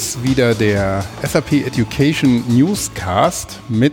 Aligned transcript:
Ist 0.00 0.24
wieder 0.24 0.54
der 0.54 1.04
SAP 1.22 1.52
Education 1.52 2.42
Newscast 2.48 3.60
mit 3.68 3.92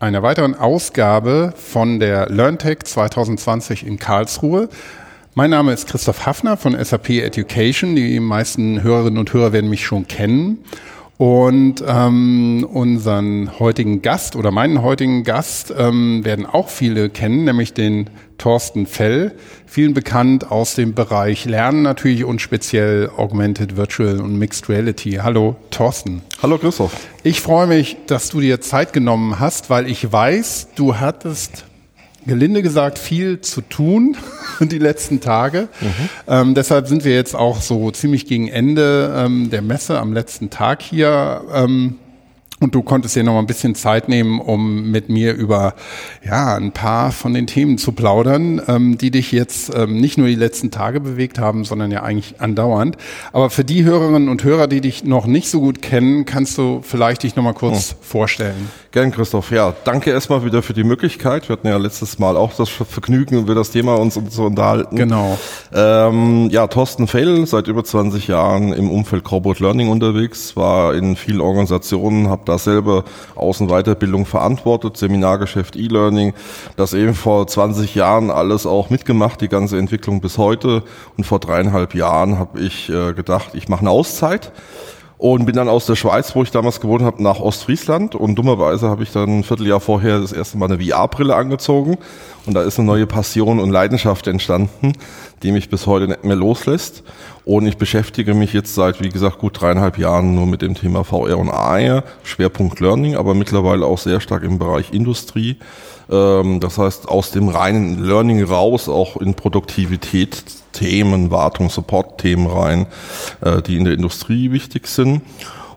einer 0.00 0.22
weiteren 0.22 0.54
Ausgabe 0.54 1.52
von 1.54 2.00
der 2.00 2.30
LearnTech 2.30 2.78
2020 2.84 3.86
in 3.86 3.98
Karlsruhe. 3.98 4.70
Mein 5.34 5.50
Name 5.50 5.74
ist 5.74 5.88
Christoph 5.88 6.24
Hafner 6.24 6.56
von 6.56 6.74
SAP 6.82 7.10
Education. 7.10 7.94
Die 7.94 8.18
meisten 8.18 8.82
Hörerinnen 8.82 9.18
und 9.18 9.30
Hörer 9.34 9.52
werden 9.52 9.68
mich 9.68 9.84
schon 9.84 10.08
kennen. 10.08 10.64
Und 11.18 11.82
ähm, 11.86 12.66
unseren 12.70 13.58
heutigen 13.58 14.02
Gast 14.02 14.36
oder 14.36 14.50
meinen 14.50 14.82
heutigen 14.82 15.24
Gast 15.24 15.72
ähm, 15.76 16.24
werden 16.26 16.44
auch 16.44 16.68
viele 16.68 17.08
kennen, 17.08 17.44
nämlich 17.44 17.72
den 17.72 18.10
Thorsten 18.36 18.86
Fell, 18.86 19.32
vielen 19.64 19.94
bekannt 19.94 20.50
aus 20.50 20.74
dem 20.74 20.92
Bereich 20.92 21.46
Lernen 21.46 21.80
natürlich 21.80 22.24
und 22.24 22.42
speziell 22.42 23.10
Augmented 23.16 23.78
Virtual 23.78 24.20
und 24.20 24.38
Mixed 24.38 24.68
Reality. 24.68 25.12
Hallo 25.22 25.56
Thorsten. 25.70 26.20
Hallo 26.42 26.58
Christoph. 26.58 26.92
Ich 27.22 27.40
freue 27.40 27.66
mich, 27.66 27.96
dass 28.06 28.28
du 28.28 28.40
dir 28.40 28.60
Zeit 28.60 28.92
genommen 28.92 29.40
hast, 29.40 29.70
weil 29.70 29.88
ich 29.90 30.12
weiß, 30.12 30.68
du 30.76 30.96
hattest 30.98 31.64
gelinde 32.26 32.62
gesagt 32.62 32.98
viel 32.98 33.40
zu 33.40 33.60
tun 33.60 34.16
die 34.60 34.78
letzten 34.78 35.20
Tage. 35.20 35.68
Mhm. 35.80 36.08
Ähm, 36.28 36.54
deshalb 36.54 36.88
sind 36.88 37.04
wir 37.04 37.14
jetzt 37.14 37.34
auch 37.34 37.60
so 37.60 37.90
ziemlich 37.90 38.26
gegen 38.26 38.48
Ende 38.48 39.14
ähm, 39.16 39.50
der 39.50 39.62
Messe 39.62 39.98
am 39.98 40.12
letzten 40.12 40.50
Tag 40.50 40.82
hier. 40.82 41.42
Ähm, 41.52 41.96
und 42.60 42.74
du 42.74 42.82
konntest 42.82 43.14
dir 43.16 43.22
noch 43.22 43.34
mal 43.34 43.40
ein 43.40 43.46
bisschen 43.46 43.74
Zeit 43.74 44.08
nehmen, 44.08 44.40
um 44.40 44.90
mit 44.90 45.10
mir 45.10 45.34
über 45.34 45.74
ja 46.24 46.54
ein 46.56 46.72
paar 46.72 47.12
von 47.12 47.34
den 47.34 47.46
Themen 47.46 47.76
zu 47.76 47.92
plaudern, 47.92 48.62
ähm, 48.66 48.96
die 48.96 49.10
dich 49.10 49.30
jetzt 49.32 49.74
ähm, 49.74 50.00
nicht 50.00 50.16
nur 50.16 50.26
die 50.26 50.34
letzten 50.36 50.70
Tage 50.70 51.00
bewegt 51.00 51.38
haben, 51.38 51.64
sondern 51.64 51.90
ja 51.90 52.02
eigentlich 52.02 52.40
andauernd. 52.40 52.96
Aber 53.32 53.50
für 53.50 53.64
die 53.64 53.84
Hörerinnen 53.84 54.28
und 54.28 54.42
Hörer, 54.42 54.68
die 54.68 54.80
dich 54.80 55.04
noch 55.04 55.26
nicht 55.26 55.50
so 55.50 55.60
gut 55.60 55.82
kennen, 55.82 56.24
kannst 56.24 56.56
du 56.56 56.80
vielleicht 56.82 57.24
dich 57.24 57.36
noch 57.36 57.44
mal 57.44 57.52
kurz 57.52 57.94
oh. 57.94 57.98
vorstellen. 58.00 58.70
Gern, 58.96 59.12
Christoph. 59.12 59.50
Ja, 59.50 59.74
danke 59.84 60.10
erstmal 60.10 60.42
wieder 60.42 60.62
für 60.62 60.72
die 60.72 60.82
Möglichkeit. 60.82 61.50
Wir 61.50 61.56
hatten 61.56 61.68
ja 61.68 61.76
letztes 61.76 62.18
Mal 62.18 62.34
auch 62.34 62.54
das 62.54 62.70
Vergnügen, 62.70 63.40
über 63.40 63.54
das 63.54 63.70
Thema 63.70 63.96
uns 63.96 64.18
so 64.30 64.46
unterhalten. 64.46 64.96
Genau. 64.96 65.38
Ähm, 65.74 66.48
ja, 66.50 66.66
Thorsten 66.66 67.06
Fehl, 67.06 67.46
seit 67.46 67.68
über 67.68 67.84
20 67.84 68.26
Jahren 68.26 68.72
im 68.72 68.90
Umfeld 68.90 69.22
Corporate 69.22 69.62
Learning 69.62 69.90
unterwegs, 69.90 70.56
war 70.56 70.94
in 70.94 71.14
vielen 71.16 71.42
Organisationen, 71.42 72.30
habe 72.30 72.45
da 72.48 72.58
selber 72.58 73.04
Außen- 73.34 73.66
Weiterbildung 73.68 74.26
verantwortet, 74.26 74.96
Seminargeschäft, 74.96 75.76
E-Learning, 75.76 76.34
das 76.76 76.94
eben 76.94 77.14
vor 77.14 77.46
20 77.46 77.94
Jahren 77.94 78.30
alles 78.30 78.66
auch 78.66 78.90
mitgemacht, 78.90 79.40
die 79.40 79.48
ganze 79.48 79.78
Entwicklung 79.78 80.20
bis 80.20 80.38
heute. 80.38 80.82
Und 81.16 81.24
vor 81.24 81.40
dreieinhalb 81.40 81.94
Jahren 81.94 82.38
habe 82.38 82.60
ich 82.60 82.88
äh, 82.88 83.12
gedacht, 83.12 83.50
ich 83.54 83.68
mache 83.68 83.80
eine 83.80 83.90
Auszeit 83.90 84.52
und 85.18 85.46
bin 85.46 85.56
dann 85.56 85.68
aus 85.68 85.86
der 85.86 85.96
Schweiz, 85.96 86.34
wo 86.34 86.42
ich 86.42 86.50
damals 86.50 86.80
gewohnt 86.80 87.02
habe, 87.02 87.22
nach 87.22 87.40
Ostfriesland. 87.40 88.14
Und 88.14 88.34
dummerweise 88.34 88.88
habe 88.88 89.02
ich 89.02 89.12
dann 89.12 89.38
ein 89.38 89.44
Vierteljahr 89.44 89.80
vorher 89.80 90.20
das 90.20 90.32
erste 90.32 90.58
Mal 90.58 90.70
eine 90.70 90.84
VR-Brille 90.84 91.34
angezogen. 91.34 91.96
Und 92.44 92.54
da 92.54 92.62
ist 92.62 92.78
eine 92.78 92.86
neue 92.86 93.06
Passion 93.06 93.58
und 93.58 93.70
Leidenschaft 93.70 94.26
entstanden, 94.26 94.92
die 95.42 95.52
mich 95.52 95.70
bis 95.70 95.86
heute 95.86 96.08
nicht 96.08 96.24
mehr 96.24 96.36
loslässt. 96.36 97.02
Und 97.46 97.66
ich 97.66 97.78
beschäftige 97.78 98.34
mich 98.34 98.52
jetzt 98.52 98.74
seit, 98.74 99.00
wie 99.00 99.08
gesagt, 99.08 99.38
gut 99.38 99.60
dreieinhalb 99.60 99.96
Jahren 99.98 100.34
nur 100.34 100.46
mit 100.46 100.60
dem 100.60 100.74
Thema 100.74 101.02
VR 101.02 101.38
und 101.38 101.48
AR, 101.48 102.04
Schwerpunkt 102.22 102.80
Learning, 102.80 103.16
aber 103.16 103.34
mittlerweile 103.34 103.86
auch 103.86 103.98
sehr 103.98 104.20
stark 104.20 104.42
im 104.42 104.58
Bereich 104.58 104.92
Industrie, 104.92 105.56
das 106.08 106.78
heißt 106.78 107.08
aus 107.08 107.32
dem 107.32 107.48
reinen 107.48 108.04
Learning 108.04 108.44
raus 108.44 108.88
auch 108.88 109.16
in 109.16 109.34
Produktivität 109.34 110.44
Themen, 110.76 111.30
Wartung, 111.30 111.70
Support-Themen 111.70 112.46
rein, 112.46 112.86
äh, 113.40 113.62
die 113.62 113.76
in 113.76 113.84
der 113.84 113.94
Industrie 113.94 114.52
wichtig 114.52 114.86
sind. 114.86 115.22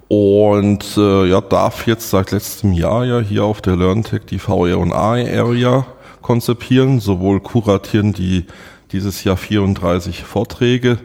Und 0.08 0.98
äh, 0.98 1.26
ja, 1.28 1.40
darf 1.40 1.88
jetzt 1.88 2.10
seit 2.10 2.32
letztem 2.32 2.74
Jahr 2.74 3.06
ja 3.06 3.20
hier 3.20 3.44
auf 3.44 3.62
der 3.62 3.76
LearnTech 3.76 4.22
die 4.30 4.40
VR 4.40 4.78
und 4.78 4.92
AR 4.92 5.18
Area 5.18 5.86
konzipieren, 6.22 7.00
sowohl 7.00 7.40
kuratieren 7.40 8.14
die 8.14 8.46
dieses 8.92 9.24
Jahr 9.24 9.38
34 9.38 10.24
Vorträge, 10.24 10.98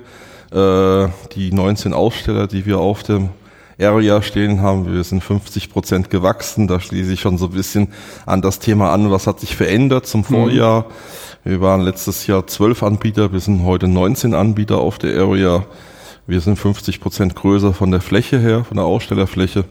äh, 0.53 1.09
die 1.35 1.53
19 1.53 1.93
Aussteller, 1.93 2.47
die 2.47 2.65
wir 2.67 2.79
auf 2.79 3.03
dem 3.03 3.29
Area 3.81 4.23
stehen 4.23 4.61
haben. 4.61 4.93
Wir 4.93 5.05
sind 5.05 5.23
50 5.23 5.71
Prozent 5.71 6.11
gewachsen. 6.11 6.67
Da 6.69 6.81
schließe 6.81 7.13
ich 7.13 7.21
schon 7.21 7.39
so 7.39 7.47
ein 7.47 7.53
bisschen 7.53 7.89
an 8.27 8.43
das 8.43 8.59
Thema 8.59 8.93
an, 8.93 9.11
was 9.11 9.27
hat 9.27 9.41
sich 9.41 9.57
verändert 9.57 10.07
zum 10.07 10.25
Vorjahr. 10.25 10.83
Mhm. 11.45 11.51
Wir 11.51 11.61
waren 11.61 11.83
letztes 11.83 12.27
Jahr 12.27 12.47
zwölf 12.47 12.83
Anbieter, 12.83 13.33
wir 13.33 13.41
sind 13.41 13.65
heute 13.65 13.87
19 13.87 14.33
Anbieter 14.33 14.79
auf 14.79 14.97
der 14.99 15.21
Area. 15.21 15.67
Wir 16.27 16.41
sind 16.41 16.59
50 16.59 17.01
Prozent 17.03 17.35
größer 17.35 17.75
von 17.75 17.91
der 17.91 18.01
Fläche 18.01 18.39
her, 18.39 18.65
von 18.65 18.79
der 18.79 18.87
Ausstellerfläche. 18.87 19.67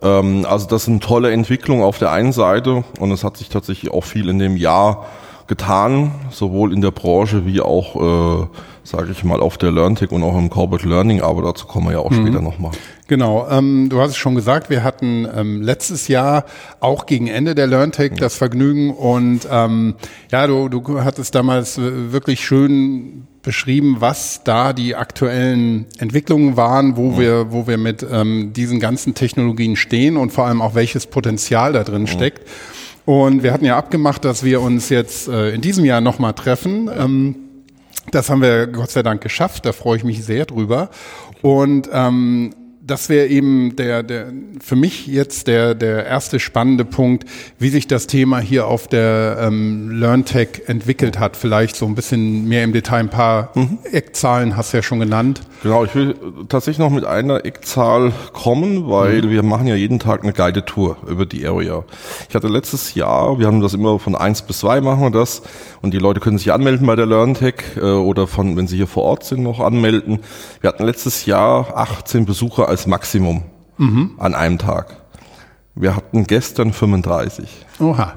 Ähm, 0.00 0.46
also 0.48 0.66
das 0.66 0.84
sind 0.84 1.02
tolle 1.02 1.30
Entwicklungen 1.30 1.82
auf 1.82 1.98
der 1.98 2.10
einen 2.10 2.32
Seite 2.32 2.84
und 2.98 3.10
es 3.10 3.22
hat 3.22 3.36
sich 3.36 3.50
tatsächlich 3.50 3.92
auch 3.92 4.04
viel 4.04 4.30
in 4.30 4.38
dem 4.38 4.56
Jahr 4.56 5.06
getan, 5.52 6.12
sowohl 6.30 6.72
in 6.72 6.80
der 6.80 6.92
Branche 6.92 7.44
wie 7.44 7.60
auch, 7.60 7.96
äh, 7.96 8.46
sage 8.84 9.12
ich 9.12 9.22
mal, 9.22 9.40
auf 9.40 9.58
der 9.58 9.70
LearnTech 9.70 10.10
und 10.10 10.22
auch 10.22 10.38
im 10.38 10.48
Corporate 10.48 10.88
Learning, 10.88 11.20
aber 11.20 11.42
dazu 11.42 11.66
kommen 11.66 11.88
wir 11.88 11.92
ja 11.92 11.98
auch 11.98 12.10
mhm. 12.10 12.22
später 12.22 12.40
nochmal. 12.40 12.72
Genau, 13.06 13.46
ähm, 13.50 13.90
du 13.90 14.00
hast 14.00 14.12
es 14.12 14.16
schon 14.16 14.34
gesagt, 14.34 14.70
wir 14.70 14.82
hatten 14.82 15.28
ähm, 15.36 15.60
letztes 15.60 16.08
Jahr 16.08 16.46
auch 16.80 17.04
gegen 17.04 17.26
Ende 17.26 17.54
der 17.54 17.66
LearnTech 17.66 18.12
ja. 18.12 18.16
das 18.16 18.36
Vergnügen 18.36 18.94
und 18.94 19.40
ähm, 19.50 19.94
ja, 20.30 20.46
du, 20.46 20.70
du 20.70 21.04
hattest 21.04 21.34
damals 21.34 21.78
wirklich 21.78 22.42
schön 22.42 23.26
beschrieben, 23.42 23.96
was 23.98 24.42
da 24.44 24.72
die 24.72 24.94
aktuellen 24.96 25.84
Entwicklungen 25.98 26.56
waren, 26.56 26.96
wo 26.96 27.10
ja. 27.10 27.18
wir, 27.18 27.52
wo 27.52 27.66
wir 27.66 27.76
mit 27.76 28.06
ähm, 28.10 28.54
diesen 28.54 28.80
ganzen 28.80 29.14
Technologien 29.14 29.76
stehen 29.76 30.16
und 30.16 30.32
vor 30.32 30.46
allem 30.46 30.62
auch 30.62 30.74
welches 30.74 31.06
Potenzial 31.06 31.74
da 31.74 31.84
drin 31.84 32.06
ja. 32.06 32.12
steckt. 32.12 32.48
Und 33.04 33.42
wir 33.42 33.52
hatten 33.52 33.64
ja 33.64 33.76
abgemacht, 33.76 34.24
dass 34.24 34.44
wir 34.44 34.60
uns 34.60 34.88
jetzt 34.88 35.28
äh, 35.28 35.50
in 35.50 35.60
diesem 35.60 35.84
Jahr 35.84 36.00
nochmal 36.00 36.34
treffen. 36.34 36.88
Ähm, 36.96 37.36
das 38.10 38.30
haben 38.30 38.42
wir 38.42 38.66
Gott 38.66 38.90
sei 38.90 39.02
Dank 39.02 39.20
geschafft, 39.22 39.66
da 39.66 39.72
freue 39.72 39.96
ich 39.96 40.04
mich 40.04 40.24
sehr 40.24 40.44
drüber. 40.44 40.90
Und 41.40 41.88
ähm, 41.92 42.54
das 42.84 43.08
wäre 43.08 43.28
eben 43.28 43.76
der, 43.76 44.02
der, 44.02 44.32
für 44.60 44.74
mich 44.74 45.06
jetzt 45.06 45.46
der, 45.46 45.74
der 45.74 46.04
erste 46.04 46.40
spannende 46.40 46.84
Punkt, 46.84 47.24
wie 47.58 47.68
sich 47.68 47.86
das 47.86 48.08
Thema 48.08 48.40
hier 48.40 48.66
auf 48.66 48.88
der 48.88 49.38
ähm, 49.40 50.00
LearnTech 50.00 50.62
entwickelt 50.66 51.18
hat. 51.20 51.36
Vielleicht 51.36 51.76
so 51.76 51.86
ein 51.86 51.94
bisschen 51.94 52.48
mehr 52.48 52.64
im 52.64 52.72
Detail, 52.72 52.98
ein 52.98 53.08
paar 53.08 53.50
mhm. 53.54 53.78
Eckzahlen 53.84 54.56
hast 54.56 54.72
du 54.72 54.78
ja 54.78 54.82
schon 54.82 54.98
genannt. 54.98 55.42
Genau, 55.62 55.84
ich 55.84 55.94
will 55.94 56.16
tatsächlich 56.48 56.80
noch 56.80 56.90
mit 56.90 57.04
einer 57.04 57.44
Eckzahl 57.44 58.12
kommen, 58.32 58.90
weil 58.90 59.22
mhm. 59.22 59.30
wir 59.30 59.42
machen 59.44 59.68
ja 59.68 59.76
jeden 59.76 60.00
Tag 60.00 60.24
eine 60.24 60.32
Guided 60.32 60.66
Tour 60.66 60.96
über 61.06 61.24
die 61.24 61.46
Area. 61.46 61.84
Ich 62.28 62.34
hatte 62.34 62.48
letztes 62.48 62.94
Jahr, 62.94 63.38
wir 63.38 63.46
haben 63.46 63.60
das 63.60 63.74
immer 63.74 64.00
von 64.00 64.16
eins 64.16 64.42
bis 64.42 64.58
zwei 64.58 64.80
machen 64.80 65.02
wir 65.02 65.10
das 65.10 65.42
und 65.82 65.94
die 65.94 65.98
Leute 65.98 66.18
können 66.18 66.38
sich 66.38 66.52
anmelden 66.52 66.86
bei 66.86 66.96
der 66.96 67.06
LearnTech 67.06 67.54
äh, 67.76 67.80
oder 67.80 68.26
von, 68.26 68.56
wenn 68.56 68.66
sie 68.66 68.76
hier 68.76 68.88
vor 68.88 69.04
Ort 69.04 69.24
sind, 69.24 69.44
noch 69.44 69.60
anmelden. 69.60 70.18
Wir 70.60 70.68
hatten 70.68 70.84
letztes 70.84 71.26
Jahr 71.26 71.76
18 71.76 72.26
Besucher 72.26 72.71
als 72.72 72.86
Maximum 72.86 73.42
mhm. 73.76 74.12
an 74.16 74.34
einem 74.34 74.56
Tag. 74.56 74.96
Wir 75.74 75.94
hatten 75.94 76.26
gestern 76.26 76.72
35. 76.72 77.66
Oha. 77.80 78.14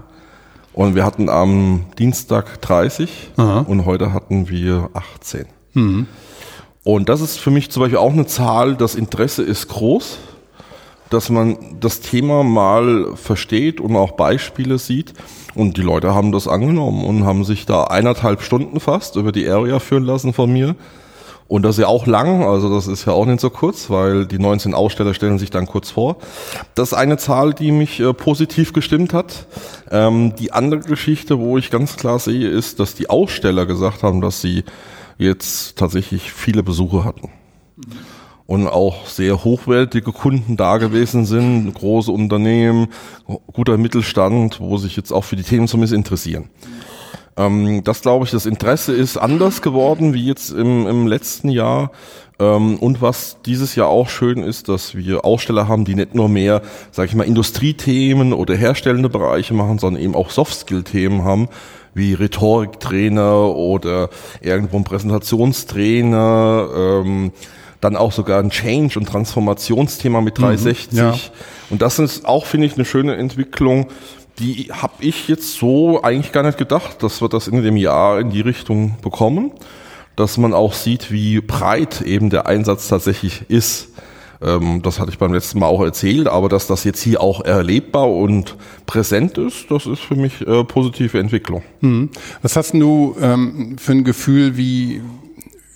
Und 0.71 0.95
wir 0.95 1.03
hatten 1.03 1.27
am 1.27 1.87
Dienstag 1.99 2.61
30 2.61 3.31
Aha. 3.35 3.65
und 3.67 3.85
heute 3.85 4.13
hatten 4.13 4.47
wir 4.47 4.91
18. 4.93 5.45
Mhm. 5.73 6.07
Und 6.85 7.09
das 7.09 7.19
ist 7.19 7.37
für 7.37 7.51
mich 7.51 7.69
zum 7.69 7.81
Beispiel 7.81 7.97
auch 7.97 8.13
eine 8.13 8.27
Zahl, 8.27 8.77
das 8.77 8.95
Interesse 8.95 9.43
ist 9.43 9.67
groß, 9.67 10.19
dass 11.09 11.29
man 11.29 11.57
das 11.81 11.99
Thema 11.99 12.43
mal 12.43 13.13
versteht 13.15 13.81
und 13.81 13.97
auch 13.97 14.13
Beispiele 14.13 14.77
sieht. 14.77 15.13
Und 15.53 15.75
die 15.75 15.81
Leute 15.81 16.15
haben 16.15 16.31
das 16.31 16.47
angenommen 16.47 17.03
und 17.03 17.25
haben 17.25 17.43
sich 17.43 17.65
da 17.65 17.85
eineinhalb 17.85 18.41
Stunden 18.41 18.79
fast 18.79 19.17
über 19.17 19.33
die 19.33 19.49
Area 19.49 19.79
führen 19.79 20.05
lassen 20.05 20.31
von 20.31 20.49
mir. 20.51 20.75
Und 21.47 21.61
das 21.61 21.75
ist 21.75 21.81
ja 21.81 21.87
auch 21.87 22.07
lang, 22.07 22.43
also 22.43 22.73
das 22.73 22.87
ist 22.87 23.05
ja 23.05 23.13
auch 23.13 23.25
nicht 23.25 23.39
so 23.39 23.51
kurz, 23.51 23.91
weil 23.91 24.25
die 24.25 24.39
19 24.39 24.73
Aussteller 24.73 25.13
stellen 25.13 25.37
sich 25.37 25.51
dann 25.51 25.67
kurz 25.67 25.91
vor. 25.91 26.17
Das 26.73 26.91
ist 26.91 26.97
eine 26.97 27.17
Zahl, 27.17 27.53
die 27.53 27.71
mich 27.71 27.99
äh, 27.99 28.13
positiv 28.13 28.73
gestimmt 28.73 29.13
hat. 29.13 29.45
Ähm, 29.91 30.33
die 30.35 30.51
andere 30.53 30.79
Geschichte, 30.79 31.39
wo 31.39 31.59
ich 31.59 31.69
ganz 31.69 31.97
klar 31.97 32.17
sehe, 32.17 32.49
ist, 32.49 32.79
dass 32.79 32.95
die 32.95 33.11
Aussteller 33.11 33.67
gesagt 33.67 34.01
haben, 34.01 34.21
dass 34.21 34.41
sie 34.41 34.63
jetzt 35.19 35.77
tatsächlich 35.77 36.31
viele 36.31 36.63
Besuche 36.63 37.03
hatten. 37.03 37.29
Und 38.47 38.67
auch 38.67 39.07
sehr 39.07 39.43
hochwertige 39.43 40.11
Kunden 40.11 40.57
da 40.57 40.77
gewesen 40.77 41.25
sind, 41.25 41.73
große 41.73 42.11
Unternehmen, 42.11 42.87
guter 43.53 43.77
Mittelstand, 43.77 44.59
wo 44.59 44.77
sich 44.77 44.95
jetzt 44.95 45.11
auch 45.11 45.23
für 45.23 45.35
die 45.35 45.43
Themen 45.43 45.67
zumindest 45.67 45.93
interessieren. 45.93 46.49
Ähm, 47.37 47.83
das 47.83 48.01
glaube 48.01 48.25
ich, 48.25 48.31
das 48.31 48.45
Interesse 48.45 48.93
ist 48.93 49.17
anders 49.17 49.61
geworden 49.61 50.13
wie 50.13 50.25
jetzt 50.25 50.51
im, 50.51 50.87
im 50.87 51.07
letzten 51.07 51.49
Jahr. 51.49 51.91
Ähm, 52.39 52.77
und 52.77 53.01
was 53.01 53.37
dieses 53.45 53.75
Jahr 53.75 53.87
auch 53.87 54.09
schön 54.09 54.43
ist, 54.43 54.69
dass 54.69 54.95
wir 54.95 55.25
Aussteller 55.25 55.67
haben, 55.67 55.85
die 55.85 55.95
nicht 55.95 56.15
nur 56.15 56.29
mehr, 56.29 56.61
sage 56.91 57.09
ich 57.09 57.15
mal, 57.15 57.23
Industriethemen 57.23 58.33
oder 58.33 58.55
herstellende 58.55 59.09
Bereiche 59.09 59.53
machen, 59.53 59.79
sondern 59.79 60.01
eben 60.01 60.15
auch 60.15 60.29
Soft-Skill-Themen 60.29 61.23
haben, 61.23 61.49
wie 61.93 62.13
Rhetoriktrainer 62.13 63.55
oder 63.55 64.09
irgendwo 64.41 64.77
ein 64.77 64.83
Präsentationstrainer. 64.83 66.69
Ähm, 66.75 67.31
dann 67.81 67.95
auch 67.95 68.11
sogar 68.11 68.39
ein 68.39 68.49
Change- 68.49 68.97
und 68.97 69.05
Transformationsthema 69.05 70.19
mit 70.21 70.39
360. 70.39 70.93
Mhm, 70.93 70.97
ja. 70.97 71.15
Und 71.69 71.81
das 71.81 71.99
ist 71.99 72.25
auch, 72.25 72.45
finde 72.45 72.67
ich, 72.67 72.75
eine 72.75 72.85
schöne 72.85 73.15
Entwicklung. 73.15 73.87
Die 74.39 74.69
habe 74.71 74.93
ich 74.99 75.27
jetzt 75.27 75.53
so 75.53 76.03
eigentlich 76.03 76.31
gar 76.31 76.43
nicht 76.43 76.57
gedacht, 76.57 77.01
dass 77.03 77.21
wir 77.21 77.29
das 77.29 77.47
in 77.47 77.61
dem 77.63 77.77
Jahr 77.77 78.19
in 78.19 78.31
die 78.31 78.41
Richtung 78.41 78.97
bekommen, 79.01 79.51
dass 80.15 80.37
man 80.37 80.53
auch 80.53 80.73
sieht, 80.73 81.11
wie 81.11 81.39
breit 81.41 82.01
eben 82.01 82.29
der 82.29 82.45
Einsatz 82.45 82.87
tatsächlich 82.87 83.49
ist. 83.49 83.89
Ähm, 84.41 84.81
das 84.81 84.99
hatte 84.99 85.11
ich 85.11 85.17
beim 85.17 85.33
letzten 85.33 85.59
Mal 85.59 85.67
auch 85.67 85.81
erzählt, 85.81 86.27
aber 86.27 86.49
dass 86.49 86.67
das 86.67 86.83
jetzt 86.83 87.01
hier 87.01 87.21
auch 87.21 87.41
erlebbar 87.45 88.11
und 88.11 88.57
präsent 88.85 89.37
ist, 89.37 89.71
das 89.71 89.85
ist 89.85 90.01
für 90.01 90.15
mich 90.15 90.45
äh, 90.45 90.63
positive 90.63 91.17
Entwicklung. 91.19 91.63
Hm. 91.79 92.09
Was 92.41 92.55
hast 92.55 92.73
du 92.73 93.15
ähm, 93.21 93.77
für 93.77 93.93
ein 93.93 94.03
Gefühl, 94.03 94.57
wie, 94.57 95.01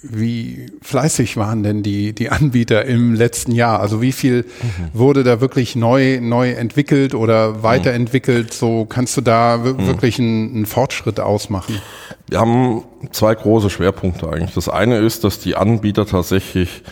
wie 0.01 0.67
fleißig 0.81 1.37
waren 1.37 1.63
denn 1.63 1.83
die, 1.83 2.13
die 2.13 2.29
Anbieter 2.29 2.85
im 2.85 3.13
letzten 3.13 3.51
Jahr? 3.51 3.79
Also 3.79 4.01
wie 4.01 4.11
viel 4.11 4.43
mhm. 4.43 4.89
wurde 4.93 5.23
da 5.23 5.41
wirklich 5.41 5.75
neu, 5.75 6.19
neu 6.21 6.51
entwickelt 6.51 7.13
oder 7.13 7.63
weiterentwickelt? 7.63 8.53
So 8.53 8.85
kannst 8.85 9.17
du 9.17 9.21
da 9.21 9.57
mhm. 9.57 9.87
wirklich 9.87 10.19
einen, 10.19 10.55
einen, 10.55 10.65
Fortschritt 10.65 11.19
ausmachen? 11.19 11.81
Wir 12.27 12.39
haben 12.39 12.83
zwei 13.11 13.35
große 13.35 13.69
Schwerpunkte 13.69 14.29
eigentlich. 14.29 14.53
Das 14.53 14.69
eine 14.69 14.99
ist, 14.99 15.23
dass 15.23 15.39
die 15.39 15.55
Anbieter 15.55 16.05
tatsächlich 16.05 16.83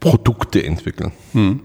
Produkte 0.00 0.64
entwickeln. 0.64 1.12
Mhm. 1.32 1.60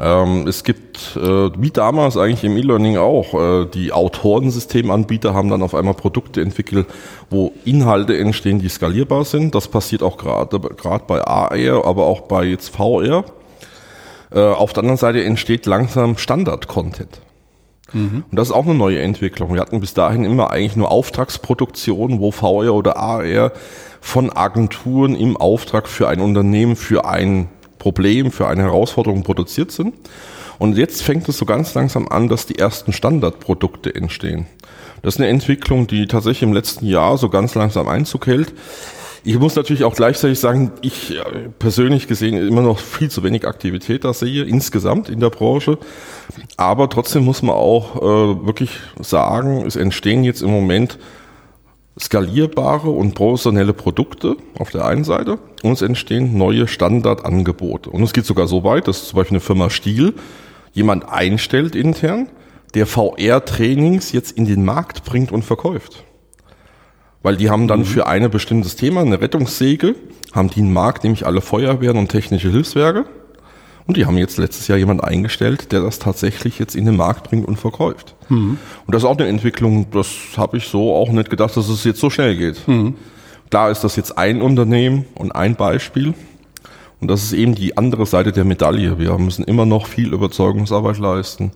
Ähm, 0.00 0.46
es 0.48 0.64
gibt, 0.64 1.14
äh, 1.16 1.50
wie 1.58 1.70
damals 1.70 2.16
eigentlich 2.16 2.42
im 2.44 2.56
E-Learning 2.56 2.96
auch, 2.96 3.34
äh, 3.34 3.66
die 3.66 3.92
Autorensystemanbieter 3.92 5.34
haben 5.34 5.50
dann 5.50 5.62
auf 5.62 5.74
einmal 5.74 5.92
Produkte 5.92 6.40
entwickelt, 6.40 6.86
wo 7.28 7.52
Inhalte 7.66 8.16
entstehen, 8.16 8.60
die 8.60 8.70
skalierbar 8.70 9.26
sind. 9.26 9.54
Das 9.54 9.68
passiert 9.68 10.02
auch 10.02 10.16
gerade 10.16 10.58
gerade 10.58 11.04
bei 11.06 11.22
AR, 11.22 11.84
aber 11.84 12.06
auch 12.06 12.22
bei 12.22 12.44
jetzt 12.44 12.74
VR. 12.74 13.24
Äh, 14.32 14.40
auf 14.40 14.72
der 14.72 14.84
anderen 14.84 14.96
Seite 14.96 15.22
entsteht 15.22 15.66
langsam 15.66 16.16
Standard-Content. 16.16 17.20
Mhm. 17.92 18.24
Und 18.30 18.38
das 18.38 18.48
ist 18.48 18.54
auch 18.54 18.64
eine 18.64 18.74
neue 18.74 19.00
Entwicklung. 19.00 19.52
Wir 19.52 19.60
hatten 19.60 19.80
bis 19.80 19.92
dahin 19.92 20.24
immer 20.24 20.50
eigentlich 20.50 20.76
nur 20.76 20.90
Auftragsproduktionen, 20.90 22.20
wo 22.20 22.30
VR 22.30 22.72
oder 22.72 22.96
AR 22.96 23.52
von 24.00 24.30
Agenturen 24.34 25.14
im 25.14 25.36
Auftrag 25.36 25.88
für 25.88 26.08
ein 26.08 26.20
Unternehmen, 26.20 26.76
für 26.76 27.04
ein 27.04 27.48
Problem, 27.80 28.30
für 28.30 28.46
eine 28.46 28.62
Herausforderung 28.62 29.24
produziert 29.24 29.72
sind. 29.72 29.94
Und 30.60 30.76
jetzt 30.76 31.02
fängt 31.02 31.28
es 31.28 31.38
so 31.38 31.46
ganz 31.46 31.74
langsam 31.74 32.06
an, 32.06 32.28
dass 32.28 32.46
die 32.46 32.58
ersten 32.58 32.92
Standardprodukte 32.92 33.92
entstehen. 33.92 34.46
Das 35.02 35.14
ist 35.14 35.20
eine 35.20 35.30
Entwicklung, 35.30 35.88
die 35.88 36.06
tatsächlich 36.06 36.42
im 36.42 36.52
letzten 36.52 36.86
Jahr 36.86 37.18
so 37.18 37.28
ganz 37.30 37.54
langsam 37.54 37.88
Einzug 37.88 38.26
hält. 38.26 38.52
Ich 39.24 39.38
muss 39.38 39.56
natürlich 39.56 39.84
auch 39.84 39.94
gleichzeitig 39.94 40.38
sagen, 40.38 40.72
ich 40.82 41.16
äh, 41.16 41.48
persönlich 41.58 42.08
gesehen 42.08 42.36
immer 42.36 42.62
noch 42.62 42.78
viel 42.78 43.10
zu 43.10 43.22
wenig 43.22 43.46
Aktivität 43.46 44.04
da 44.04 44.14
sehe, 44.14 44.44
insgesamt 44.44 45.08
in 45.08 45.20
der 45.20 45.30
Branche. 45.30 45.78
Aber 46.56 46.88
trotzdem 46.88 47.24
muss 47.24 47.42
man 47.42 47.54
auch 47.54 47.96
äh, 47.96 48.46
wirklich 48.46 48.70
sagen, 48.98 49.64
es 49.66 49.76
entstehen 49.76 50.24
jetzt 50.24 50.42
im 50.42 50.50
Moment 50.50 50.98
skalierbare 52.00 52.88
und 52.88 53.14
professionelle 53.14 53.72
Produkte 53.72 54.36
auf 54.58 54.70
der 54.70 54.86
einen 54.86 55.04
Seite 55.04 55.38
und 55.62 55.72
es 55.72 55.82
entstehen 55.82 56.36
neue 56.36 56.66
Standardangebote. 56.66 57.90
Und 57.90 58.02
es 58.02 58.12
geht 58.12 58.24
sogar 58.24 58.46
so 58.46 58.64
weit, 58.64 58.88
dass 58.88 59.08
zum 59.08 59.16
Beispiel 59.18 59.36
eine 59.36 59.40
Firma 59.40 59.70
Stiel 59.70 60.14
jemand 60.72 61.08
einstellt 61.08 61.74
intern, 61.74 62.28
der 62.74 62.86
VR-Trainings 62.86 64.12
jetzt 64.12 64.32
in 64.32 64.46
den 64.46 64.64
Markt 64.64 65.04
bringt 65.04 65.32
und 65.32 65.44
verkauft. 65.44 66.04
Weil 67.22 67.36
die 67.36 67.50
haben 67.50 67.68
dann 67.68 67.80
mhm. 67.80 67.84
für 67.84 68.06
ein 68.06 68.30
bestimmtes 68.30 68.76
Thema, 68.76 69.02
eine 69.02 69.20
Rettungssäge, 69.20 69.94
haben 70.32 70.48
die 70.48 70.60
einen 70.60 70.72
Markt, 70.72 71.04
nämlich 71.04 71.26
alle 71.26 71.40
Feuerwehren 71.40 71.98
und 71.98 72.08
technische 72.08 72.50
Hilfswerke. 72.50 73.04
Und 73.90 73.96
die 73.96 74.06
haben 74.06 74.18
jetzt 74.18 74.38
letztes 74.38 74.68
Jahr 74.68 74.78
jemand 74.78 75.02
eingestellt, 75.02 75.72
der 75.72 75.80
das 75.80 75.98
tatsächlich 75.98 76.60
jetzt 76.60 76.76
in 76.76 76.86
den 76.86 76.94
Markt 76.94 77.28
bringt 77.28 77.48
und 77.48 77.56
verkauft. 77.56 78.14
Mhm. 78.28 78.56
Und 78.86 78.94
das 78.94 79.02
ist 79.02 79.08
auch 79.08 79.18
eine 79.18 79.26
Entwicklung, 79.26 79.90
das 79.90 80.06
habe 80.36 80.58
ich 80.58 80.68
so 80.68 80.94
auch 80.94 81.10
nicht 81.10 81.28
gedacht, 81.28 81.56
dass 81.56 81.68
es 81.68 81.82
jetzt 81.82 81.98
so 81.98 82.08
schnell 82.08 82.36
geht. 82.36 82.68
Mhm. 82.68 82.94
Klar 83.50 83.68
ist 83.68 83.82
das 83.82 83.96
jetzt 83.96 84.16
ein 84.16 84.42
Unternehmen 84.42 85.06
und 85.16 85.32
ein 85.32 85.56
Beispiel. 85.56 86.14
Und 87.00 87.08
das 87.08 87.24
ist 87.24 87.32
eben 87.32 87.56
die 87.56 87.76
andere 87.76 88.06
Seite 88.06 88.30
der 88.30 88.44
Medaille. 88.44 88.96
Wir 89.00 89.18
müssen 89.18 89.42
immer 89.42 89.66
noch 89.66 89.88
viel 89.88 90.12
Überzeugungsarbeit 90.12 90.98
leisten. 90.98 91.50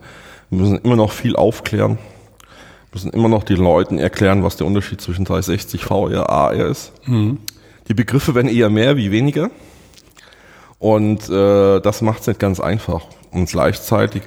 Wir 0.51 0.59
müssen 0.59 0.79
immer 0.79 0.97
noch 0.97 1.13
viel 1.13 1.37
aufklären. 1.37 1.99
Wir 1.99 2.95
müssen 2.95 3.13
immer 3.13 3.29
noch 3.29 3.45
den 3.45 3.59
Leuten 3.59 3.97
erklären, 3.99 4.43
was 4.43 4.57
der 4.57 4.67
Unterschied 4.67 5.01
zwischen 5.01 5.25
360 5.25 5.85
VR, 5.85 6.29
AR 6.29 6.53
ist. 6.53 6.91
Mhm. 7.07 7.39
Die 7.87 7.95
Begriffe 7.95 8.35
werden 8.35 8.49
eher 8.49 8.71
mehr 8.71 8.97
wie 8.97 9.13
weniger. 9.13 9.53
Und 10.79 11.29
äh, 11.29 11.81
das 11.81 12.03
macht 12.03 12.23
es 12.23 12.26
nicht 12.26 12.41
ganz 12.41 12.61
einfach. 12.61 13.06
Und 13.31 13.49
gleichzeitig 13.49 14.23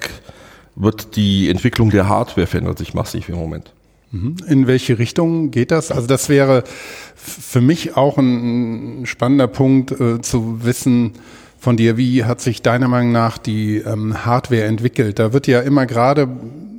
wird 0.75 1.15
die 1.15 1.49
Entwicklung 1.49 1.89
der 1.89 2.07
Hardware 2.07 2.47
verändert 2.47 2.77
sich 2.77 2.93
massiv 2.93 3.29
im 3.29 3.35
Moment. 3.35 3.73
Mhm. 4.11 4.37
In 4.47 4.67
welche 4.67 4.99
Richtung 4.99 5.51
geht 5.51 5.71
das? 5.71 5.91
Also 5.91 6.07
das 6.07 6.29
wäre 6.29 6.63
für 7.15 7.61
mich 7.61 7.97
auch 7.97 8.17
ein 8.17 9.05
spannender 9.05 9.47
Punkt 9.47 9.91
äh, 9.91 10.21
zu 10.21 10.63
wissen 10.63 11.13
von 11.67 11.75
dir, 11.75 11.97
wie 11.97 12.23
hat 12.23 12.39
sich 12.39 12.61
deiner 12.61 12.87
Meinung 12.87 13.11
nach 13.11 13.37
die 13.37 13.79
ähm, 13.79 14.25
Hardware 14.25 14.63
entwickelt? 14.63 15.19
Da 15.19 15.33
wird 15.33 15.47
ja 15.47 15.59
immer 15.59 15.85
gerade 15.85 16.29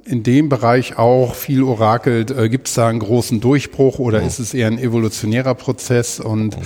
in 0.06 0.22
dem 0.22 0.48
Bereich 0.48 0.96
auch 0.96 1.34
viel 1.34 1.62
orakelt. 1.62 2.30
Äh, 2.30 2.48
Gibt 2.48 2.68
es 2.68 2.74
da 2.74 2.88
einen 2.88 3.00
großen 3.00 3.40
Durchbruch 3.42 3.98
oder 3.98 4.22
ist 4.22 4.38
es 4.38 4.54
eher 4.54 4.66
ein 4.68 4.78
evolutionärer 4.78 5.54
Prozess? 5.54 6.20
Und 6.20 6.56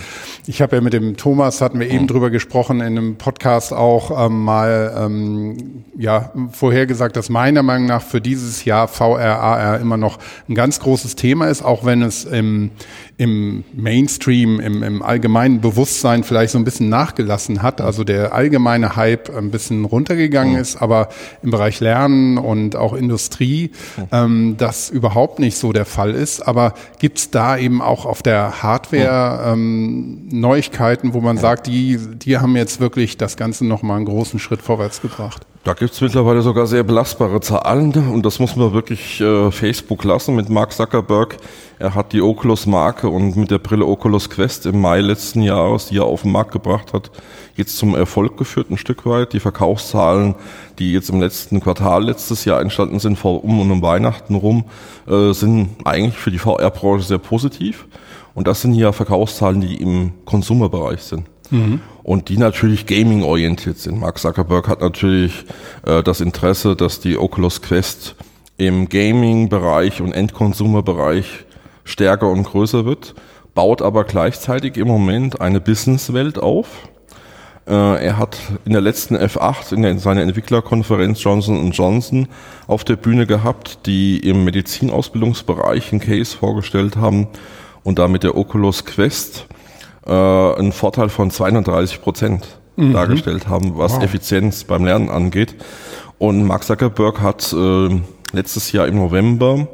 ich 0.46 0.62
habe 0.62 0.76
ja 0.76 0.82
mit 0.82 0.92
dem 0.92 1.16
Thomas, 1.16 1.60
hatten 1.60 1.80
wir 1.80 1.90
eben 1.90 2.06
drüber 2.06 2.30
gesprochen, 2.30 2.78
in 2.78 2.86
einem 2.86 3.16
Podcast 3.16 3.72
auch 3.72 4.26
ähm, 4.26 4.44
mal 4.44 4.94
ähm, 4.96 5.82
ja, 5.98 6.30
vorhergesagt, 6.52 7.16
dass 7.16 7.28
meiner 7.28 7.64
Meinung 7.64 7.88
nach 7.88 8.02
für 8.02 8.20
dieses 8.20 8.64
Jahr 8.64 8.86
VR, 8.86 9.40
AR 9.40 9.80
immer 9.80 9.96
noch 9.96 10.20
ein 10.48 10.54
ganz 10.54 10.78
großes 10.78 11.16
Thema 11.16 11.48
ist, 11.48 11.62
auch 11.62 11.84
wenn 11.84 12.02
es 12.02 12.24
im, 12.24 12.70
im 13.16 13.64
Mainstream, 13.74 14.60
im, 14.60 14.82
im 14.82 15.02
allgemeinen 15.02 15.60
Bewusstsein 15.60 16.24
vielleicht 16.24 16.52
so 16.52 16.58
ein 16.58 16.64
bisschen 16.64 16.88
nachgelassen 16.88 17.62
hat. 17.62 17.80
Also 17.80 18.04
der 18.04 18.34
allgemeine 18.34 18.96
Hype 18.96 19.34
ein 19.34 19.50
bisschen 19.50 19.84
runtergegangen 19.84 20.56
ist, 20.56 20.76
aber 20.76 21.08
im 21.42 21.50
Bereich 21.50 21.80
Lernen 21.80 22.38
und 22.38 22.76
auch 22.76 22.94
Industrie 22.94 23.22
Industrie 23.22 23.70
ähm, 24.10 24.56
das 24.58 24.90
überhaupt 24.90 25.38
nicht 25.38 25.56
so 25.56 25.72
der 25.72 25.84
Fall 25.84 26.12
ist. 26.12 26.40
Aber 26.40 26.74
gibt 26.98 27.18
es 27.18 27.30
da 27.30 27.56
eben 27.56 27.80
auch 27.80 28.04
auf 28.06 28.22
der 28.22 28.62
Hardware 28.62 29.52
ähm, 29.52 30.28
Neuigkeiten, 30.30 31.14
wo 31.14 31.20
man 31.20 31.38
sagt, 31.38 31.66
die, 31.66 31.98
die 31.98 32.38
haben 32.38 32.56
jetzt 32.56 32.80
wirklich 32.80 33.16
das 33.16 33.36
Ganze 33.36 33.66
nochmal 33.66 33.96
einen 33.96 34.06
großen 34.06 34.38
Schritt 34.38 34.62
vorwärts 34.62 35.02
gebracht? 35.02 35.46
Da 35.64 35.74
gibt 35.74 35.92
es 35.92 36.00
mittlerweile 36.00 36.42
sogar 36.42 36.66
sehr 36.66 36.82
belastbare 36.82 37.40
Zahlen 37.40 37.92
und 38.12 38.26
das 38.26 38.40
muss 38.40 38.56
man 38.56 38.72
wirklich 38.72 39.20
äh, 39.20 39.52
Facebook 39.52 40.02
lassen 40.02 40.34
mit 40.34 40.48
Mark 40.48 40.72
Zuckerberg. 40.72 41.36
Er 41.78 41.94
hat 41.94 42.12
die 42.12 42.20
Oculus-Marke 42.20 43.08
und 43.08 43.36
mit 43.36 43.52
der 43.52 43.60
Brille 43.60 43.86
Oculus 43.86 44.28
Quest 44.28 44.66
im 44.66 44.80
Mai 44.80 44.98
letzten 44.98 45.40
Jahres, 45.40 45.86
die 45.86 45.98
er 45.98 46.06
auf 46.06 46.22
den 46.22 46.32
Markt 46.32 46.50
gebracht 46.50 46.92
hat, 46.92 47.12
jetzt 47.54 47.76
zum 47.76 47.94
Erfolg 47.94 48.36
geführt 48.36 48.72
ein 48.72 48.76
Stück 48.76 49.06
weit. 49.06 49.34
Die 49.34 49.38
Verkaufszahlen, 49.38 50.34
die 50.80 50.92
jetzt 50.92 51.10
im 51.10 51.20
letzten 51.20 51.60
Quartal 51.60 52.06
letztes 52.06 52.44
Jahr 52.44 52.60
entstanden 52.60 52.98
sind, 52.98 53.16
vor 53.16 53.44
um 53.44 53.60
und 53.60 53.70
um 53.70 53.82
Weihnachten 53.82 54.34
rum, 54.34 54.64
äh, 55.06 55.32
sind 55.32 55.76
eigentlich 55.84 56.16
für 56.16 56.32
die 56.32 56.38
VR-Branche 56.38 57.06
sehr 57.06 57.18
positiv. 57.18 57.86
Und 58.34 58.48
das 58.48 58.62
sind 58.62 58.74
ja 58.74 58.90
Verkaufszahlen, 58.90 59.60
die 59.60 59.76
im 59.76 60.10
Konsumerbereich 60.24 61.02
sind. 61.02 61.31
Und 62.02 62.28
die 62.28 62.38
natürlich 62.38 62.86
gaming-orientiert 62.86 63.78
sind. 63.78 64.00
Mark 64.00 64.18
Zuckerberg 64.18 64.68
hat 64.68 64.80
natürlich 64.80 65.44
äh, 65.86 66.02
das 66.02 66.20
Interesse, 66.20 66.74
dass 66.74 67.00
die 67.00 67.18
Oculus 67.18 67.62
Quest 67.62 68.16
im 68.56 68.88
Gaming-Bereich 68.88 70.00
und 70.00 70.12
Endconsumer-Bereich 70.12 71.26
stärker 71.84 72.28
und 72.28 72.44
größer 72.44 72.84
wird, 72.84 73.14
baut 73.54 73.82
aber 73.82 74.04
gleichzeitig 74.04 74.76
im 74.76 74.88
Moment 74.88 75.40
eine 75.40 75.60
Businesswelt 75.60 76.38
auf. 76.38 76.88
Äh, 77.66 78.04
er 78.04 78.18
hat 78.18 78.38
in 78.64 78.72
der 78.72 78.80
letzten 78.80 79.16
F8 79.16 79.72
in, 79.74 79.82
der, 79.82 79.92
in 79.92 79.98
seiner 79.98 80.22
Entwicklerkonferenz 80.22 81.22
Johnson 81.22 81.70
Johnson 81.70 82.28
auf 82.66 82.84
der 82.84 82.96
Bühne 82.96 83.26
gehabt, 83.26 83.86
die 83.86 84.18
im 84.18 84.44
Medizinausbildungsbereich 84.44 85.92
einen 85.92 86.00
Case 86.00 86.36
vorgestellt 86.36 86.96
haben 86.96 87.28
und 87.84 87.98
da 87.98 88.08
mit 88.08 88.22
der 88.22 88.36
Oculus 88.36 88.84
Quest 88.84 89.46
äh, 90.06 90.10
einen 90.10 90.72
Vorteil 90.72 91.08
von 91.08 91.30
230 91.30 92.02
Prozent 92.02 92.60
mhm. 92.76 92.92
dargestellt 92.92 93.48
haben, 93.48 93.76
was 93.76 93.94
wow. 93.94 94.02
Effizienz 94.02 94.64
beim 94.64 94.84
Lernen 94.84 95.08
angeht. 95.08 95.54
Und 96.18 96.44
Mark 96.44 96.64
Zuckerberg 96.64 97.20
hat 97.20 97.52
äh, 97.52 98.00
letztes 98.32 98.72
Jahr 98.72 98.86
im 98.86 98.96
November 98.96 99.68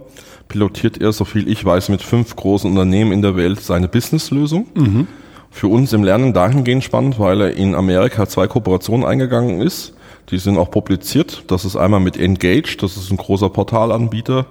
pilotiert 0.49 1.01
er, 1.01 1.13
so 1.13 1.25
viel 1.25 1.47
ich 1.49 1.65
weiß, 1.65 1.91
mit 1.91 2.03
fünf 2.03 2.35
großen 2.35 2.71
Unternehmen 2.71 3.13
in 3.13 3.23
der 3.23 3.37
Welt 3.37 3.61
seine 3.61 3.87
Businesslösung. 3.87 4.67
Mhm. 4.75 5.07
Für 5.51 5.69
uns 5.69 5.93
im 5.93 6.05
Lernen 6.05 6.33
dahingehend 6.33 6.85
spannend, 6.85 7.19
weil 7.19 7.41
er 7.41 7.55
in 7.55 7.75
Amerika 7.75 8.27
zwei 8.27 8.47
Kooperationen 8.47 9.07
eingegangen 9.07 9.61
ist. 9.61 9.95
Die 10.31 10.39
sind 10.39 10.59
auch 10.59 10.71
publiziert. 10.71 11.45
Das 11.49 11.65
ist 11.65 11.77
einmal 11.77 12.01
mit 12.01 12.19
Engage, 12.19 12.77
das 12.79 12.97
ist 12.97 13.11
ein 13.11 13.17
großer 13.17 13.49
Portalanbieter, 13.49 14.47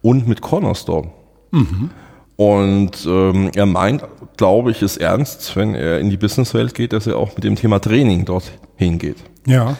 und 0.00 0.26
mit 0.26 0.40
Cornerstone. 0.40 1.10
Mhm. 1.50 1.90
Und 2.36 3.06
ähm, 3.06 3.50
er 3.54 3.66
meint 3.66 4.04
glaube 4.38 4.70
ich, 4.70 4.80
es 4.80 4.96
ernst, 4.96 5.54
wenn 5.56 5.74
er 5.74 5.98
in 5.98 6.08
die 6.08 6.16
Businesswelt 6.16 6.74
geht, 6.74 6.94
dass 6.94 7.06
er 7.06 7.18
auch 7.18 7.34
mit 7.34 7.44
dem 7.44 7.56
Thema 7.56 7.80
Training 7.80 8.24
dort 8.24 8.50
hingeht. 8.76 9.18
Ja. 9.46 9.76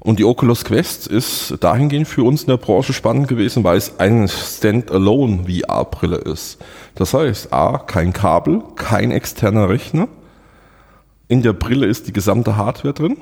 Und 0.00 0.18
die 0.18 0.24
Oculus 0.24 0.64
Quest 0.64 1.06
ist 1.06 1.54
dahingehend 1.60 2.06
für 2.06 2.24
uns 2.24 2.42
in 2.42 2.48
der 2.48 2.58
Branche 2.58 2.92
spannend 2.92 3.26
gewesen, 3.26 3.64
weil 3.64 3.78
es 3.78 3.98
eine 3.98 4.28
Standalone 4.28 5.46
VR-Brille 5.48 6.16
ist. 6.16 6.58
Das 6.94 7.14
heißt, 7.14 7.54
A, 7.54 7.78
kein 7.78 8.12
Kabel, 8.12 8.62
kein 8.76 9.10
externer 9.10 9.70
Rechner. 9.70 10.08
In 11.28 11.40
der 11.40 11.54
Brille 11.54 11.86
ist 11.86 12.06
die 12.06 12.12
gesamte 12.12 12.56
Hardware 12.56 12.92
drin. 12.92 13.16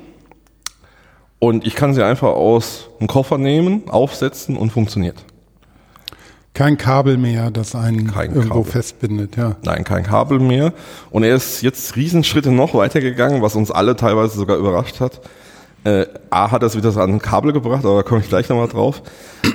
Und 1.39 1.65
ich 1.65 1.75
kann 1.75 1.93
sie 1.93 2.03
einfach 2.03 2.29
aus 2.29 2.89
dem 2.99 3.07
Koffer 3.07 3.37
nehmen, 3.37 3.89
aufsetzen 3.89 4.57
und 4.57 4.71
funktioniert. 4.71 5.23
Kein 6.53 6.77
Kabel 6.77 7.17
mehr, 7.17 7.49
das 7.49 7.73
einen 7.73 8.11
Kein 8.11 8.31
irgendwo 8.35 8.59
Kabel. 8.59 8.71
festbindet, 8.71 9.37
ja. 9.37 9.55
Nein, 9.63 9.83
kein 9.83 10.03
Kabel 10.03 10.39
mehr. 10.39 10.71
Und 11.09 11.23
er 11.23 11.35
ist 11.35 11.63
jetzt 11.63 11.95
Riesenschritte 11.95 12.51
noch 12.51 12.75
weitergegangen, 12.75 13.41
was 13.41 13.55
uns 13.55 13.71
alle 13.71 13.95
teilweise 13.95 14.37
sogar 14.37 14.57
überrascht 14.57 14.99
hat. 14.99 15.21
Äh, 15.83 16.05
A 16.29 16.51
hat 16.51 16.61
es 16.63 16.75
wieder 16.77 16.91
so 16.91 17.01
an 17.01 17.09
ein 17.13 17.19
Kabel 17.19 17.53
gebracht, 17.53 17.83
aber 17.85 17.97
da 17.97 18.03
komme 18.03 18.21
ich 18.21 18.29
gleich 18.29 18.49
nochmal 18.49 18.67
drauf. 18.67 19.01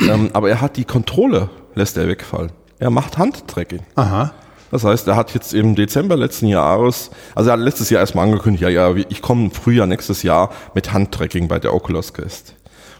ähm, 0.08 0.30
aber 0.32 0.50
er 0.50 0.60
hat 0.60 0.76
die 0.76 0.84
Kontrolle, 0.84 1.48
lässt 1.74 1.96
er 1.96 2.08
wegfallen. 2.08 2.50
Er 2.80 2.90
macht 2.90 3.16
Handtracking. 3.16 3.80
Aha. 3.94 4.32
Das 4.70 4.84
heißt, 4.84 5.08
er 5.08 5.16
hat 5.16 5.32
jetzt 5.32 5.54
im 5.54 5.74
Dezember 5.76 6.16
letzten 6.16 6.46
Jahres, 6.46 7.10
also 7.34 7.48
er 7.48 7.54
hat 7.54 7.60
letztes 7.60 7.88
Jahr 7.90 8.00
erstmal 8.00 8.26
angekündigt, 8.26 8.62
ja, 8.62 8.68
ja, 8.68 8.94
ich 9.08 9.22
komme 9.22 9.46
im 9.46 9.50
Frühjahr 9.50 9.86
nächstes 9.86 10.22
Jahr 10.22 10.50
mit 10.74 10.92
Handtracking 10.92 11.48
bei 11.48 11.58
der 11.58 11.72
Oculus 11.72 12.12
Quest. 12.12 12.54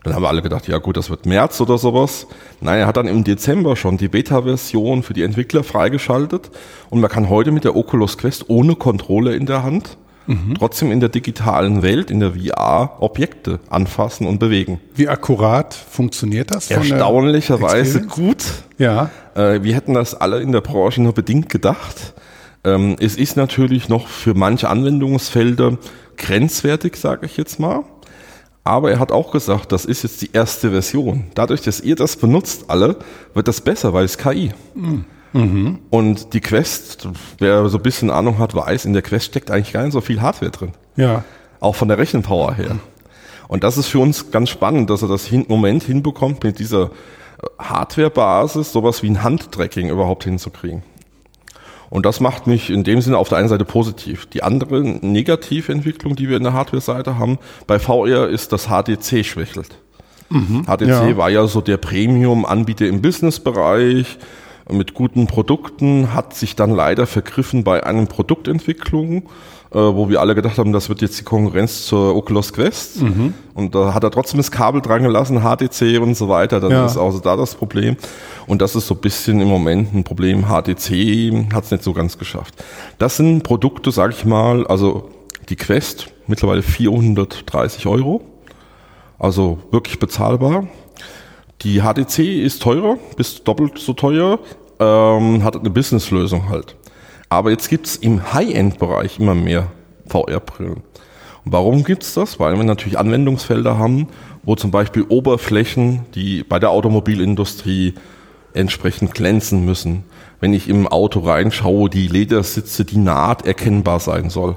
Dann 0.04 0.14
haben 0.14 0.22
wir 0.22 0.28
alle 0.28 0.42
gedacht, 0.42 0.68
ja 0.68 0.78
gut, 0.78 0.96
das 0.96 1.10
wird 1.10 1.26
März 1.26 1.60
oder 1.60 1.78
sowas. 1.78 2.26
Nein, 2.60 2.80
er 2.80 2.86
hat 2.86 2.96
dann 2.96 3.08
im 3.08 3.24
Dezember 3.24 3.76
schon 3.76 3.96
die 3.96 4.08
Beta-Version 4.08 5.02
für 5.02 5.14
die 5.14 5.22
Entwickler 5.22 5.64
freigeschaltet 5.64 6.50
und 6.90 7.00
man 7.00 7.10
kann 7.10 7.28
heute 7.28 7.50
mit 7.50 7.64
der 7.64 7.76
Oculus 7.76 8.18
Quest 8.18 8.48
ohne 8.48 8.76
Kontrolle 8.76 9.34
in 9.34 9.46
der 9.46 9.62
Hand 9.62 9.98
trotzdem 10.58 10.92
in 10.92 11.00
der 11.00 11.08
digitalen 11.08 11.82
Welt, 11.82 12.10
in 12.10 12.20
der 12.20 12.32
VR, 12.32 12.96
Objekte 13.00 13.60
anfassen 13.70 14.26
und 14.26 14.38
bewegen. 14.38 14.78
Wie 14.94 15.08
akkurat 15.08 15.72
funktioniert 15.74 16.54
das? 16.54 16.70
Erstaunlicherweise 16.70 18.02
gut. 18.02 18.44
Ja. 18.76 19.10
Äh, 19.34 19.62
wir 19.62 19.74
hätten 19.74 19.94
das 19.94 20.14
alle 20.14 20.40
in 20.40 20.52
der 20.52 20.60
Branche 20.60 21.00
nur 21.00 21.14
bedingt 21.14 21.48
gedacht. 21.48 22.12
Ähm, 22.64 22.96
es 23.00 23.16
ist 23.16 23.36
natürlich 23.36 23.88
noch 23.88 24.08
für 24.08 24.34
manche 24.34 24.68
Anwendungsfelder 24.68 25.78
grenzwertig, 26.18 26.96
sage 26.96 27.24
ich 27.24 27.36
jetzt 27.38 27.58
mal. 27.58 27.84
Aber 28.64 28.90
er 28.90 28.98
hat 28.98 29.12
auch 29.12 29.30
gesagt, 29.30 29.72
das 29.72 29.84
ist 29.84 30.02
jetzt 30.02 30.20
die 30.20 30.30
erste 30.32 30.70
Version. 30.70 31.24
Dadurch, 31.34 31.62
dass 31.62 31.80
ihr 31.80 31.96
das 31.96 32.16
benutzt 32.16 32.66
alle, 32.68 32.96
wird 33.34 33.48
das 33.48 33.60
besser, 33.60 33.94
weil 33.94 34.04
es 34.04 34.18
KI. 34.18 34.52
Und 35.90 36.32
die 36.32 36.40
Quest, 36.40 37.08
wer 37.38 37.68
so 37.68 37.78
ein 37.78 37.82
bisschen 37.82 38.10
Ahnung 38.10 38.38
hat, 38.38 38.54
weiß, 38.54 38.84
in 38.84 38.92
der 38.92 39.02
Quest 39.02 39.26
steckt 39.26 39.50
eigentlich 39.50 39.72
gar 39.72 39.82
nicht 39.82 39.92
so 39.92 40.00
viel 40.00 40.20
Hardware 40.20 40.50
drin. 40.50 40.72
Ja. 40.96 41.24
Auch 41.60 41.74
von 41.74 41.88
der 41.88 41.98
Rechenpower 41.98 42.54
her. 42.54 42.76
Und 43.48 43.64
das 43.64 43.78
ist 43.78 43.88
für 43.88 43.98
uns 43.98 44.30
ganz 44.30 44.50
spannend, 44.50 44.90
dass 44.90 45.02
er 45.02 45.08
das 45.08 45.30
im 45.32 45.46
Moment 45.48 45.82
hinbekommt, 45.82 46.44
mit 46.44 46.58
dieser 46.58 46.84
äh, 46.84 46.88
Hardware-Basis 47.58 48.72
sowas 48.72 49.02
wie 49.02 49.10
ein 49.10 49.22
Handtracking 49.22 49.88
überhaupt 49.88 50.24
hinzukriegen. 50.24 50.82
Und 51.90 52.04
das 52.04 52.20
macht 52.20 52.46
mich 52.46 52.70
in 52.70 52.84
dem 52.84 53.00
Sinne 53.00 53.18
auf 53.18 53.28
der 53.28 53.38
einen 53.38 53.48
Seite 53.48 53.64
positiv. 53.64 54.26
Die 54.26 54.42
andere 54.42 54.82
Negativentwicklung, 54.82 56.16
die 56.16 56.28
wir 56.28 56.36
in 56.36 56.42
der 56.42 56.52
Hardware-Seite 56.52 57.18
haben, 57.18 57.38
bei 57.66 57.78
VR 57.78 58.28
ist, 58.28 58.52
dass 58.52 58.66
HDC 58.66 59.24
schwächelt. 59.24 59.78
HDC 60.66 60.88
Ja. 60.88 61.16
war 61.16 61.30
ja 61.30 61.46
so 61.46 61.62
der 61.62 61.78
Premium-Anbieter 61.78 62.86
im 62.86 63.00
Business-Bereich 63.00 64.18
mit 64.70 64.92
guten 64.92 65.26
Produkten, 65.26 66.12
hat 66.12 66.34
sich 66.34 66.54
dann 66.54 66.70
leider 66.70 67.06
vergriffen 67.06 67.64
bei 67.64 67.84
einer 67.84 68.04
Produktentwicklung, 68.04 69.30
äh, 69.70 69.76
wo 69.78 70.08
wir 70.08 70.20
alle 70.20 70.34
gedacht 70.34 70.56
haben, 70.58 70.72
das 70.72 70.88
wird 70.88 71.02
jetzt 71.02 71.18
die 71.20 71.24
Konkurrenz 71.24 71.86
zur 71.86 72.14
Oculus 72.16 72.52
Quest. 72.52 73.02
Und 73.54 73.74
da 73.74 73.92
hat 73.94 74.02
er 74.04 74.10
trotzdem 74.10 74.38
das 74.38 74.50
Kabel 74.50 74.80
dran 74.80 75.02
gelassen, 75.02 75.42
HTC 75.42 75.98
und 76.00 76.14
so 76.16 76.28
weiter. 76.28 76.60
Dann 76.60 76.70
Ja. 76.70 76.86
ist 76.86 76.96
auch 76.96 77.18
da 77.20 77.36
das 77.36 77.54
Problem. 77.54 77.96
Und 78.46 78.62
das 78.62 78.74
ist 78.76 78.86
so 78.86 78.94
ein 78.94 79.00
bisschen 79.00 79.40
im 79.40 79.48
Moment 79.48 79.94
ein 79.94 80.04
Problem. 80.04 80.46
HTC 80.48 81.52
hat 81.52 81.64
es 81.64 81.70
nicht 81.70 81.82
so 81.84 81.92
ganz 81.92 82.16
geschafft. 82.18 82.54
Das 82.98 83.16
sind 83.18 83.42
Produkte, 83.42 83.90
sage 83.90 84.14
ich 84.16 84.24
mal, 84.24 84.66
also 84.66 85.10
die 85.48 85.56
Quest, 85.56 86.08
mittlerweile 86.26 86.62
430 86.62 87.86
Euro. 87.86 88.22
Also 89.18 89.58
wirklich 89.70 89.98
bezahlbar. 89.98 90.66
Die 91.62 91.82
HTC 91.82 92.18
ist 92.44 92.62
teurer, 92.62 92.96
bis 93.16 93.42
doppelt 93.42 93.78
so 93.78 93.92
teuer, 93.92 94.38
ähm, 94.78 95.42
hat 95.42 95.56
eine 95.56 95.70
Businesslösung 95.70 96.48
halt. 96.48 96.76
Aber 97.28 97.50
jetzt 97.50 97.68
gibt's 97.68 97.96
im 97.96 98.32
High-End-Bereich 98.32 99.18
immer 99.18 99.34
mehr 99.34 99.68
VR-Brillen. 100.06 100.82
Und 101.44 101.52
warum 101.52 101.84
gibt's 101.84 102.14
das? 102.14 102.40
Weil 102.40 102.56
wir 102.56 102.64
natürlich 102.64 102.98
Anwendungsfelder 102.98 103.78
haben, 103.78 104.08
wo 104.42 104.56
zum 104.56 104.70
Beispiel 104.70 105.04
Oberflächen, 105.08 106.06
die 106.14 106.42
bei 106.42 106.58
der 106.58 106.70
Automobilindustrie 106.70 107.94
entsprechend 108.54 109.14
glänzen 109.14 109.64
müssen. 109.64 110.04
Wenn 110.40 110.52
ich 110.52 110.68
im 110.68 110.86
Auto 110.86 111.20
reinschaue, 111.20 111.90
die 111.90 112.08
Ledersitze, 112.08 112.84
die 112.84 112.98
Naht 112.98 113.46
erkennbar 113.46 114.00
sein 114.00 114.30
soll. 114.30 114.56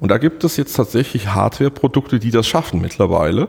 Und 0.00 0.10
da 0.10 0.18
gibt 0.18 0.44
es 0.44 0.56
jetzt 0.56 0.74
tatsächlich 0.74 1.28
Hardware-Produkte, 1.28 2.18
die 2.18 2.30
das 2.30 2.46
schaffen 2.46 2.80
mittlerweile. 2.80 3.48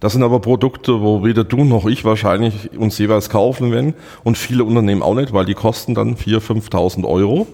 Das 0.00 0.12
sind 0.12 0.22
aber 0.22 0.40
Produkte, 0.40 1.00
wo 1.00 1.24
weder 1.24 1.44
du 1.44 1.64
noch 1.64 1.86
ich 1.86 2.04
wahrscheinlich 2.04 2.76
uns 2.76 2.98
jeweils 2.98 3.30
kaufen 3.30 3.72
werden 3.72 3.94
und 4.22 4.38
viele 4.38 4.64
Unternehmen 4.64 5.02
auch 5.02 5.14
nicht, 5.14 5.32
weil 5.32 5.44
die 5.44 5.54
kosten 5.54 5.94
dann 5.94 6.16
4.000, 6.16 6.68
5.000 6.70 7.04
Euro. 7.06 7.46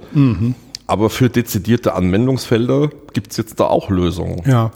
Aber 0.86 1.08
für 1.10 1.30
dezidierte 1.30 1.94
Anwendungsfelder 1.94 2.90
gibt's 3.12 3.36
jetzt 3.36 3.60
da 3.60 3.66
auch 3.66 3.90
Lösungen. 3.90 4.42
Ja. 4.44 4.72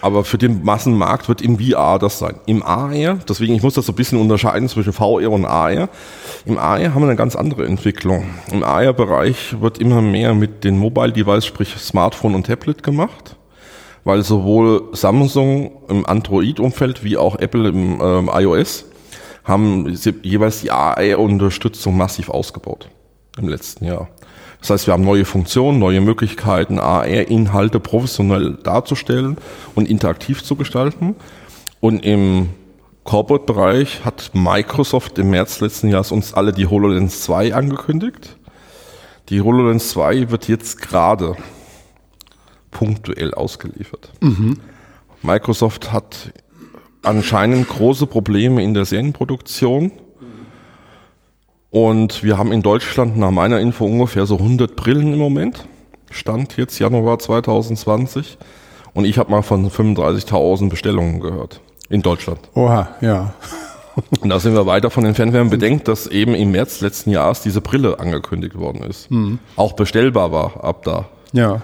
Aber 0.00 0.24
für 0.24 0.38
den 0.38 0.62
Massenmarkt 0.62 1.28
wird 1.28 1.42
im 1.42 1.58
VR 1.58 1.98
das 1.98 2.18
sein. 2.18 2.36
Im 2.46 2.62
AR, 2.62 3.18
deswegen 3.28 3.54
ich 3.54 3.62
muss 3.62 3.74
das 3.74 3.86
so 3.86 3.92
ein 3.92 3.96
bisschen 3.96 4.20
unterscheiden 4.20 4.68
zwischen 4.68 4.92
VR 4.92 5.30
und 5.30 5.44
AR. 5.44 5.88
Im 6.44 6.58
AR 6.58 6.94
haben 6.94 7.02
wir 7.02 7.08
eine 7.08 7.16
ganz 7.16 7.34
andere 7.34 7.66
Entwicklung. 7.66 8.24
Im 8.52 8.62
AR-Bereich 8.62 9.60
wird 9.60 9.78
immer 9.78 10.00
mehr 10.00 10.34
mit 10.34 10.64
den 10.64 10.78
Mobile 10.78 11.12
Device, 11.12 11.46
sprich 11.46 11.74
Smartphone 11.78 12.34
und 12.34 12.46
Tablet 12.46 12.82
gemacht, 12.82 13.36
weil 14.04 14.22
sowohl 14.22 14.88
Samsung 14.92 15.72
im 15.88 16.06
Android-Umfeld 16.06 17.04
wie 17.04 17.16
auch 17.16 17.36
Apple 17.36 17.68
im 17.68 18.00
ähm, 18.00 18.30
iOS 18.32 18.84
haben 19.44 19.96
jeweils 20.22 20.60
die 20.60 20.70
AR-Unterstützung 20.70 21.96
massiv 21.96 22.28
ausgebaut 22.28 22.88
im 23.38 23.48
letzten 23.48 23.86
Jahr. 23.86 24.08
Das 24.60 24.70
heißt, 24.70 24.86
wir 24.86 24.94
haben 24.94 25.04
neue 25.04 25.24
Funktionen, 25.24 25.78
neue 25.78 26.00
Möglichkeiten, 26.00 26.78
AR-Inhalte 26.78 27.80
professionell 27.80 28.58
darzustellen 28.62 29.38
und 29.74 29.88
interaktiv 29.88 30.42
zu 30.42 30.56
gestalten. 30.56 31.14
Und 31.80 32.04
im 32.04 32.50
Corporate-Bereich 33.04 34.04
hat 34.04 34.32
Microsoft 34.34 35.18
im 35.18 35.30
März 35.30 35.60
letzten 35.60 35.88
Jahres 35.88 36.12
uns 36.12 36.34
alle 36.34 36.52
die 36.52 36.66
HoloLens 36.66 37.22
2 37.22 37.54
angekündigt. 37.54 38.36
Die 39.30 39.40
HoloLens 39.40 39.90
2 39.90 40.30
wird 40.30 40.48
jetzt 40.48 40.82
gerade 40.82 41.36
punktuell 42.70 43.34
ausgeliefert. 43.34 44.12
Microsoft 45.22 45.92
hat 45.92 46.32
anscheinend 47.02 47.68
große 47.68 48.06
Probleme 48.06 48.62
in 48.62 48.74
der 48.74 48.84
Serienproduktion. 48.84 49.92
Und 51.70 52.22
wir 52.24 52.38
haben 52.38 52.50
in 52.52 52.62
Deutschland 52.62 53.16
nach 53.18 53.30
meiner 53.30 53.60
Info 53.60 53.84
ungefähr 53.84 54.26
so 54.26 54.36
100 54.38 54.74
Brillen 54.74 55.12
im 55.12 55.18
Moment. 55.18 55.66
Stand 56.10 56.56
jetzt 56.56 56.78
Januar 56.78 57.18
2020. 57.18 58.38
Und 58.94 59.04
ich 59.04 59.18
habe 59.18 59.30
mal 59.30 59.42
von 59.42 59.70
35.000 59.70 60.70
Bestellungen 60.70 61.20
gehört. 61.20 61.60
In 61.90 62.02
Deutschland. 62.02 62.40
Oha, 62.54 62.88
ja. 63.00 63.34
Und 64.20 64.28
da 64.28 64.38
sind 64.38 64.54
wir 64.54 64.64
weit 64.66 64.84
davon 64.84 65.04
entfernt, 65.04 65.32
wenn 65.32 65.40
man 65.40 65.50
bedenkt, 65.50 65.88
dass 65.88 66.06
eben 66.06 66.34
im 66.34 66.52
März 66.52 66.80
letzten 66.80 67.10
Jahres 67.10 67.40
diese 67.40 67.60
Brille 67.60 67.98
angekündigt 67.98 68.56
worden 68.56 68.82
ist. 68.84 69.08
Auch 69.56 69.72
bestellbar 69.72 70.30
war 70.30 70.62
ab 70.62 70.84
da. 70.84 71.08
Ja. 71.32 71.62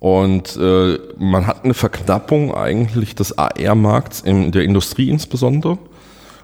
Und 0.00 0.56
äh, 0.56 0.98
man 1.18 1.46
hat 1.46 1.64
eine 1.64 1.74
Verknappung 1.74 2.54
eigentlich 2.54 3.14
des 3.14 3.36
AR-Markts 3.36 4.22
in 4.22 4.50
der 4.50 4.64
Industrie 4.64 5.10
insbesondere, 5.10 5.78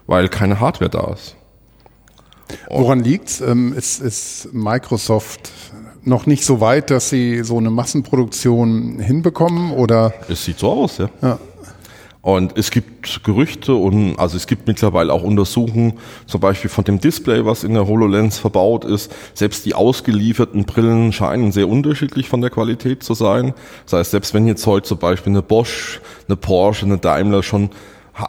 weil 0.05 0.29
keine 0.29 0.59
Hardware 0.59 0.91
da 0.91 1.11
ist. 1.11 1.35
Woran 2.69 2.99
liegt's? 2.99 3.41
Ähm, 3.41 3.73
ist, 3.73 3.99
ist 3.99 4.53
Microsoft 4.53 5.51
noch 6.03 6.27
nicht 6.27 6.45
so 6.45 6.61
weit, 6.61 6.91
dass 6.91 7.09
sie 7.09 7.43
so 7.43 7.57
eine 7.57 7.71
Massenproduktion 7.71 8.99
hinbekommen 8.99 9.71
oder? 9.71 10.13
Es 10.29 10.45
sieht 10.45 10.59
so 10.59 10.71
aus, 10.71 10.99
ja. 10.99 11.09
Ja. 11.21 11.39
Und 12.27 12.57
es 12.57 12.71
gibt 12.71 13.23
Gerüchte 13.23 13.73
und 13.73 14.19
also 14.19 14.35
es 14.35 14.47
gibt 14.47 14.67
mittlerweile 14.67 15.13
auch 15.13 15.23
Untersuchungen, 15.23 15.93
zum 16.25 16.41
Beispiel 16.41 16.69
von 16.69 16.83
dem 16.83 16.99
Display, 16.99 17.45
was 17.45 17.63
in 17.63 17.73
der 17.73 17.87
HoloLens 17.87 18.37
verbaut 18.37 18.83
ist. 18.83 19.15
Selbst 19.33 19.65
die 19.65 19.73
ausgelieferten 19.73 20.65
Brillen 20.65 21.13
scheinen 21.13 21.53
sehr 21.53 21.69
unterschiedlich 21.69 22.27
von 22.27 22.41
der 22.41 22.49
Qualität 22.49 23.01
zu 23.01 23.13
sein. 23.13 23.53
Das 23.85 23.93
heißt, 23.93 24.11
selbst 24.11 24.33
wenn 24.33 24.45
jetzt 24.45 24.67
heute 24.67 24.89
zum 24.89 24.97
Beispiel 24.97 25.31
eine 25.31 25.41
Bosch, 25.41 26.01
eine 26.27 26.35
Porsche, 26.35 26.85
eine 26.85 26.97
Daimler 26.97 27.43
schon 27.43 27.69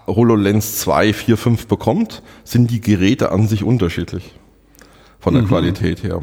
HoloLens 0.07 0.79
2, 0.79 1.13
4, 1.13 1.37
5 1.37 1.67
bekommt, 1.67 2.23
sind 2.45 2.71
die 2.71 2.81
Geräte 2.81 3.33
an 3.33 3.49
sich 3.49 3.65
unterschiedlich 3.65 4.33
von 5.19 5.35
der 5.35 5.43
Qualität 5.43 6.05
her. 6.05 6.23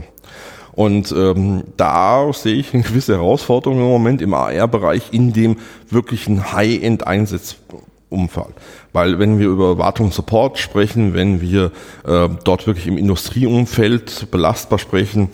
Und 0.75 1.13
ähm, 1.13 1.63
da 1.77 2.33
sehe 2.33 2.55
ich 2.55 2.73
eine 2.73 2.83
gewisse 2.83 3.13
Herausforderung 3.13 3.79
im 3.79 3.85
Moment 3.85 4.21
im 4.21 4.33
AR-Bereich 4.33 5.03
in 5.11 5.31
dem 5.31 5.55
wirklichen 5.89 6.51
High-End-Einsatzumfall. 6.51 8.49
Weil 8.91 9.19
wenn 9.19 9.39
wir 9.39 9.47
über 9.47 9.77
Wartung 9.77 10.11
Support 10.11 10.57
sprechen, 10.57 11.13
wenn 11.13 11.39
wir 11.39 11.71
äh, 12.05 12.27
dort 12.43 12.67
wirklich 12.67 12.87
im 12.87 12.97
Industrieumfeld 12.97 14.31
belastbar 14.31 14.79
sprechen, 14.79 15.29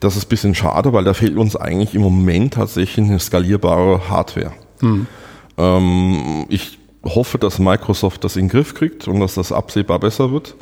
das 0.00 0.16
ist 0.16 0.26
ein 0.26 0.28
bisschen 0.28 0.54
schade, 0.54 0.92
weil 0.92 1.04
da 1.04 1.14
fehlt 1.14 1.36
uns 1.36 1.56
eigentlich 1.56 1.94
im 1.94 2.02
Moment 2.02 2.54
tatsächlich 2.54 3.06
eine 3.06 3.18
skalierbare 3.18 4.08
Hardware. 4.08 4.52
Mhm. 4.80 5.06
Ähm, 5.58 6.46
ich 6.48 6.78
hoffe, 7.04 7.38
dass 7.38 7.58
Microsoft 7.58 8.24
das 8.24 8.36
in 8.36 8.44
den 8.44 8.50
Griff 8.50 8.74
kriegt 8.74 9.08
und 9.08 9.20
dass 9.20 9.34
das 9.34 9.52
absehbar 9.52 9.98
besser 9.98 10.32
wird, 10.32 10.56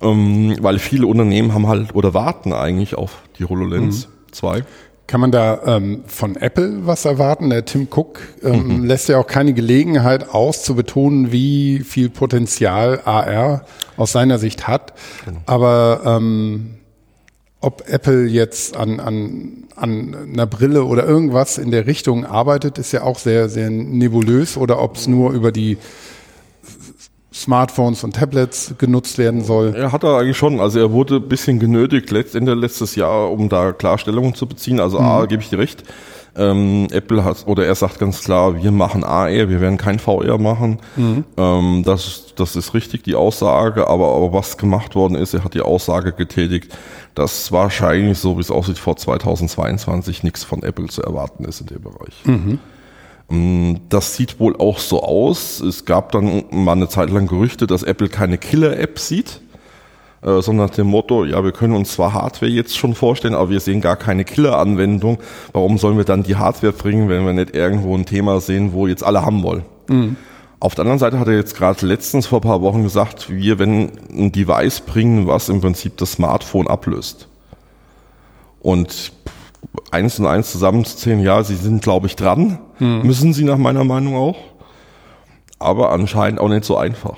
ähm, 0.00 0.56
weil 0.60 0.78
viele 0.78 1.06
Unternehmen 1.06 1.52
haben 1.54 1.68
halt 1.68 1.94
oder 1.94 2.14
warten 2.14 2.52
eigentlich 2.52 2.94
auf 2.94 3.22
die 3.38 3.44
HoloLens 3.44 4.08
mhm. 4.08 4.32
2. 4.32 4.64
Kann 5.06 5.20
man 5.20 5.30
da 5.30 5.60
ähm, 5.66 6.04
von 6.06 6.36
Apple 6.36 6.86
was 6.86 7.04
erwarten? 7.04 7.50
Der 7.50 7.64
Tim 7.64 7.88
Cook 7.90 8.20
ähm, 8.42 8.78
mhm. 8.78 8.84
lässt 8.84 9.08
ja 9.08 9.18
auch 9.18 9.26
keine 9.26 9.52
Gelegenheit 9.52 10.30
aus, 10.30 10.62
zu 10.62 10.74
betonen, 10.74 11.32
wie 11.32 11.80
viel 11.80 12.08
Potenzial 12.08 13.00
AR 13.04 13.66
aus 13.96 14.12
seiner 14.12 14.38
Sicht 14.38 14.68
hat. 14.68 14.94
Genau. 15.26 15.40
Aber 15.44 16.00
ähm, 16.06 16.76
ob 17.60 17.88
Apple 17.88 18.26
jetzt 18.26 18.76
an, 18.76 19.00
an, 19.00 19.64
an 19.76 20.16
einer 20.32 20.46
Brille 20.46 20.84
oder 20.84 21.04
irgendwas 21.04 21.58
in 21.58 21.70
der 21.70 21.86
Richtung 21.86 22.24
arbeitet, 22.24 22.78
ist 22.78 22.92
ja 22.92 23.02
auch 23.02 23.18
sehr, 23.18 23.48
sehr 23.48 23.70
nebulös 23.70 24.56
oder 24.56 24.80
ob 24.80 24.96
es 24.96 25.06
nur 25.06 25.32
über 25.32 25.52
die 25.52 25.78
Smartphones 27.32 28.04
und 28.04 28.16
Tablets 28.16 28.74
genutzt 28.78 29.18
werden 29.18 29.42
soll. 29.42 29.74
Er 29.74 29.92
hat 29.92 30.04
er 30.04 30.18
eigentlich 30.18 30.36
schon. 30.36 30.60
Also 30.60 30.78
er 30.78 30.92
wurde 30.92 31.16
ein 31.16 31.28
bisschen 31.28 31.58
genötigt 31.58 32.12
Ende 32.34 32.54
letztes 32.54 32.94
Jahr, 32.94 33.30
um 33.30 33.48
da 33.48 33.72
Klarstellungen 33.72 34.34
zu 34.34 34.46
beziehen. 34.46 34.80
Also 34.80 34.98
mhm. 35.00 35.06
A, 35.06 35.26
gebe 35.26 35.42
ich 35.42 35.48
dir 35.48 35.58
recht. 35.58 35.84
Ähm, 36.34 36.88
Apple 36.90 37.24
hat, 37.24 37.46
oder 37.46 37.66
er 37.66 37.74
sagt 37.74 37.98
ganz 37.98 38.22
klar, 38.22 38.62
wir 38.62 38.70
machen 38.70 39.04
AR, 39.04 39.28
wir 39.28 39.60
werden 39.60 39.76
kein 39.76 39.98
VR 39.98 40.38
machen. 40.38 40.78
Mhm. 40.96 41.24
Ähm, 41.36 41.82
das, 41.84 42.32
das 42.36 42.56
ist 42.56 42.72
richtig, 42.72 43.02
die 43.04 43.14
Aussage, 43.14 43.86
aber, 43.86 44.14
aber 44.14 44.32
was 44.32 44.56
gemacht 44.56 44.94
worden 44.94 45.14
ist, 45.14 45.34
er 45.34 45.44
hat 45.44 45.52
die 45.52 45.60
Aussage 45.60 46.12
getätigt, 46.12 46.74
dass 47.14 47.52
wahrscheinlich, 47.52 48.18
so 48.18 48.38
wie 48.38 48.40
es 48.40 48.50
aussieht, 48.50 48.78
vor 48.78 48.96
2022 48.96 50.22
nichts 50.22 50.42
von 50.42 50.62
Apple 50.62 50.86
zu 50.86 51.02
erwarten 51.02 51.44
ist 51.44 51.60
in 51.60 51.66
dem 51.66 51.82
Bereich. 51.82 52.14
Mhm. 52.24 52.58
Ähm, 53.32 53.80
das 53.88 54.16
sieht 54.16 54.38
wohl 54.38 54.56
auch 54.56 54.78
so 54.78 55.02
aus. 55.02 55.60
Es 55.60 55.84
gab 55.84 56.12
dann 56.12 56.44
mal 56.50 56.72
eine 56.72 56.88
Zeit 56.88 57.10
lang 57.10 57.26
Gerüchte, 57.26 57.66
dass 57.66 57.82
Apple 57.82 58.08
keine 58.08 58.38
Killer-App 58.38 58.98
sieht, 58.98 59.40
äh, 60.22 60.40
sondern 60.40 60.66
nach 60.66 60.74
dem 60.74 60.86
Motto, 60.86 61.24
ja, 61.24 61.42
wir 61.42 61.52
können 61.52 61.74
uns 61.74 61.94
zwar 61.94 62.12
Hardware 62.12 62.50
jetzt 62.50 62.76
schon 62.76 62.94
vorstellen, 62.94 63.34
aber 63.34 63.50
wir 63.50 63.60
sehen 63.60 63.80
gar 63.80 63.96
keine 63.96 64.24
Killer-Anwendung. 64.24 65.18
Warum 65.52 65.78
sollen 65.78 65.96
wir 65.96 66.04
dann 66.04 66.22
die 66.22 66.36
Hardware 66.36 66.72
bringen, 66.72 67.08
wenn 67.08 67.24
wir 67.24 67.32
nicht 67.32 67.54
irgendwo 67.54 67.96
ein 67.96 68.06
Thema 68.06 68.40
sehen, 68.40 68.72
wo 68.72 68.86
jetzt 68.86 69.02
alle 69.02 69.24
haben 69.24 69.42
wollen? 69.42 69.62
Mhm. 69.88 70.16
Auf 70.60 70.76
der 70.76 70.82
anderen 70.82 71.00
Seite 71.00 71.18
hat 71.18 71.26
er 71.26 71.34
jetzt 71.34 71.56
gerade 71.56 71.84
letztens 71.84 72.28
vor 72.28 72.38
ein 72.38 72.42
paar 72.42 72.62
Wochen 72.62 72.84
gesagt, 72.84 73.28
wir 73.30 73.58
werden 73.58 73.90
ein 74.12 74.30
Device 74.30 74.80
bringen, 74.82 75.26
was 75.26 75.48
im 75.48 75.60
Prinzip 75.60 75.96
das 75.96 76.12
Smartphone 76.12 76.68
ablöst. 76.68 77.26
Und 78.60 79.12
eins 79.90 80.18
und 80.18 80.26
eins 80.26 80.52
zusammenzuzählen, 80.52 81.20
ja, 81.20 81.42
sie 81.42 81.56
sind, 81.56 81.82
glaube 81.82 82.06
ich, 82.06 82.16
dran. 82.16 82.58
Hm. 82.78 83.02
Müssen 83.02 83.32
sie 83.32 83.44
nach 83.44 83.58
meiner 83.58 83.84
Meinung 83.84 84.16
auch. 84.16 84.36
Aber 85.58 85.92
anscheinend 85.92 86.40
auch 86.40 86.48
nicht 86.48 86.64
so 86.64 86.76
einfach. 86.76 87.16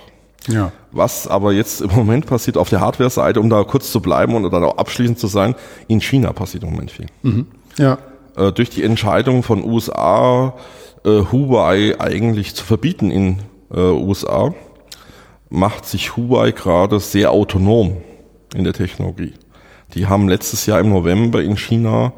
Ja. 0.48 0.72
Was 0.92 1.26
aber 1.26 1.52
jetzt 1.52 1.80
im 1.80 1.90
Moment 1.90 2.26
passiert 2.26 2.56
auf 2.56 2.68
der 2.68 2.80
Hardware-Seite, 2.80 3.40
um 3.40 3.48
da 3.48 3.64
kurz 3.64 3.90
zu 3.90 4.00
bleiben 4.00 4.34
und 4.34 4.50
dann 4.52 4.64
auch 4.64 4.76
abschließend 4.76 5.18
zu 5.18 5.26
sein, 5.26 5.54
in 5.88 6.00
China 6.00 6.32
passiert 6.32 6.64
im 6.64 6.70
Moment 6.70 6.90
viel. 6.90 7.06
Mhm. 7.22 7.46
Ja. 7.78 7.98
Äh, 8.36 8.52
durch 8.52 8.70
die 8.70 8.82
Entscheidung 8.82 9.42
von 9.42 9.64
USA, 9.64 10.54
äh, 11.04 11.22
Huawei 11.32 11.98
eigentlich 11.98 12.54
zu 12.54 12.64
verbieten 12.64 13.10
in 13.10 13.38
äh, 13.72 13.78
USA, 13.78 14.52
macht 15.50 15.86
sich 15.86 16.16
Huawei 16.16 16.50
gerade 16.50 17.00
sehr 17.00 17.30
autonom 17.30 17.98
in 18.54 18.64
der 18.64 18.72
Technologie. 18.72 19.32
Die 19.94 20.06
haben 20.06 20.28
letztes 20.28 20.66
Jahr 20.66 20.80
im 20.80 20.90
November 20.90 21.42
in 21.42 21.56
China 21.56 22.12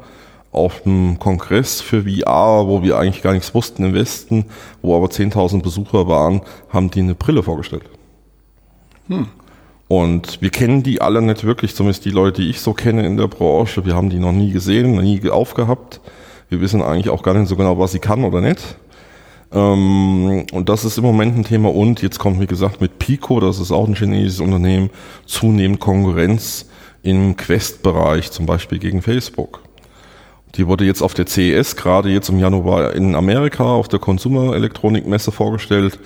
auf 0.57 0.85
einem 0.85 1.19
Kongress 1.19 1.81
für 1.81 2.03
VR, 2.03 2.67
wo 2.67 2.83
wir 2.83 2.97
eigentlich 2.97 3.21
gar 3.23 3.33
nichts 3.33 3.53
wussten 3.53 3.85
im 3.85 3.93
Westen, 3.93 4.45
wo 4.81 4.95
aber 4.95 5.07
10.000 5.07 5.61
Besucher 5.61 6.07
waren, 6.07 6.41
haben 6.69 6.91
die 6.91 6.99
eine 6.99 7.15
Brille 7.15 7.43
vorgestellt. 7.43 7.85
Hm. 9.07 9.27
Und 9.87 10.41
wir 10.41 10.49
kennen 10.49 10.83
die 10.83 10.99
alle 11.01 11.21
nicht 11.21 11.45
wirklich, 11.45 11.73
zumindest 11.73 12.03
die 12.03 12.09
Leute, 12.09 12.41
die 12.41 12.49
ich 12.49 12.59
so 12.59 12.73
kenne 12.73 13.05
in 13.05 13.15
der 13.15 13.27
Branche. 13.27 13.85
Wir 13.85 13.95
haben 13.95 14.09
die 14.09 14.19
noch 14.19 14.33
nie 14.33 14.51
gesehen, 14.51 14.95
noch 14.95 15.01
nie 15.01 15.29
aufgehabt. 15.29 16.01
Wir 16.49 16.59
wissen 16.59 16.81
eigentlich 16.81 17.09
auch 17.09 17.23
gar 17.23 17.33
nicht 17.33 17.47
so 17.47 17.55
genau, 17.55 17.79
was 17.79 17.93
sie 17.93 17.99
kann 17.99 18.25
oder 18.25 18.41
nicht. 18.41 18.77
Ähm, 19.51 20.45
und 20.51 20.69
das 20.69 20.83
ist 20.83 20.97
im 20.97 21.05
Moment 21.05 21.37
ein 21.37 21.45
Thema. 21.45 21.69
Und 21.69 22.01
jetzt 22.01 22.19
kommt, 22.19 22.41
wie 22.41 22.47
gesagt, 22.47 22.81
mit 22.81 22.99
Pico, 22.99 23.39
das 23.39 23.59
ist 23.59 23.71
auch 23.71 23.87
ein 23.87 23.95
chinesisches 23.95 24.41
Unternehmen, 24.41 24.89
zunehmend 25.25 25.79
Konkurrenz 25.79 26.67
im 27.01 27.37
Quest-Bereich, 27.37 28.31
zum 28.31 28.45
Beispiel 28.45 28.79
gegen 28.79 29.01
Facebook. 29.01 29.61
Die 30.55 30.67
wurde 30.67 30.85
jetzt 30.85 31.01
auf 31.01 31.13
der 31.13 31.27
CES, 31.27 31.75
gerade 31.75 32.09
jetzt 32.09 32.29
im 32.29 32.39
Januar 32.39 32.93
in 32.93 33.15
Amerika 33.15 33.63
auf 33.63 33.87
der 33.87 33.99
Consumer 33.99 34.55
Elektronikmesse 34.55 35.31
vorgestellt. 35.31 35.99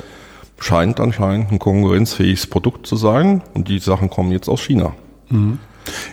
Scheint 0.59 0.99
anscheinend 0.99 1.51
ein 1.51 1.59
konkurrenzfähiges 1.59 2.47
Produkt 2.47 2.85
zu 2.85 2.95
sein 2.95 3.41
und 3.53 3.67
die 3.67 3.79
Sachen 3.79 4.09
kommen 4.09 4.31
jetzt 4.31 4.47
aus 4.47 4.61
China. 4.61 4.93
Mhm. 5.29 5.59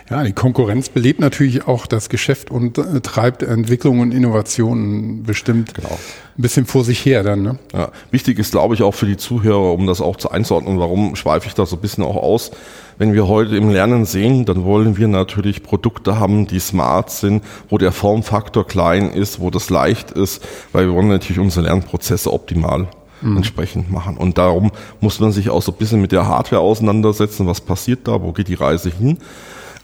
Ja, 0.09 0.23
die 0.23 0.33
Konkurrenz 0.33 0.89
belebt 0.89 1.19
natürlich 1.19 1.67
auch 1.67 1.85
das 1.85 2.09
Geschäft 2.09 2.49
und 2.49 2.77
äh, 2.77 3.01
treibt 3.01 3.43
Entwicklung 3.43 3.99
und 3.99 4.11
Innovationen 4.11 5.23
bestimmt 5.23 5.75
genau. 5.75 5.89
ein 5.89 6.41
bisschen 6.41 6.65
vor 6.65 6.83
sich 6.83 7.05
her 7.05 7.23
dann. 7.23 7.43
Ne? 7.43 7.59
Ja, 7.73 7.91
wichtig 8.11 8.39
ist, 8.39 8.51
glaube 8.51 8.73
ich, 8.73 8.81
auch 8.81 8.95
für 8.95 9.05
die 9.05 9.17
Zuhörer, 9.17 9.73
um 9.73 9.85
das 9.85 10.01
auch 10.01 10.17
zu 10.17 10.31
einzuordnen, 10.31 10.79
warum 10.79 11.15
schweife 11.15 11.47
ich 11.47 11.53
da 11.53 11.65
so 11.65 11.75
ein 11.75 11.81
bisschen 11.81 12.03
auch 12.03 12.15
aus. 12.15 12.51
Wenn 12.99 13.13
wir 13.13 13.29
heute 13.29 13.55
im 13.55 13.69
Lernen 13.69 14.03
sehen, 14.03 14.43
dann 14.43 14.65
wollen 14.65 14.97
wir 14.97 15.07
natürlich 15.07 15.63
Produkte 15.63 16.19
haben, 16.19 16.47
die 16.47 16.59
smart 16.59 17.09
sind, 17.09 17.45
wo 17.69 17.77
der 17.77 17.93
Formfaktor 17.93 18.67
klein 18.67 19.09
ist, 19.09 19.39
wo 19.39 19.49
das 19.49 19.69
leicht 19.69 20.11
ist, 20.11 20.45
weil 20.73 20.87
wir 20.87 20.93
wollen 20.93 21.07
natürlich 21.07 21.39
unsere 21.39 21.65
Lernprozesse 21.65 22.31
optimal 22.31 22.89
mhm. 23.21 23.37
entsprechend 23.37 23.89
machen. 23.89 24.17
Und 24.17 24.37
darum 24.37 24.71
muss 24.99 25.21
man 25.21 25.31
sich 25.31 25.49
auch 25.49 25.61
so 25.61 25.71
ein 25.71 25.77
bisschen 25.77 26.01
mit 26.01 26.11
der 26.11 26.27
Hardware 26.27 26.61
auseinandersetzen. 26.61 27.47
Was 27.47 27.61
passiert 27.61 28.05
da? 28.05 28.21
Wo 28.21 28.33
geht 28.33 28.49
die 28.49 28.55
Reise 28.55 28.89
hin? 28.89 29.17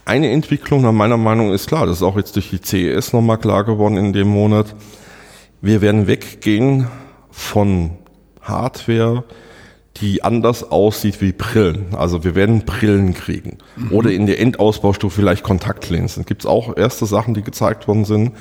Eine 0.03 0.29
Entwicklung 0.31 0.81
nach 0.81 0.91
meiner 0.91 1.15
Meinung 1.15 1.53
ist 1.53 1.67
klar, 1.67 1.85
das 1.85 1.97
ist 1.97 2.03
auch 2.03 2.17
jetzt 2.17 2.35
durch 2.35 2.49
die 2.49 2.61
CES 2.61 3.13
nochmal 3.13 3.37
klar 3.37 3.63
geworden 3.63 3.95
in 3.95 4.11
dem 4.11 4.27
Monat. 4.27 4.75
Wir 5.61 5.81
werden 5.81 6.05
weggehen 6.05 6.87
von 7.31 7.91
Hardware, 8.41 9.23
die 9.97 10.23
anders 10.23 10.71
aussieht 10.71 11.21
wie 11.21 11.31
Brillen. 11.31 11.95
Also 11.95 12.23
wir 12.23 12.35
werden 12.35 12.65
Brillen 12.65 13.13
kriegen. 13.13 13.59
Mhm. 13.75 13.91
Oder 13.91 14.11
in 14.11 14.25
der 14.25 14.39
Endausbaustufe 14.39 15.15
vielleicht 15.15 15.43
Kontaktlinsen. 15.43 16.25
Gibt 16.25 16.41
es 16.41 16.45
auch 16.45 16.75
erste 16.75 17.05
Sachen, 17.05 17.33
die 17.33 17.43
gezeigt 17.43 17.87
worden 17.87 18.05
sind. 18.05 18.33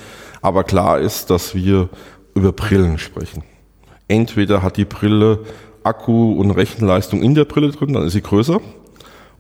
Aber 0.43 0.65
klar 0.65 0.99
ist, 0.99 1.31
dass 1.31 1.55
wir 1.55 1.89
über 2.35 2.53
Brillen 2.53 2.99
sprechen. 2.99 3.45
Entweder 4.09 4.63
hat 4.63 4.77
die 4.77 4.85
Brille 4.85 5.41
Akku 5.85 6.33
und 6.33 6.51
Rechenleistung 6.51 7.23
in 7.23 7.35
der 7.35 7.45
Brille 7.45 7.71
drin, 7.71 7.93
dann 7.93 8.05
ist 8.05 8.15
sie 8.15 8.23
größer. 8.23 8.61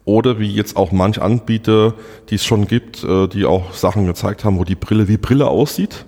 Oder 0.04 0.38
wie 0.38 0.52
jetzt 0.52 0.76
auch 0.76 0.92
manch 0.92 1.20
Anbieter, 1.20 1.94
die 2.28 2.34
es 2.34 2.44
schon 2.44 2.66
gibt, 2.66 3.02
äh, 3.02 3.26
die 3.26 3.46
auch 3.46 3.72
Sachen 3.72 4.06
gezeigt 4.06 4.44
haben, 4.44 4.58
wo 4.58 4.64
die 4.64 4.74
Brille 4.74 5.08
wie 5.08 5.16
Brille 5.16 5.48
aussieht 5.48 6.04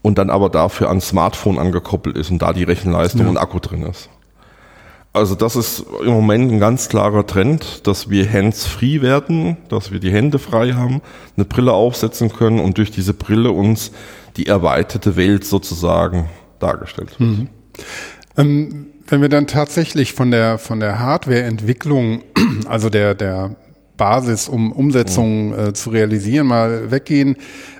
und 0.00 0.18
dann 0.18 0.30
aber 0.30 0.48
dafür 0.48 0.88
an 0.88 1.00
Smartphone 1.00 1.58
angekoppelt 1.58 2.16
ist 2.16 2.30
und 2.30 2.40
da 2.40 2.52
die 2.52 2.62
Rechenleistung 2.62 3.22
ja. 3.22 3.28
und 3.28 3.36
Akku 3.36 3.58
drin 3.60 3.82
ist. 3.82 4.08
Also 5.16 5.34
das 5.34 5.56
ist 5.56 5.82
im 6.02 6.10
Moment 6.10 6.52
ein 6.52 6.60
ganz 6.60 6.90
klarer 6.90 7.26
Trend, 7.26 7.86
dass 7.86 8.10
wir 8.10 8.30
hands-free 8.30 9.00
werden, 9.00 9.56
dass 9.70 9.90
wir 9.90 9.98
die 9.98 10.12
Hände 10.12 10.38
frei 10.38 10.74
haben, 10.74 11.00
eine 11.36 11.46
Brille 11.46 11.72
aufsetzen 11.72 12.30
können 12.30 12.60
und 12.60 12.76
durch 12.76 12.90
diese 12.90 13.14
Brille 13.14 13.50
uns 13.50 13.92
die 14.36 14.46
erweiterte 14.46 15.16
Welt 15.16 15.46
sozusagen 15.46 16.28
dargestellt 16.58 17.18
wird. 17.18 17.30
Mhm. 17.30 17.48
Ähm, 18.36 18.86
wenn 19.08 19.22
wir 19.22 19.30
dann 19.30 19.46
tatsächlich 19.46 20.12
von 20.12 20.30
der, 20.30 20.58
von 20.58 20.80
der 20.80 20.98
Hardwareentwicklung, 20.98 22.22
also 22.68 22.90
der, 22.90 23.14
der 23.14 23.56
Basis, 23.96 24.48
um 24.48 24.72
Umsetzungen 24.72 25.52
äh, 25.52 25.72
zu 25.72 25.90
realisieren, 25.90 26.46
mal 26.46 26.90
weggehen. 26.90 27.36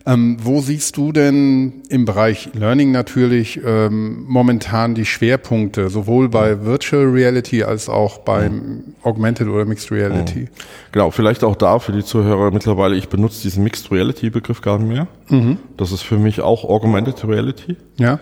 Ähm, 0.07 0.37
wo 0.40 0.61
siehst 0.61 0.96
du 0.96 1.12
denn 1.12 1.83
im 1.88 2.05
Bereich 2.05 2.50
Learning 2.55 2.92
natürlich 2.92 3.61
ähm, 3.64 4.24
momentan 4.29 4.94
die 4.94 5.05
Schwerpunkte, 5.05 5.88
sowohl 5.88 6.29
bei. 6.29 6.64
Virtual 6.64 7.05
Reality 7.05 7.64
als 7.64 7.88
auch 7.88 8.18
beim. 8.18 8.94
Augmented 9.02 9.48
oder 9.48 9.64
Mixed 9.64 9.90
Reality? 9.90 10.48
Genau, 10.92 11.11
vielleicht 11.11 11.44
auch 11.44 11.57
da 11.57 11.79
für 11.79 11.92
die 11.92 12.05
Zuhörer 12.05 12.50
mittlerweile, 12.50 12.96
ich 12.96 13.09
benutze 13.09 13.42
diesen 13.42 13.64
Mixed 13.64 13.90
Reality 13.90 14.31
Begriff 14.31 14.61
gar 14.61 14.79
nicht 14.79 14.88
mehr. 14.88 15.09
Mhm. 15.29 15.59
Das 15.76 15.92
ist 15.92 16.02
für 16.02 16.18
mich 16.18 16.40
auch 16.40 16.64
Augmented 16.64 17.26
Reality. 17.26 17.76
Ja. 17.98 18.18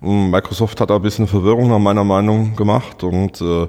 Microsoft 0.00 0.80
hat 0.80 0.90
da 0.90 0.96
ein 0.96 1.02
bisschen 1.02 1.26
Verwirrung 1.26 1.68
nach 1.68 1.78
meiner 1.78 2.04
Meinung 2.04 2.56
gemacht 2.56 3.02
und 3.02 3.40
äh, 3.40 3.66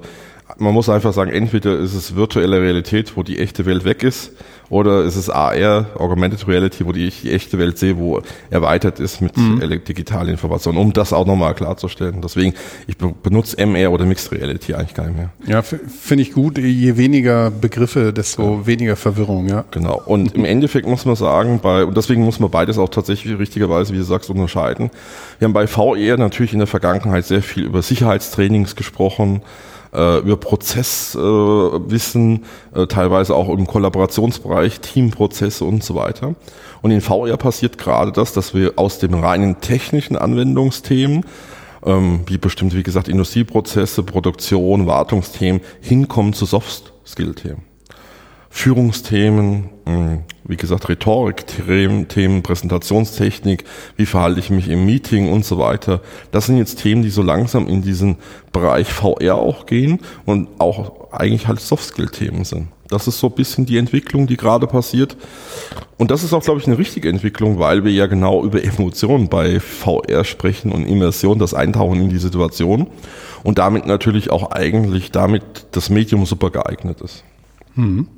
man 0.58 0.72
muss 0.72 0.88
einfach 0.88 1.12
sagen, 1.12 1.30
entweder 1.30 1.78
ist 1.78 1.94
es 1.94 2.14
virtuelle 2.14 2.60
Realität, 2.60 3.16
wo 3.16 3.22
die 3.22 3.38
echte 3.38 3.66
Welt 3.66 3.84
weg 3.84 4.02
ist, 4.02 4.32
Oder 4.68 5.04
ist 5.04 5.16
es 5.16 5.30
AR, 5.30 5.86
Augmented 5.96 6.46
Reality, 6.48 6.84
wo 6.86 6.92
ich 6.92 7.22
die 7.22 7.30
echte 7.30 7.58
Welt 7.58 7.78
sehe, 7.78 7.96
wo 7.98 8.20
erweitert 8.50 8.98
ist 8.98 9.20
mit 9.20 9.36
mhm. 9.36 9.60
digitalen 9.86 10.30
Informationen, 10.30 10.78
um 10.78 10.92
das 10.92 11.12
auch 11.12 11.26
nochmal 11.26 11.54
klarzustellen. 11.54 12.20
Deswegen, 12.20 12.54
ich 12.86 12.96
benutze 12.98 13.56
MR 13.64 13.92
oder 13.92 14.04
Mixed 14.04 14.32
Reality 14.32 14.74
eigentlich 14.74 14.94
gar 14.94 15.06
nicht 15.06 15.16
mehr. 15.16 15.30
Ja, 15.46 15.62
finde 15.62 16.22
ich 16.22 16.32
gut. 16.32 16.58
Je 16.58 16.96
weniger 16.96 17.50
Begriffe, 17.50 18.12
desto 18.12 18.58
ja. 18.58 18.66
weniger 18.66 18.96
Verwirrung, 18.96 19.48
ja. 19.48 19.64
Genau. 19.70 20.02
Und 20.04 20.34
im 20.34 20.44
Endeffekt 20.44 20.88
muss 20.88 21.04
man 21.04 21.14
sagen, 21.14 21.60
bei, 21.62 21.84
und 21.84 21.96
deswegen 21.96 22.24
muss 22.24 22.40
man 22.40 22.50
beides 22.50 22.78
auch 22.78 22.88
tatsächlich 22.88 23.38
richtigerweise, 23.38 23.92
wie 23.92 23.98
du 23.98 24.04
sagst, 24.04 24.30
unterscheiden. 24.30 24.90
Wir 25.38 25.46
haben 25.46 25.52
bei 25.52 25.66
VR 25.66 26.16
natürlich 26.16 26.52
in 26.52 26.58
der 26.58 26.66
Vergangenheit 26.66 27.24
sehr 27.24 27.42
viel 27.42 27.64
über 27.64 27.82
Sicherheitstrainings 27.82 28.74
gesprochen, 28.74 29.42
äh, 29.96 30.18
über 30.18 30.36
Prozesswissen, 30.36 32.44
äh, 32.74 32.82
äh, 32.82 32.86
teilweise 32.86 33.34
auch 33.34 33.48
im 33.48 33.66
Kollaborationsbereich, 33.66 34.80
Teamprozesse 34.80 35.64
und 35.64 35.82
so 35.82 35.94
weiter. 35.94 36.34
Und 36.82 36.90
in 36.90 37.00
VR 37.00 37.38
passiert 37.38 37.78
gerade 37.78 38.12
das, 38.12 38.32
dass 38.32 38.54
wir 38.54 38.74
aus 38.76 38.98
den 38.98 39.14
reinen 39.14 39.60
technischen 39.60 40.16
Anwendungsthemen 40.16 41.24
ähm, 41.84 42.20
wie 42.26 42.38
bestimmt, 42.38 42.74
wie 42.74 42.82
gesagt, 42.82 43.08
Industrieprozesse, 43.08 44.02
Produktion, 44.02 44.86
Wartungsthemen 44.86 45.60
hinkommen 45.80 46.32
zu 46.32 46.44
Soft-Skill-Themen. 46.44 47.75
Führungsthemen, 48.56 49.68
hm, 49.84 50.20
wie 50.44 50.56
gesagt, 50.56 50.88
Rhetorik-Themen, 50.88 52.42
Präsentationstechnik, 52.42 53.64
wie 53.96 54.06
verhalte 54.06 54.40
ich 54.40 54.48
mich 54.48 54.70
im 54.70 54.86
Meeting 54.86 55.30
und 55.30 55.44
so 55.44 55.58
weiter. 55.58 56.00
Das 56.32 56.46
sind 56.46 56.56
jetzt 56.56 56.80
Themen, 56.80 57.02
die 57.02 57.10
so 57.10 57.20
langsam 57.20 57.68
in 57.68 57.82
diesen 57.82 58.16
Bereich 58.52 58.88
VR 58.90 59.34
auch 59.34 59.66
gehen 59.66 60.00
und 60.24 60.48
auch 60.58 61.12
eigentlich 61.12 61.46
halt 61.48 61.60
Soft-Skill-Themen 61.60 62.44
sind. 62.44 62.68
Das 62.88 63.06
ist 63.06 63.18
so 63.18 63.26
ein 63.26 63.34
bisschen 63.34 63.66
die 63.66 63.76
Entwicklung, 63.76 64.26
die 64.26 64.38
gerade 64.38 64.66
passiert. 64.66 65.18
Und 65.98 66.10
das 66.10 66.24
ist 66.24 66.32
auch, 66.32 66.42
glaube 66.42 66.58
ich, 66.58 66.66
eine 66.66 66.78
richtige 66.78 67.10
Entwicklung, 67.10 67.58
weil 67.58 67.84
wir 67.84 67.92
ja 67.92 68.06
genau 68.06 68.42
über 68.42 68.64
Emotionen 68.64 69.28
bei 69.28 69.60
VR 69.60 70.24
sprechen 70.24 70.72
und 70.72 70.86
Immersion, 70.86 71.38
das 71.38 71.52
Eintauchen 71.52 72.00
in 72.00 72.08
die 72.08 72.18
Situation 72.18 72.86
und 73.44 73.58
damit 73.58 73.84
natürlich 73.84 74.30
auch 74.30 74.50
eigentlich 74.50 75.12
damit 75.12 75.66
das 75.72 75.90
Medium 75.90 76.24
super 76.24 76.50
geeignet 76.50 77.02
ist. 77.02 77.22
Mhm. 77.76 78.08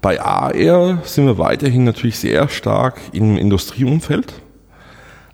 Bei 0.00 0.20
AR 0.20 1.02
sind 1.04 1.26
wir 1.26 1.38
weiterhin 1.38 1.84
natürlich 1.84 2.18
sehr 2.18 2.48
stark 2.48 3.00
im 3.12 3.36
Industrieumfeld. 3.36 4.34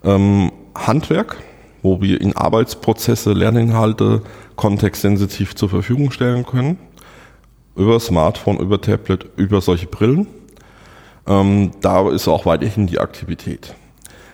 Ähm, 0.03 0.51
Handwerk, 0.75 1.37
wo 1.81 2.01
wir 2.01 2.21
in 2.21 2.35
Arbeitsprozesse 2.35 3.33
Lerninhalte 3.33 4.21
kontextsensitiv 4.55 5.55
zur 5.55 5.69
Verfügung 5.69 6.11
stellen 6.11 6.45
können. 6.45 6.77
Über 7.75 7.99
Smartphone, 7.99 8.57
über 8.57 8.81
Tablet, 8.81 9.25
über 9.37 9.61
solche 9.61 9.87
Brillen. 9.87 10.27
Ähm, 11.27 11.71
da 11.81 12.09
ist 12.09 12.27
auch 12.27 12.45
weiterhin 12.45 12.87
die 12.87 12.99
Aktivität. 12.99 13.73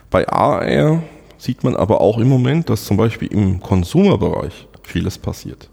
Bei 0.10 0.28
AR 0.28 1.04
sieht 1.38 1.64
man 1.64 1.76
aber 1.76 2.02
auch 2.02 2.18
im 2.18 2.30
Moment, 2.30 2.70
dass 2.70 2.86
zum 2.86 2.98
Beispiel 2.98 3.28
im 3.32 3.60
Konsumerbereich 3.60 4.68
vieles 4.84 5.18
passiert 5.18 5.70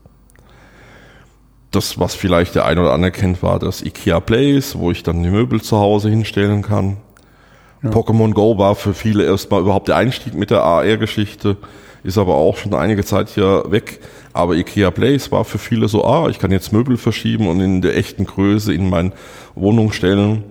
das, 1.71 2.01
was 2.01 2.15
vielleicht 2.15 2.55
der 2.55 2.65
ein 2.65 2.79
oder 2.79 2.93
andere 2.93 3.13
kennt, 3.13 3.43
war 3.43 3.59
das 3.59 3.83
IKEA 3.83 4.21
Place, 4.21 4.77
wo 4.77 4.91
ich 4.91 5.03
dann 5.03 5.23
die 5.23 5.31
Möbel 5.31 5.61
zu 5.61 5.79
Hause 5.79 6.11
hinstellen 6.11 6.63
kann. 6.63 6.97
Ja. 7.83 7.91
Pokémon 7.91 8.33
Go 8.33 8.59
war 8.59 8.75
für 8.75 8.93
viele 8.93 9.25
erstmal 9.25 9.61
überhaupt 9.61 9.89
der 9.89 9.97
Einstieg 9.97 10.35
mit 10.35 10.51
der 10.51 10.63
AR-Geschichte, 10.63 11.57
ist 12.03 12.19
aber 12.19 12.35
auch 12.35 12.57
schon 12.57 12.75
einige 12.75 13.05
Zeit 13.05 13.29
hier 13.31 13.65
weg. 13.69 14.01
Aber 14.33 14.55
IKEA 14.55 14.91
Place 14.91 15.33
war 15.33 15.45
für 15.45 15.59
viele 15.59 15.89
so, 15.89 16.05
ah, 16.05 16.29
ich 16.29 16.39
kann 16.39 16.51
jetzt 16.51 16.73
Möbel 16.73 16.97
verschieben 16.97 17.49
und 17.49 17.61
in 17.61 17.83
der 17.83 17.97
echten 17.97 18.27
Größe 18.27 18.73
in 18.73 18.89
meine 18.89 19.13
Wohnung 19.55 19.93
stellen. 19.93 20.45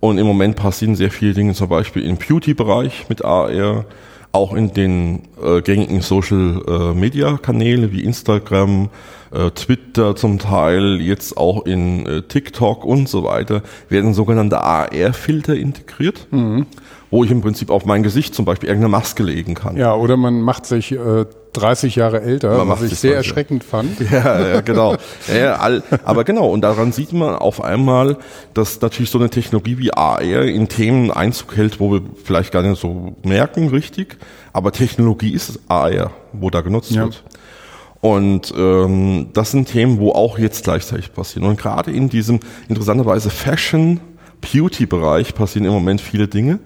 Und 0.00 0.18
im 0.18 0.26
Moment 0.26 0.56
passieren 0.56 0.96
sehr 0.96 1.10
viele 1.10 1.34
Dinge, 1.34 1.54
zum 1.54 1.68
Beispiel 1.68 2.04
im 2.04 2.16
Beauty-Bereich 2.16 3.08
mit 3.08 3.24
AR, 3.24 3.84
auch 4.32 4.54
in 4.54 4.72
den 4.72 5.22
äh, 5.42 5.60
gängigen 5.60 6.00
Social-Media-Kanäle 6.00 7.86
äh, 7.86 7.92
wie 7.92 8.04
Instagram, 8.04 8.88
äh, 9.32 9.50
Twitter 9.50 10.16
zum 10.16 10.38
Teil, 10.38 11.00
jetzt 11.00 11.36
auch 11.36 11.64
in 11.66 12.06
äh, 12.06 12.22
TikTok 12.22 12.84
und 12.84 13.08
so 13.08 13.24
weiter, 13.24 13.62
werden 13.88 14.14
sogenannte 14.14 14.60
AR-Filter 14.60 15.54
integriert, 15.54 16.26
mhm. 16.30 16.66
wo 17.10 17.24
ich 17.24 17.30
im 17.30 17.40
Prinzip 17.40 17.70
auf 17.70 17.84
mein 17.84 18.02
Gesicht 18.02 18.34
zum 18.34 18.44
Beispiel 18.44 18.68
irgendeine 18.68 18.90
Maske 18.90 19.22
legen 19.22 19.54
kann. 19.54 19.76
Ja, 19.76 19.94
oder 19.94 20.16
man 20.16 20.40
macht 20.40 20.66
sich 20.66 20.92
äh, 20.92 21.26
30 21.52 21.96
Jahre 21.96 22.22
älter, 22.22 22.68
was 22.68 22.82
ich 22.82 22.98
sehr 22.98 23.16
erschreckend 23.16 23.64
fand. 23.64 24.00
Ja, 24.10 24.54
ja 24.54 24.60
genau. 24.60 24.96
ja, 25.32 25.56
all, 25.56 25.82
aber 26.04 26.24
genau, 26.24 26.50
und 26.50 26.62
daran 26.62 26.92
sieht 26.92 27.12
man 27.12 27.34
auf 27.36 27.62
einmal, 27.62 28.16
dass 28.54 28.80
natürlich 28.80 29.10
so 29.10 29.18
eine 29.18 29.30
Technologie 29.30 29.78
wie 29.78 29.92
AR 29.92 30.20
in 30.20 30.68
Themen 30.68 31.10
Einzug 31.10 31.56
hält, 31.56 31.78
wo 31.78 31.92
wir 31.92 32.02
vielleicht 32.24 32.52
gar 32.52 32.62
nicht 32.62 32.80
so 32.80 33.14
merken, 33.22 33.68
richtig. 33.68 34.16
Aber 34.52 34.72
Technologie 34.72 35.32
ist 35.32 35.60
AR, 35.68 36.10
wo 36.32 36.50
da 36.50 36.60
genutzt 36.60 36.90
ja. 36.90 37.04
wird. 37.04 37.22
Und 38.00 38.52
ähm, 38.56 39.28
das 39.34 39.50
sind 39.50 39.68
Themen, 39.68 39.98
wo 39.98 40.12
auch 40.12 40.38
jetzt 40.38 40.64
gleichzeitig 40.64 41.12
passieren. 41.12 41.48
Und 41.48 41.58
gerade 41.58 41.90
in 41.90 42.08
diesem 42.08 42.40
interessanterweise 42.68 43.28
Fashion, 43.28 44.00
Beauty-Bereich 44.40 45.34
passieren 45.34 45.66
im 45.66 45.72
Moment 45.72 46.00
viele 46.00 46.26
Dinge, 46.26 46.60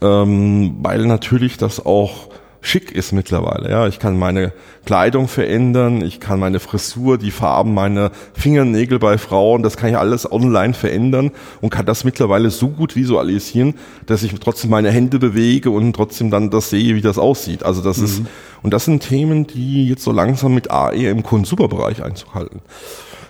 ähm, 0.00 0.76
weil 0.80 1.06
natürlich 1.06 1.56
das 1.56 1.84
auch 1.84 2.28
schick 2.62 2.92
ist 2.92 3.12
mittlerweile. 3.12 3.68
Ja, 3.68 3.88
ich 3.88 3.98
kann 3.98 4.18
meine 4.18 4.52
Kleidung 4.86 5.28
verändern, 5.28 6.00
ich 6.00 6.20
kann 6.20 6.38
meine 6.40 6.60
Frisur, 6.60 7.18
die 7.18 7.32
Farben 7.32 7.74
meiner 7.74 8.12
Fingernägel 8.34 8.98
bei 8.98 9.18
Frauen, 9.18 9.62
das 9.62 9.76
kann 9.76 9.90
ich 9.90 9.98
alles 9.98 10.30
online 10.30 10.72
verändern 10.72 11.32
und 11.60 11.70
kann 11.70 11.84
das 11.84 12.04
mittlerweile 12.04 12.50
so 12.50 12.68
gut 12.68 12.96
visualisieren, 12.96 13.74
dass 14.06 14.22
ich 14.22 14.32
trotzdem 14.38 14.70
meine 14.70 14.90
Hände 14.90 15.18
bewege 15.18 15.70
und 15.70 15.92
trotzdem 15.92 16.30
dann 16.30 16.50
das 16.50 16.70
sehe, 16.70 16.94
wie 16.94 17.02
das 17.02 17.18
aussieht. 17.18 17.64
Also 17.64 17.82
das 17.82 17.98
mhm. 17.98 18.04
ist 18.04 18.22
und 18.62 18.72
das 18.72 18.84
sind 18.84 19.02
Themen, 19.02 19.46
die 19.46 19.88
jetzt 19.88 20.04
so 20.04 20.12
langsam 20.12 20.54
mit 20.54 20.70
AE 20.70 21.10
im 21.10 21.24
Konsumerbereich 21.24 22.02
Einzug 22.02 22.34
halten. 22.34 22.62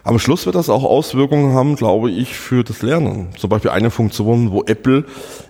Am 0.04 0.18
Schluss 0.18 0.46
wird 0.46 0.56
das 0.56 0.68
auch 0.68 0.82
Auswirkungen 0.82 1.54
haben, 1.54 1.76
glaube 1.76 2.10
ich, 2.10 2.34
für 2.34 2.64
das 2.64 2.82
Lernen. 2.82 3.28
Zum 3.38 3.48
Beispiel 3.48 3.70
eine 3.70 3.90
Funktion, 3.90 4.50
wo 4.50 4.64
Apple 4.64 5.04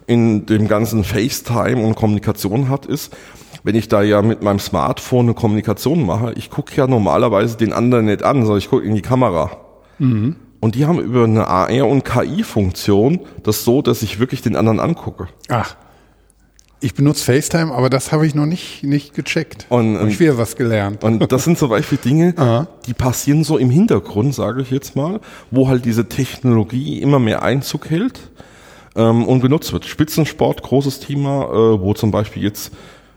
in 0.07 0.45
dem 0.45 0.69
ganzen 0.69 1.05
FaceTime 1.05 1.83
und 1.83 1.97
Kommunikation 1.97 2.69
hat, 2.69 2.85
ist, 2.85 3.17
wenn 3.65 3.75
ich 3.75 3.89
da 3.89 4.03
ja 4.03 4.23
mit 4.23 4.43
meinem 4.43 4.59
Smartphone 4.59 5.27
eine 5.27 5.35
Kommunikation 5.35 6.05
mache, 6.05 6.33
ich 6.37 6.51
gucke 6.51 6.75
ja 6.77 6.87
normalerweise 6.87 7.57
den 7.57 7.73
anderen 7.73 8.07
nicht 8.07 8.23
an, 8.23 8.43
sondern 8.43 8.59
ich 8.59 8.71
gucke 8.71 8.85
in 8.85 8.95
die 8.95 9.03
Kamera. 9.03 9.51
Mhm. 9.99 10.37
Und 10.61 10.77
die 10.77 10.87
haben 10.87 11.01
über 11.01 11.25
eine 11.25 11.49
AR- 11.49 11.89
und 11.89 12.05
KI-Funktion 12.05 13.21
das 13.43 13.65
so, 13.65 13.83
dass 13.83 14.03
ich 14.03 14.21
wirklich 14.21 14.43
den 14.43 14.55
anderen 14.55 14.79
angucke. 14.79 15.29
Ach. 15.49 15.77
Ich 16.79 16.95
benutze 16.95 17.25
FaceTime, 17.25 17.73
aber 17.73 17.89
das 17.91 18.11
habe 18.11 18.27
ich 18.27 18.35
noch 18.35 18.47
nicht, 18.47 18.83
nicht 18.83 19.15
gecheckt. 19.15 19.67
Und, 19.69 19.99
hab 19.99 20.09
ich 20.09 20.19
wieder 20.19 20.37
was 20.37 20.57
gelernt. 20.57 21.05
Und 21.05 21.31
das 21.31 21.45
sind 21.45 21.57
zum 21.57 21.69
Beispiel 21.69 21.99
Dinge, 21.99 22.67
die 22.87 22.95
passieren 22.95 23.45
so 23.45 23.57
im 23.57 23.71
Hintergrund, 23.71 24.35
sage 24.35 24.63
ich 24.63 24.71
jetzt 24.73 24.97
mal, 24.97 25.21
wo 25.53 25.69
halt 25.69 25.85
diese 25.85 26.09
Technologie 26.09 27.01
immer 27.01 27.21
mehr 27.21 27.43
Einzug 27.43 27.89
hält 27.89 28.31
ähm, 28.97 29.25
und 29.25 29.41
genutzt 29.41 29.73
wird. 29.73 29.85
Spitzensport, 29.85 30.63
großes 30.63 30.99
Thema, 31.01 31.45
äh, 31.45 31.81
wo 31.81 31.95
zum 31.95 32.11
Beispiel 32.11 32.43
jetzt 32.43 32.73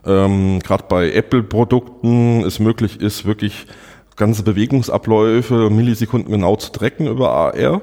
ähm, 0.05 0.59
gerade 0.59 0.85
bei 0.87 1.11
Apple-Produkten 1.11 2.43
es 2.43 2.59
möglich 2.59 3.01
ist, 3.01 3.25
wirklich 3.25 3.67
ganze 4.15 4.43
Bewegungsabläufe 4.43 5.69
Millisekunden 5.69 6.31
genau 6.31 6.55
zu 6.55 6.71
tracken 6.71 7.07
über 7.07 7.31
AR. 7.31 7.81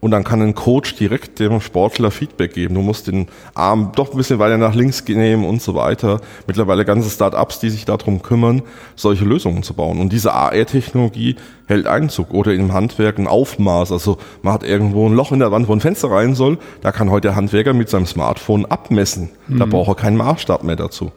Und 0.00 0.10
dann 0.10 0.24
kann 0.24 0.42
ein 0.42 0.56
Coach 0.56 0.96
direkt 0.96 1.38
dem 1.38 1.60
Sportler 1.60 2.10
Feedback 2.10 2.54
geben. 2.54 2.74
Du 2.74 2.82
musst 2.82 3.06
den 3.06 3.28
Arm 3.54 3.92
doch 3.94 4.10
ein 4.10 4.16
bisschen 4.16 4.40
weiter 4.40 4.58
nach 4.58 4.74
links 4.74 5.06
nehmen 5.06 5.44
und 5.44 5.62
so 5.62 5.76
weiter. 5.76 6.20
Mittlerweile 6.48 6.84
ganze 6.84 7.08
Start-ups, 7.08 7.60
die 7.60 7.70
sich 7.70 7.84
darum 7.84 8.20
kümmern, 8.20 8.62
solche 8.96 9.24
Lösungen 9.24 9.62
zu 9.62 9.74
bauen. 9.74 10.00
Und 10.00 10.12
diese 10.12 10.34
AR-Technologie 10.34 11.36
hält 11.66 11.86
Einzug. 11.86 12.34
Oder 12.34 12.52
im 12.52 12.72
Handwerk 12.72 13.16
ein 13.20 13.28
Aufmaß. 13.28 13.92
Also 13.92 14.18
man 14.42 14.54
hat 14.54 14.64
irgendwo 14.64 15.08
ein 15.08 15.14
Loch 15.14 15.30
in 15.30 15.38
der 15.38 15.52
Wand, 15.52 15.68
wo 15.68 15.72
ein 15.72 15.80
Fenster 15.80 16.10
rein 16.10 16.34
soll. 16.34 16.58
Da 16.80 16.90
kann 16.90 17.08
heute 17.08 17.28
der 17.28 17.36
Handwerker 17.36 17.72
mit 17.72 17.88
seinem 17.88 18.06
Smartphone 18.06 18.66
abmessen. 18.66 19.30
Mhm. 19.46 19.58
Da 19.60 19.66
braucht 19.66 19.86
er 19.86 19.94
keinen 19.94 20.16
Maßstab 20.16 20.64
mehr 20.64 20.74
dazu. 20.74 21.12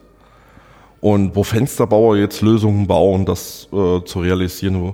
Und 1.02 1.36
wo 1.36 1.44
Fensterbauer 1.44 2.18
jetzt 2.18 2.42
Lösungen 2.42 2.88
bauen, 2.88 3.26
das 3.26 3.68
äh, 3.72 4.04
zu 4.06 4.20
realisieren 4.20 4.94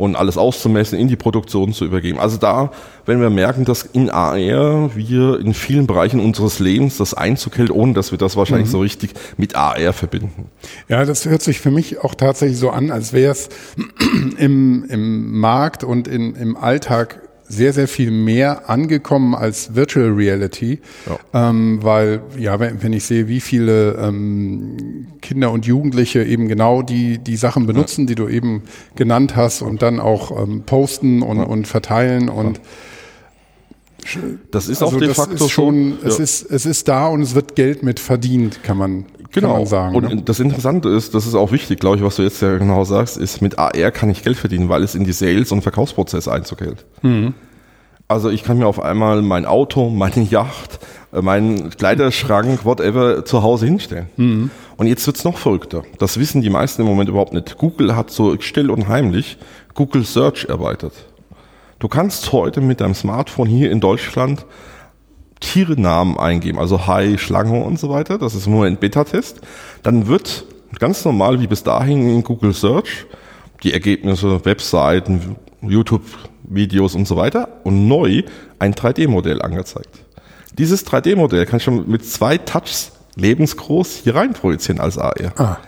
und 0.00 0.16
alles 0.16 0.38
auszumessen, 0.38 0.98
in 0.98 1.08
die 1.08 1.16
Produktion 1.16 1.74
zu 1.74 1.84
übergeben. 1.84 2.18
Also 2.18 2.38
da, 2.38 2.72
wenn 3.04 3.20
wir 3.20 3.28
merken, 3.28 3.66
dass 3.66 3.82
in 3.82 4.08
AR 4.08 4.96
wir 4.96 5.38
in 5.38 5.52
vielen 5.52 5.86
Bereichen 5.86 6.20
unseres 6.20 6.58
Lebens 6.58 6.96
das 6.96 7.12
Einzug 7.12 7.58
hält, 7.58 7.70
ohne 7.70 7.92
dass 7.92 8.10
wir 8.10 8.18
das 8.18 8.34
wahrscheinlich 8.34 8.68
mhm. 8.68 8.72
so 8.72 8.80
richtig 8.80 9.12
mit 9.36 9.56
AR 9.56 9.92
verbinden. 9.92 10.46
Ja, 10.88 11.04
das 11.04 11.26
hört 11.26 11.42
sich 11.42 11.60
für 11.60 11.70
mich 11.70 12.02
auch 12.02 12.14
tatsächlich 12.14 12.58
so 12.58 12.70
an, 12.70 12.90
als 12.90 13.12
wäre 13.12 13.32
es 13.32 13.50
im, 14.38 14.86
im 14.88 15.38
Markt 15.38 15.84
und 15.84 16.08
in, 16.08 16.34
im 16.34 16.56
Alltag 16.56 17.20
sehr, 17.50 17.72
sehr 17.72 17.88
viel 17.88 18.10
mehr 18.12 18.70
angekommen 18.70 19.34
als 19.34 19.74
Virtual 19.74 20.10
Reality, 20.10 20.80
ja. 21.06 21.50
ähm, 21.50 21.80
weil 21.82 22.22
ja, 22.38 22.60
wenn, 22.60 22.82
wenn, 22.82 22.92
ich 22.92 23.04
sehe, 23.04 23.26
wie 23.26 23.40
viele 23.40 23.94
ähm, 23.94 25.08
Kinder 25.20 25.50
und 25.50 25.66
Jugendliche 25.66 26.24
eben 26.24 26.46
genau 26.48 26.82
die 26.82 27.18
die 27.18 27.36
Sachen 27.36 27.66
benutzen, 27.66 28.02
ja. 28.02 28.06
die 28.06 28.14
du 28.14 28.28
eben 28.28 28.62
genannt 28.94 29.34
hast, 29.34 29.62
und 29.62 29.82
dann 29.82 29.98
auch 29.98 30.42
ähm, 30.42 30.62
posten 30.64 31.22
und, 31.22 31.38
ja. 31.38 31.42
und 31.44 31.66
verteilen 31.66 32.28
und 32.28 32.60
Das 34.50 34.68
ist 34.68 34.82
also 34.82 34.96
auch 34.96 35.00
de 35.00 35.12
facto 35.12 35.48
schon, 35.48 35.98
so, 36.00 36.08
es, 36.08 36.18
ja. 36.18 36.24
ist, 36.24 36.50
es 36.50 36.66
ist 36.66 36.88
da 36.88 37.08
und 37.08 37.22
es 37.22 37.34
wird 37.34 37.56
Geld 37.56 37.82
mit 37.82 38.00
verdient, 38.00 38.62
kann 38.62 38.76
man, 38.76 39.04
genau. 39.32 39.60
Und 39.60 40.08
ne? 40.08 40.22
das 40.22 40.40
Interessante 40.40 40.88
ist, 40.88 41.14
das 41.14 41.26
ist 41.26 41.34
auch 41.34 41.52
wichtig, 41.52 41.80
glaube 41.80 41.96
ich, 41.96 42.02
was 42.02 42.16
du 42.16 42.22
jetzt 42.22 42.40
ja 42.42 42.58
genau 42.58 42.84
sagst, 42.84 43.16
ist, 43.16 43.40
mit 43.40 43.58
AR 43.58 43.90
kann 43.90 44.10
ich 44.10 44.22
Geld 44.22 44.36
verdienen, 44.36 44.68
weil 44.68 44.82
es 44.82 44.94
in 44.94 45.04
die 45.04 45.12
Sales- 45.12 45.52
und 45.52 45.62
Verkaufsprozesse 45.62 46.32
Einzug 46.32 46.60
hält. 46.60 46.84
Mhm. 47.02 47.34
Also 48.08 48.28
ich 48.28 48.42
kann 48.42 48.58
mir 48.58 48.66
auf 48.66 48.82
einmal 48.82 49.22
mein 49.22 49.46
Auto, 49.46 49.88
meine 49.88 50.22
Yacht, 50.22 50.80
äh, 51.12 51.22
meinen 51.22 51.70
Kleiderschrank, 51.70 52.64
whatever, 52.64 53.24
zu 53.24 53.42
Hause 53.42 53.66
hinstellen. 53.66 54.08
Mhm. 54.16 54.50
Und 54.76 54.86
jetzt 54.88 55.06
wird's 55.06 55.24
noch 55.24 55.38
verrückter. 55.38 55.84
Das 55.98 56.18
wissen 56.18 56.42
die 56.42 56.50
meisten 56.50 56.82
im 56.82 56.88
Moment 56.88 57.08
überhaupt 57.08 57.32
nicht. 57.32 57.56
Google 57.56 57.94
hat 57.94 58.10
so 58.10 58.36
still 58.40 58.70
und 58.70 58.88
heimlich 58.88 59.38
Google 59.74 60.04
Search 60.04 60.46
erweitert. 60.46 60.94
Du 61.78 61.88
kannst 61.88 62.32
heute 62.32 62.60
mit 62.60 62.80
deinem 62.80 62.94
Smartphone 62.94 63.46
hier 63.46 63.70
in 63.70 63.80
Deutschland 63.80 64.44
Tierenamen 65.40 66.18
eingeben, 66.18 66.58
also 66.58 66.86
Hai, 66.86 67.16
Schlange 67.18 67.62
und 67.64 67.78
so 67.78 67.88
weiter. 67.90 68.18
Das 68.18 68.34
ist 68.34 68.46
im 68.46 68.52
Moment 68.52 68.80
Beta-Test. 68.80 69.40
Dann 69.82 70.06
wird 70.06 70.44
ganz 70.78 71.04
normal 71.04 71.40
wie 71.40 71.46
bis 71.46 71.62
dahin 71.62 72.08
in 72.08 72.22
Google 72.22 72.52
Search 72.52 73.06
die 73.62 73.72
Ergebnisse, 73.72 74.44
Webseiten, 74.44 75.36
YouTube-Videos 75.62 76.94
und 76.94 77.06
so 77.06 77.16
weiter 77.16 77.48
und 77.64 77.88
neu 77.88 78.22
ein 78.58 78.74
3D-Modell 78.74 79.42
angezeigt. 79.42 80.04
Dieses 80.56 80.86
3D-Modell 80.86 81.46
kann 81.46 81.58
ich 81.58 81.64
schon 81.64 81.88
mit 81.88 82.04
zwei 82.04 82.38
Touchs 82.38 82.92
lebensgroß 83.16 84.00
hier 84.04 84.14
rein 84.14 84.32
projizieren 84.32 84.80
als 84.80 84.98
AR. 84.98 85.14
Ah. 85.36 85.58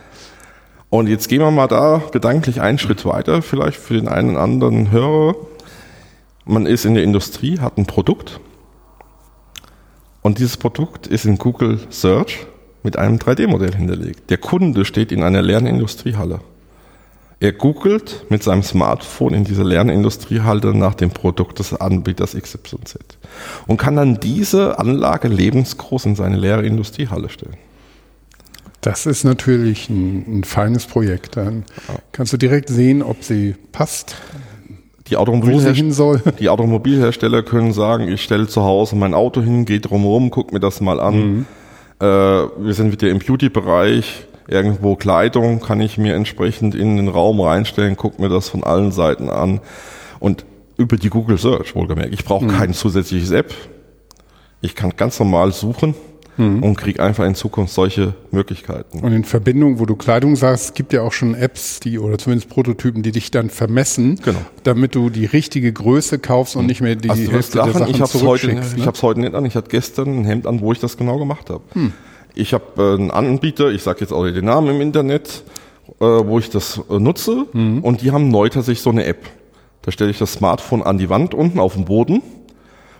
Und 0.89 1.07
jetzt 1.07 1.27
gehen 1.27 1.41
wir 1.41 1.51
mal 1.51 1.67
da 1.67 2.03
gedanklich 2.11 2.61
einen 2.61 2.77
Schritt 2.77 3.05
weiter, 3.05 3.41
vielleicht 3.41 3.77
für 3.77 3.95
den 3.95 4.07
einen 4.07 4.31
oder 4.31 4.41
anderen 4.41 4.91
Hörer 4.91 5.35
man 6.45 6.65
ist 6.65 6.85
in 6.85 6.93
der 6.93 7.03
Industrie, 7.03 7.59
hat 7.59 7.77
ein 7.77 7.85
Produkt 7.85 8.39
und 10.23 10.39
dieses 10.39 10.57
Produkt 10.57 11.05
ist 11.05 11.25
in 11.25 11.37
Google 11.37 11.79
Search 11.89 12.47
mit 12.81 12.97
einem 12.97 13.17
3D-Modell 13.17 13.75
hinterlegt. 13.75 14.29
Der 14.29 14.37
Kunde 14.37 14.85
steht 14.85 15.11
in 15.11 15.21
einer 15.21 15.41
leeren 15.41 15.67
Industriehalle. 15.67 16.39
Er 17.39 17.51
googelt 17.51 18.25
mit 18.29 18.41
seinem 18.41 18.63
Smartphone 18.63 19.33
in 19.33 19.43
dieser 19.43 19.65
leeren 19.65 19.89
Industriehalle 19.89 20.73
nach 20.73 20.95
dem 20.95 21.09
Produkt 21.11 21.59
des 21.59 21.73
Anbieters 21.73 22.35
XYZ 22.35 22.97
und 23.67 23.77
kann 23.77 23.97
dann 23.97 24.21
diese 24.21 24.79
Anlage 24.79 25.27
lebensgroß 25.27 26.05
in 26.05 26.15
seine 26.15 26.37
leere 26.37 26.65
Industriehalle 26.65 27.29
stellen. 27.29 27.57
Das 28.79 29.05
ist 29.05 29.25
natürlich 29.25 29.89
ein, 29.89 30.39
ein 30.39 30.43
feines 30.45 30.85
Projekt. 30.85 31.35
Dann 31.35 31.65
kannst 32.13 32.31
du 32.31 32.37
direkt 32.37 32.69
sehen, 32.69 33.01
ob 33.01 33.23
sie 33.23 33.55
passt, 33.73 34.15
die, 35.13 35.17
Automobilhersteller, 35.17 36.17
die 36.39 36.49
Automobilhersteller 36.49 37.43
können 37.43 37.73
sagen, 37.73 38.07
ich 38.07 38.23
stelle 38.23 38.47
zu 38.47 38.63
Hause 38.63 38.95
mein 38.95 39.13
Auto 39.13 39.41
hin, 39.41 39.65
gehe 39.65 39.79
drumherum, 39.79 40.31
guck 40.31 40.51
mir 40.51 40.59
das 40.59 40.81
mal 40.81 40.99
an. 40.99 41.15
Mhm. 41.15 41.45
Äh, 41.99 42.05
wir 42.05 42.73
sind 42.73 42.91
wieder 42.91 43.09
im 43.09 43.19
Beauty-Bereich. 43.19 44.27
Irgendwo 44.47 44.95
Kleidung 44.95 45.61
kann 45.61 45.79
ich 45.79 45.97
mir 45.97 46.15
entsprechend 46.15 46.75
in 46.75 46.97
den 46.97 47.07
Raum 47.07 47.39
reinstellen, 47.39 47.95
guck 47.95 48.19
mir 48.19 48.27
das 48.27 48.49
von 48.49 48.63
allen 48.63 48.91
Seiten 48.91 49.29
an. 49.29 49.61
Und 50.19 50.45
über 50.77 50.97
die 50.97 51.09
Google 51.09 51.37
Search, 51.37 51.75
wohlgemerkt. 51.75 52.13
Ich 52.13 52.25
brauche 52.25 52.45
mhm. 52.45 52.49
kein 52.49 52.73
zusätzliches 52.73 53.31
App. 53.31 53.53
Ich 54.61 54.75
kann 54.75 54.93
ganz 54.97 55.19
normal 55.19 55.51
suchen 55.51 55.95
mhm. 56.37 56.63
und 56.63 56.77
kriege 56.77 57.01
einfach 57.01 57.25
in 57.25 57.35
Zukunft 57.35 57.73
solche 57.73 58.13
Möglichkeiten. 58.31 58.99
Und 58.99 59.11
in 59.11 59.23
Verbindung, 59.23 59.79
wo 59.79 59.85
du 59.85 59.95
Kleidung 59.95 60.35
sagst, 60.35 60.65
es 60.65 60.73
gibt 60.73 60.93
ja 60.93 61.01
auch 61.01 61.11
schon 61.11 61.35
Apps, 61.35 61.79
die 61.79 61.99
oder 61.99 62.17
zumindest 62.17 62.49
Prototypen, 62.49 63.03
die 63.03 63.11
dich 63.11 63.31
dann 63.31 63.49
vermessen, 63.49 64.19
genau. 64.23 64.39
damit 64.63 64.95
du 64.95 65.09
die 65.09 65.25
richtige 65.25 65.71
Größe 65.71 66.19
kaufst 66.19 66.55
und 66.55 66.65
nicht 66.65 66.81
mehr 66.81 66.95
die 66.95 67.09
also 67.09 67.31
Hälfte 67.31 67.57
lachen, 67.57 67.71
der 67.73 67.79
Sachen 67.79 67.95
ich 67.95 68.01
hab's 68.01 68.21
heute, 68.21 68.47
ne? 68.47 68.61
Ich 68.75 68.85
habe 68.85 68.95
es 68.95 69.03
heute 69.03 69.19
nicht 69.19 69.35
an. 69.35 69.45
Ich 69.45 69.55
hatte 69.55 69.69
gestern 69.69 70.19
ein 70.19 70.25
Hemd 70.25 70.47
an, 70.47 70.61
wo 70.61 70.71
ich 70.71 70.79
das 70.79 70.97
genau 70.97 71.17
gemacht 71.17 71.49
habe. 71.49 71.63
Hm. 71.73 71.93
Ich 72.35 72.53
habe 72.53 72.65
äh, 72.77 72.95
einen 72.95 73.11
Anbieter, 73.11 73.69
ich 73.71 73.83
sage 73.83 74.01
jetzt 74.01 74.11
auch 74.11 74.25
den 74.25 74.45
Namen 74.45 74.75
im 74.75 74.81
Internet, 74.81 75.43
äh, 75.99 76.05
wo 76.05 76.39
ich 76.39 76.49
das 76.49 76.81
äh, 76.89 76.99
nutze 76.99 77.45
mhm. 77.53 77.79
und 77.79 78.01
die 78.01 78.11
haben 78.11 78.29
neu 78.29 78.49
tatsächlich 78.49 78.81
so 78.81 78.89
eine 78.89 79.05
App. 79.05 79.25
Da 79.83 79.91
stelle 79.91 80.11
ich 80.11 80.17
das 80.17 80.33
Smartphone 80.33 80.81
an 80.81 80.97
die 80.97 81.09
Wand 81.09 81.33
unten 81.33 81.59
auf 81.59 81.73
den 81.73 81.85
Boden. 81.85 82.21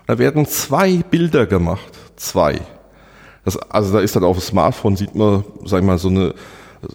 Da 0.06 0.19
werden 0.19 0.46
zwei 0.46 0.98
Bilder 0.98 1.46
gemacht. 1.46 1.98
Zwei. 2.17 2.60
Das, 3.45 3.58
also 3.58 3.93
da 3.93 3.99
ist 3.99 4.15
dann 4.15 4.23
auf 4.23 4.38
dem 4.38 4.41
Smartphone 4.41 4.95
sieht 4.95 5.15
man, 5.15 5.43
sag 5.65 5.82
ich 5.82 5.86
mal, 5.86 5.97
so 5.97 6.10
eine 6.10 6.34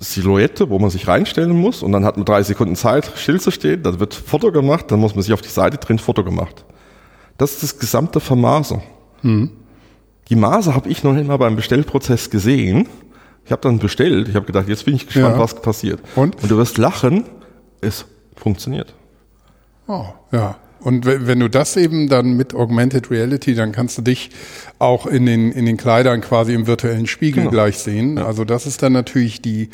Silhouette, 0.01 0.71
wo 0.71 0.79
man 0.79 0.91
sich 0.91 1.09
reinstellen 1.09 1.57
muss 1.57 1.83
und 1.83 1.93
dann 1.93 2.05
hat 2.05 2.17
man 2.17 2.25
drei 2.25 2.43
Sekunden 2.43 2.77
Zeit, 2.77 3.11
still 3.17 3.41
zu 3.41 3.51
stehen, 3.51 3.83
dann 3.83 4.01
wird 4.01 4.15
Foto 4.15 4.53
gemacht, 4.53 4.87
dann 4.89 5.01
muss 5.01 5.15
man 5.15 5.23
sich 5.23 5.33
auf 5.33 5.43
die 5.43 5.49
Seite 5.49 5.79
drin 5.79 5.99
Foto 5.99 6.25
gemacht. 6.25 6.65
Das 7.37 7.53
ist 7.53 7.63
das 7.63 7.79
gesamte 7.79 8.21
Vermaßen. 8.21 8.83
Mhm. 9.23 9.51
Die 10.29 10.37
Maße 10.37 10.75
habe 10.75 10.89
ich 10.89 11.05
noch 11.05 11.15
nicht 11.15 11.27
mal 11.27 11.39
beim 11.39 11.57
Bestellprozess 11.57 12.29
gesehen. 12.29 12.89
Ich 13.45 13.53
habe 13.53 13.63
dann 13.63 13.79
bestellt, 13.79 14.29
ich 14.29 14.35
habe 14.35 14.45
gedacht, 14.45 14.69
jetzt 14.69 14.85
bin 14.85 14.95
ich 14.95 15.07
gespannt, 15.07 15.37
ja. 15.37 15.43
was 15.43 15.55
passiert. 15.55 16.01
Und? 16.17 16.43
und 16.43 16.51
du 16.51 16.59
wirst 16.59 16.77
lachen, 16.77 17.25
es 17.81 18.05
funktioniert. 18.37 18.95
Oh, 19.87 20.05
ja. 20.33 20.57
Und 20.81 21.07
wenn 21.07 21.41
du 21.41 21.49
das 21.49 21.77
eben 21.77 22.09
dann 22.09 22.37
mit 22.37 22.55
Augmented 22.55 23.11
Reality, 23.11 23.55
dann 23.55 23.73
kannst 23.73 23.99
du 23.99 24.03
dich 24.03 24.31
auch 24.79 25.07
in 25.07 25.27
den, 25.27 25.51
in 25.51 25.67
den 25.67 25.77
Kleidern 25.77 26.21
quasi 26.21 26.55
im 26.55 26.67
virtuellen 26.67 27.07
Spiegel 27.07 27.45
genau. 27.45 27.51
gleich 27.51 27.79
sehen. 27.79 28.19
Ja. 28.19 28.27
Also 28.27 28.45
das 28.45 28.67
ist 28.67 28.83
dann 28.83 28.93
natürlich 28.93 29.43
die 29.43 29.71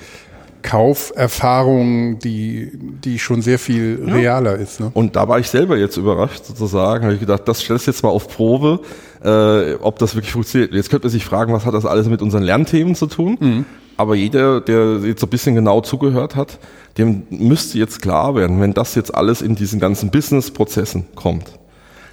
Kauferfahrung, 0.64 2.18
die, 2.18 2.70
die 2.74 3.18
schon 3.18 3.42
sehr 3.42 3.58
viel 3.58 4.02
ja. 4.06 4.14
realer 4.14 4.56
ist. 4.56 4.80
Ne? 4.80 4.90
Und 4.94 5.14
da 5.14 5.28
war 5.28 5.38
ich 5.38 5.48
selber 5.48 5.76
jetzt 5.76 5.98
überrascht 5.98 6.46
sozusagen, 6.46 7.04
habe 7.04 7.14
ich 7.14 7.20
gedacht, 7.20 7.42
das 7.46 7.60
stellst 7.60 7.86
du 7.86 7.90
jetzt 7.90 8.02
mal 8.02 8.08
auf 8.08 8.28
Probe, 8.28 8.80
äh, 9.22 9.74
ob 9.74 9.98
das 9.98 10.14
wirklich 10.14 10.32
funktioniert. 10.32 10.72
Jetzt 10.72 10.88
könnte 10.88 11.06
man 11.06 11.12
sich 11.12 11.24
fragen, 11.24 11.52
was 11.52 11.66
hat 11.66 11.74
das 11.74 11.84
alles 11.84 12.08
mit 12.08 12.22
unseren 12.22 12.42
Lernthemen 12.42 12.94
zu 12.94 13.06
tun? 13.06 13.36
Mhm. 13.38 13.66
Aber 13.96 14.14
jeder, 14.14 14.60
der 14.60 15.00
jetzt 15.04 15.20
so 15.20 15.26
ein 15.26 15.30
bisschen 15.30 15.54
genau 15.54 15.80
zugehört 15.80 16.36
hat, 16.36 16.58
dem 16.98 17.24
müsste 17.30 17.78
jetzt 17.78 18.02
klar 18.02 18.34
werden, 18.34 18.60
wenn 18.60 18.74
das 18.74 18.94
jetzt 18.94 19.14
alles 19.14 19.42
in 19.42 19.54
diesen 19.54 19.80
ganzen 19.80 20.10
Business-Prozessen 20.10 21.06
kommt, 21.14 21.58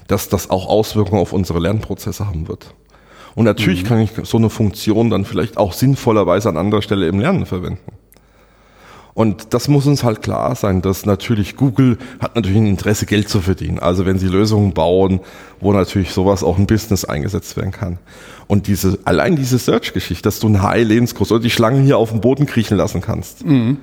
dass 0.08 0.30
das 0.30 0.50
auch 0.50 0.68
Auswirkungen 0.68 1.22
auf 1.22 1.34
unsere 1.34 1.60
Lernprozesse 1.60 2.26
haben 2.28 2.48
wird. 2.48 2.74
Und 3.36 3.46
natürlich 3.46 3.84
mhm. 3.84 3.88
kann 3.88 4.00
ich 4.00 4.12
so 4.24 4.38
eine 4.38 4.50
Funktion 4.50 5.10
dann 5.10 5.26
vielleicht 5.26 5.58
auch 5.58 5.74
sinnvollerweise 5.74 6.50
an 6.50 6.58
anderer 6.58 6.82
Stelle 6.82 7.08
im 7.08 7.20
Lernen 7.20 7.46
verwenden. 7.46 7.80
Und 9.14 9.54
das 9.54 9.68
muss 9.68 9.88
uns 9.88 10.04
halt 10.04 10.22
klar 10.22 10.56
sein, 10.56 10.82
dass 10.82 11.06
natürlich 11.06 11.58
Google 11.58 11.98
hat 12.20 12.36
natürlich 12.36 12.58
ein 12.58 12.68
Interesse, 12.68 13.06
Geld 13.06 13.28
zu 13.28 13.42
verdienen. 13.42 13.80
Also 13.80 14.06
wenn 14.06 14.18
sie 14.20 14.28
Lösungen 14.28 14.74
bauen, 14.74 15.20
wo 15.60 15.74
natürlich 15.74 16.12
sowas 16.12 16.44
auch 16.44 16.58
im 16.58 16.66
Business 16.66 17.04
eingesetzt 17.04 17.58
werden 17.58 17.72
kann. 17.72 17.98
Und 18.48 18.68
diese, 18.68 19.00
allein 19.04 19.36
diese 19.36 19.58
Search-Geschichte, 19.58 20.24
dass 20.24 20.40
du 20.40 20.48
ein 20.48 20.62
Hai 20.62 20.84
lebensgroß 20.84 21.32
oder 21.34 21.42
die 21.42 21.50
Schlangen 21.50 21.84
hier 21.84 21.98
auf 21.98 22.12
dem 22.12 22.22
Boden 22.22 22.46
kriechen 22.46 22.78
lassen 22.78 23.02
kannst. 23.02 23.46
Mhm. 23.46 23.78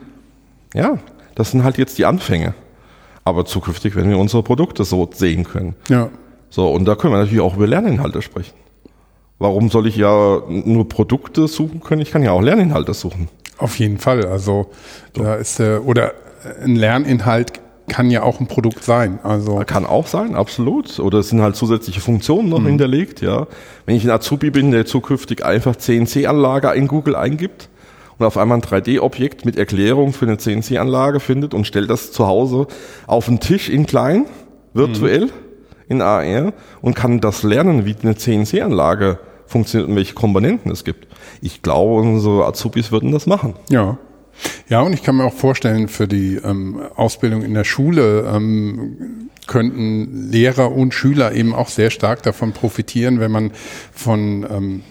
Ja, 0.75 0.99
das 1.35 1.51
sind 1.51 1.65
halt 1.65 1.79
jetzt 1.79 1.99
die 1.99 2.05
Anfänge. 2.05 2.55
Aber 3.25 3.45
zukünftig 3.45 3.95
werden 3.97 4.11
wir 4.11 4.19
unsere 4.19 4.43
Produkte 4.43 4.85
so 4.85 5.09
sehen 5.13 5.45
können. 5.45 5.75
Ja. 5.89 6.09
So, 6.51 6.71
und 6.71 6.87
da 6.87 6.95
können 6.95 7.13
wir 7.13 7.19
natürlich 7.19 7.41
auch 7.41 7.57
über 7.57 7.67
Lerninhalte 7.67 8.23
sprechen. 8.23 8.55
Warum 9.39 9.71
soll 9.71 9.87
ich 9.87 9.97
ja 9.97 10.43
nur 10.49 10.89
Produkte 10.89 11.47
suchen 11.47 11.81
können? 11.81 12.01
Ich 12.01 12.11
kann 12.11 12.23
ja 12.23 12.33
auch 12.33 12.41
Lerninhalte 12.41 12.93
suchen. 12.95 13.29
Auf 13.59 13.79
jeden 13.79 13.99
Fall. 13.99 14.25
Also 14.25 14.71
so. 15.15 15.23
da 15.23 15.35
ist 15.35 15.61
äh, 15.61 15.79
oder 15.79 16.13
ein 16.63 16.77
Lerninhalt 16.77 17.53
kann 17.89 18.11
ja 18.11 18.23
auch 18.23 18.39
ein 18.39 18.47
Produkt 18.47 18.85
sein. 18.85 19.19
Also 19.23 19.63
kann 19.67 19.87
auch 19.87 20.07
sein, 20.07 20.35
absolut. 20.35 21.01
Oder 21.01 21.19
es 21.19 21.31
sind 21.31 21.41
halt 21.41 21.57
zusätzliche 21.57 22.01
Funktionen 22.01 22.49
noch 22.49 22.61
mhm. 22.61 22.67
hinterlegt. 22.67 23.21
Ja, 23.21 23.47
wenn 23.87 23.97
ich 23.97 24.05
ein 24.05 24.11
Azubi 24.11 24.51
bin, 24.51 24.71
der 24.71 24.87
zukünftig 24.87 25.45
einfach 25.45 25.77
CNC-Anlage 25.77 26.71
in 26.73 26.87
Google 26.87 27.17
eingibt 27.17 27.69
und 28.19 28.27
auf 28.27 28.37
einmal 28.37 28.59
ein 28.59 28.63
3D-Objekt 28.63 29.45
mit 29.45 29.57
Erklärung 29.57 30.13
für 30.13 30.27
eine 30.27 30.39
CNC-Anlage 30.39 31.21
findet 31.21 31.55
und 31.55 31.67
stellt 31.67 31.91
das 31.91 32.13
zu 32.13 32.27
Hause 32.27 32.67
auf 33.07 33.27
den 33.27 33.41
Tisch 33.41 33.69
in 33.69 33.87
klein, 33.87 34.27
virtuell 34.75 35.27
mhm. 35.27 35.33
in 35.89 36.03
AR 36.03 36.53
und 36.83 36.95
kann 36.95 37.21
das 37.21 37.43
lernen, 37.43 37.87
wie 37.87 37.97
eine 38.03 38.17
CNC-Anlage 38.17 39.19
funktioniert 39.49 39.89
und 39.89 39.97
welche 39.97 40.15
Komponenten 40.15 40.71
es 40.71 40.85
gibt. 40.85 41.09
Ich 41.41 41.63
glaube, 41.63 41.95
unsere 42.01 42.47
Azubis 42.47 42.93
würden 42.93 43.13
das 43.13 43.27
machen. 43.27 43.55
Ja. 43.71 43.99
Ja, 44.69 44.83
und 44.83 44.93
ich 44.93 45.03
kann 45.03 45.17
mir 45.17 45.25
auch 45.25 45.35
vorstellen, 45.35 45.89
für 45.89 46.07
die 46.07 46.37
ähm, 46.37 46.81
Ausbildung 46.95 47.43
in 47.43 47.55
der 47.55 47.65
Schule 47.65 48.31
ähm, 48.33 49.29
könnten 49.49 50.31
Lehrer 50.31 50.71
und 50.71 50.95
Schüler 50.95 51.33
eben 51.33 51.55
auch 51.55 51.69
sehr 51.69 51.91
stark 51.91 52.23
davon 52.23 52.53
profitieren, 52.53 53.19
wenn 53.19 53.33
man 53.33 53.51
von 53.93 54.47
ähm, 54.49 54.83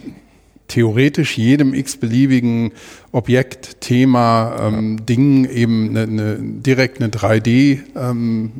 theoretisch 0.67 1.38
jedem 1.38 1.73
x-beliebigen 1.73 2.71
Objekt, 3.12 3.80
Thema, 3.82 4.58
ähm, 4.62 5.06
Ding 5.06 5.45
eben 5.45 5.89
eine, 5.89 6.01
eine, 6.03 6.38
direkt 6.39 7.01
eine 7.01 7.10
3D 7.10 7.80
ähm, 7.95 8.51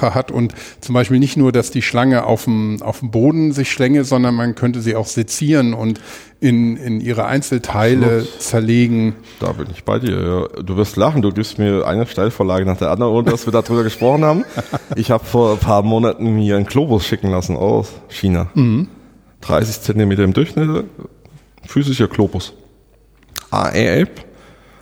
hat 0.00 0.30
und 0.30 0.54
zum 0.80 0.94
Beispiel 0.94 1.18
nicht 1.18 1.36
nur, 1.36 1.50
dass 1.50 1.70
die 1.70 1.82
Schlange 1.82 2.24
auf 2.24 2.44
dem, 2.44 2.80
auf 2.80 3.00
dem 3.00 3.10
Boden 3.10 3.52
sich 3.52 3.72
schlänge, 3.72 4.04
sondern 4.04 4.34
man 4.34 4.54
könnte 4.54 4.80
sie 4.80 4.94
auch 4.94 5.06
sezieren 5.06 5.74
und 5.74 6.00
in, 6.40 6.76
in 6.76 7.00
ihre 7.00 7.26
Einzelteile 7.26 8.18
Absolut. 8.18 8.40
zerlegen. 8.40 9.14
Da 9.40 9.52
bin 9.52 9.68
ich 9.72 9.84
bei 9.84 9.98
dir. 9.98 10.48
Ja. 10.56 10.62
Du 10.62 10.76
wirst 10.76 10.96
lachen, 10.96 11.22
du 11.22 11.32
gibst 11.32 11.58
mir 11.58 11.86
eine 11.86 12.06
Steilvorlage 12.06 12.64
nach 12.64 12.76
der 12.76 12.90
anderen, 12.90 13.12
ohne 13.12 13.30
dass 13.30 13.46
wir 13.46 13.52
darüber 13.52 13.82
gesprochen 13.82 14.24
haben. 14.24 14.44
Ich 14.94 15.10
habe 15.10 15.24
vor 15.24 15.52
ein 15.52 15.58
paar 15.58 15.82
Monaten 15.82 16.34
mir 16.34 16.56
einen 16.56 16.66
Globus 16.66 17.06
schicken 17.06 17.30
lassen 17.30 17.56
aus 17.56 17.92
China. 18.08 18.50
Mhm. 18.54 18.88
30 19.40 19.80
Zentimeter 19.80 20.22
im 20.22 20.34
Durchschnitt, 20.34 20.84
physischer 21.66 22.08
Globus. 22.08 22.54
AR-App, 23.50 24.24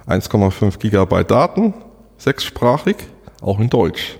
1,5 0.06 0.78
Gigabyte 0.78 1.30
Daten, 1.30 1.74
sechssprachig, 2.18 2.96
auch 3.40 3.58
in 3.58 3.70
Deutsch. 3.70 4.18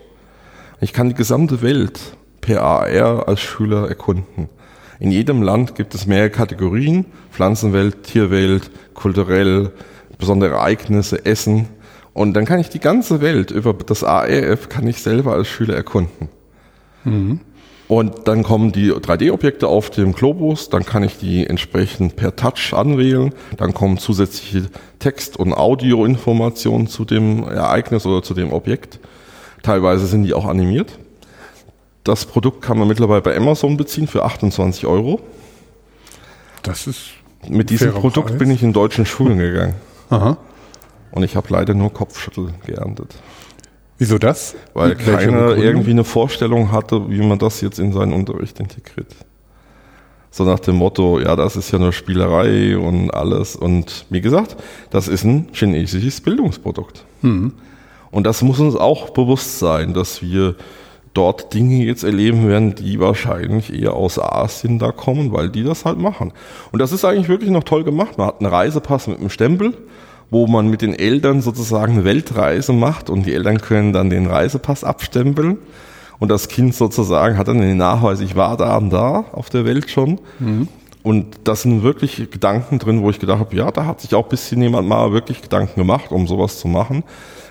Ich 0.81 0.93
kann 0.93 1.09
die 1.09 1.15
gesamte 1.15 1.63
Welt 1.63 2.01
per 2.41 2.63
AR 2.63 3.29
als 3.29 3.41
Schüler 3.41 3.89
erkunden. 3.89 4.49
In 4.99 5.11
jedem 5.11 5.43
Land 5.43 5.75
gibt 5.75 5.95
es 5.95 6.07
mehrere 6.07 6.31
Kategorien, 6.31 7.07
Pflanzenwelt, 7.31 8.03
Tierwelt, 8.05 8.71
kulturell, 8.95 9.73
besondere 10.19 10.55
Ereignisse, 10.55 11.25
Essen. 11.25 11.69
Und 12.13 12.35
dann 12.35 12.45
kann 12.45 12.61
ich 12.61 12.69
die 12.69 12.81
ganze 12.81 13.21
Welt 13.21 13.51
über 13.51 13.73
das 13.73 14.05
AR-App 14.05 14.69
kann 14.69 14.87
ich 14.87 15.03
selber 15.03 15.33
als 15.33 15.49
Schüler 15.49 15.75
erkunden. 15.75 16.29
Mhm. 17.05 17.41
Und 17.91 18.29
dann 18.29 18.45
kommen 18.45 18.71
die 18.71 18.93
3D-Objekte 18.93 19.67
auf 19.67 19.91
dem 19.91 20.13
Globus, 20.13 20.69
dann 20.69 20.87
kann 20.87 21.03
ich 21.03 21.19
die 21.19 21.45
entsprechend 21.45 22.15
per 22.15 22.37
Touch 22.37 22.73
anwählen, 22.73 23.35
dann 23.57 23.75
kommen 23.75 23.99
zusätzliche 23.99 24.71
Text- 25.01 25.37
und 25.37 25.53
Audioinformationen 25.53 26.87
zu 26.87 27.05
dem 27.05 27.43
Ereignis 27.43 28.07
oder 28.07 28.23
zu 28.23 28.33
dem 28.33 28.53
Objekt. 28.53 29.01
Teilweise 29.65 30.07
sind 30.07 30.23
die 30.23 30.35
auch 30.35 30.45
animiert. 30.45 31.01
Das 32.05 32.27
Produkt 32.27 32.63
kann 32.63 32.79
man 32.79 32.87
mittlerweile 32.87 33.23
bei 33.23 33.37
Amazon 33.37 33.77
beziehen 33.77 34.07
für 34.07 34.25
28 34.25 34.87
Euro. 34.87 35.19
Das 36.63 36.87
ist. 36.87 37.15
Mit 37.49 37.71
diesem 37.71 37.93
Produkt 37.93 38.29
Preis. 38.29 38.39
bin 38.39 38.53
ich 38.53 38.63
in 38.63 38.73
deutschen 38.73 39.05
Schulen 39.05 39.39
gegangen. 39.39 39.75
Aha. 40.11 40.37
Und 41.11 41.25
ich 41.25 41.35
habe 41.35 41.49
leider 41.51 41.75
nur 41.75 41.93
Kopfschüttel 41.93 42.55
geerntet. 42.65 43.17
Wieso 44.01 44.17
das? 44.17 44.55
Weil 44.73 44.95
keiner 44.95 45.59
irgendwie 45.59 45.91
eine 45.91 46.05
Vorstellung 46.05 46.73
hatte, 46.73 47.11
wie 47.11 47.21
man 47.21 47.39
das 47.39 47.61
jetzt 47.61 47.79
in 47.79 47.93
seinen 47.93 48.15
Unterricht 48.15 48.59
integriert. 48.59 49.15
So 50.31 50.45
nach 50.45 50.59
dem 50.59 50.77
Motto, 50.77 51.21
ja, 51.21 51.37
das 51.37 51.55
ist 51.55 51.71
ja 51.71 51.79
nur 51.79 51.93
Spielerei 51.93 52.79
und 52.79 53.11
alles. 53.11 53.57
Und 53.57 54.07
wie 54.09 54.23
gesagt, 54.23 54.57
das 54.89 55.07
ist 55.07 55.25
ein 55.25 55.49
chinesisches 55.53 56.23
Bildungsprodukt. 56.23 57.05
Mhm. 57.21 57.53
Und 58.11 58.25
das 58.27 58.41
muss 58.41 58.59
uns 58.59 58.75
auch 58.75 59.11
bewusst 59.11 59.59
sein, 59.59 59.93
dass 59.93 60.23
wir 60.23 60.55
dort 61.13 61.53
Dinge 61.53 61.85
jetzt 61.85 62.03
erleben 62.03 62.49
werden, 62.49 62.75
die 62.75 63.01
wahrscheinlich 63.01 63.71
eher 63.71 63.93
aus 63.93 64.19
Asien 64.19 64.79
da 64.79 64.93
kommen, 64.93 65.31
weil 65.31 65.51
die 65.51 65.63
das 65.63 65.85
halt 65.85 65.99
machen. 65.99 66.33
Und 66.73 66.79
das 66.79 66.93
ist 66.93 67.05
eigentlich 67.05 67.29
wirklich 67.29 67.51
noch 67.51 67.65
toll 67.65 67.85
gemacht. 67.85 68.17
Man 68.17 68.29
hat 68.29 68.41
einen 68.41 68.51
Reisepass 68.51 69.09
mit 69.09 69.19
einem 69.19 69.29
Stempel 69.29 69.75
wo 70.31 70.47
man 70.47 70.69
mit 70.69 70.83
den 70.83 70.95
Eltern 70.95 71.43
sozusagen 71.43 71.95
eine 71.95 72.05
Weltreise 72.05 72.73
macht 72.73 73.11
und 73.11 73.27
die 73.27 73.35
Eltern 73.35 73.61
können 73.61 73.93
dann 73.93 74.11
den 74.11 74.27
Reisepass 74.27 74.85
abstempeln 74.85 75.59
und 76.21 76.29
das 76.29 76.49
Kind 76.49 76.75
sozusagen 76.75 77.37
hat 77.37 77.49
dann 77.49 77.61
den 77.61 77.79
Nachweis, 77.79 78.21
ich 78.21 78.37
war 78.37 78.57
da 78.57 78.77
und 78.77 78.91
da 78.91 79.25
auf 79.33 79.51
der 79.51 79.65
Welt 79.65 79.91
schon. 79.91 80.21
Mhm. 80.39 80.69
Und 81.03 81.41
das 81.45 81.63
sind 81.63 81.83
wirklich 81.83 82.31
Gedanken 82.31 82.79
drin, 82.79 83.03
wo 83.03 83.09
ich 83.09 83.19
gedacht 83.19 83.41
habe, 83.41 83.57
ja, 83.57 83.71
da 83.71 83.87
hat 83.87 84.03
sich 84.03 84.15
auch 84.15 84.25
ein 84.25 84.29
bisschen 84.29 84.61
jemand 84.61 84.87
mal 84.87 85.13
wirklich 85.13 85.41
Gedanken 85.41 85.81
gemacht, 85.81 86.13
um 86.13 86.27
sowas 86.27 86.59
zu 86.59 86.69
machen. 86.69 87.05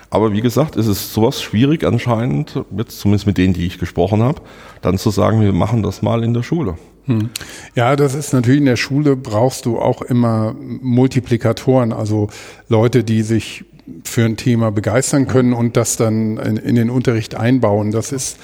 Aber 0.08 0.32
wie 0.32 0.40
gesagt, 0.40 0.76
es 0.76 0.86
ist 0.86 1.12
sowas 1.12 1.42
schwierig 1.42 1.84
anscheinend, 1.84 2.62
jetzt 2.76 3.00
zumindest 3.00 3.26
mit 3.26 3.38
denen, 3.38 3.54
die 3.54 3.66
ich 3.66 3.78
gesprochen 3.78 4.22
habe, 4.22 4.40
dann 4.82 4.98
zu 4.98 5.10
sagen, 5.10 5.40
wir 5.40 5.52
machen 5.52 5.82
das 5.82 6.00
mal 6.00 6.22
in 6.22 6.32
der 6.32 6.44
Schule. 6.44 6.76
Hm. 7.10 7.30
Ja, 7.74 7.96
das 7.96 8.14
ist 8.14 8.32
natürlich 8.32 8.60
in 8.60 8.66
der 8.66 8.76
Schule 8.76 9.16
brauchst 9.16 9.66
du 9.66 9.78
auch 9.78 10.02
immer 10.02 10.54
Multiplikatoren, 10.58 11.92
also 11.92 12.28
Leute, 12.68 13.04
die 13.04 13.22
sich 13.22 13.64
für 14.04 14.24
ein 14.24 14.36
Thema 14.36 14.70
begeistern 14.70 15.26
können 15.26 15.52
und 15.52 15.76
das 15.76 15.96
dann 15.96 16.36
in, 16.36 16.56
in 16.56 16.76
den 16.76 16.90
Unterricht 16.90 17.34
einbauen. 17.34 17.90
Das 17.90 18.12
ist 18.12 18.38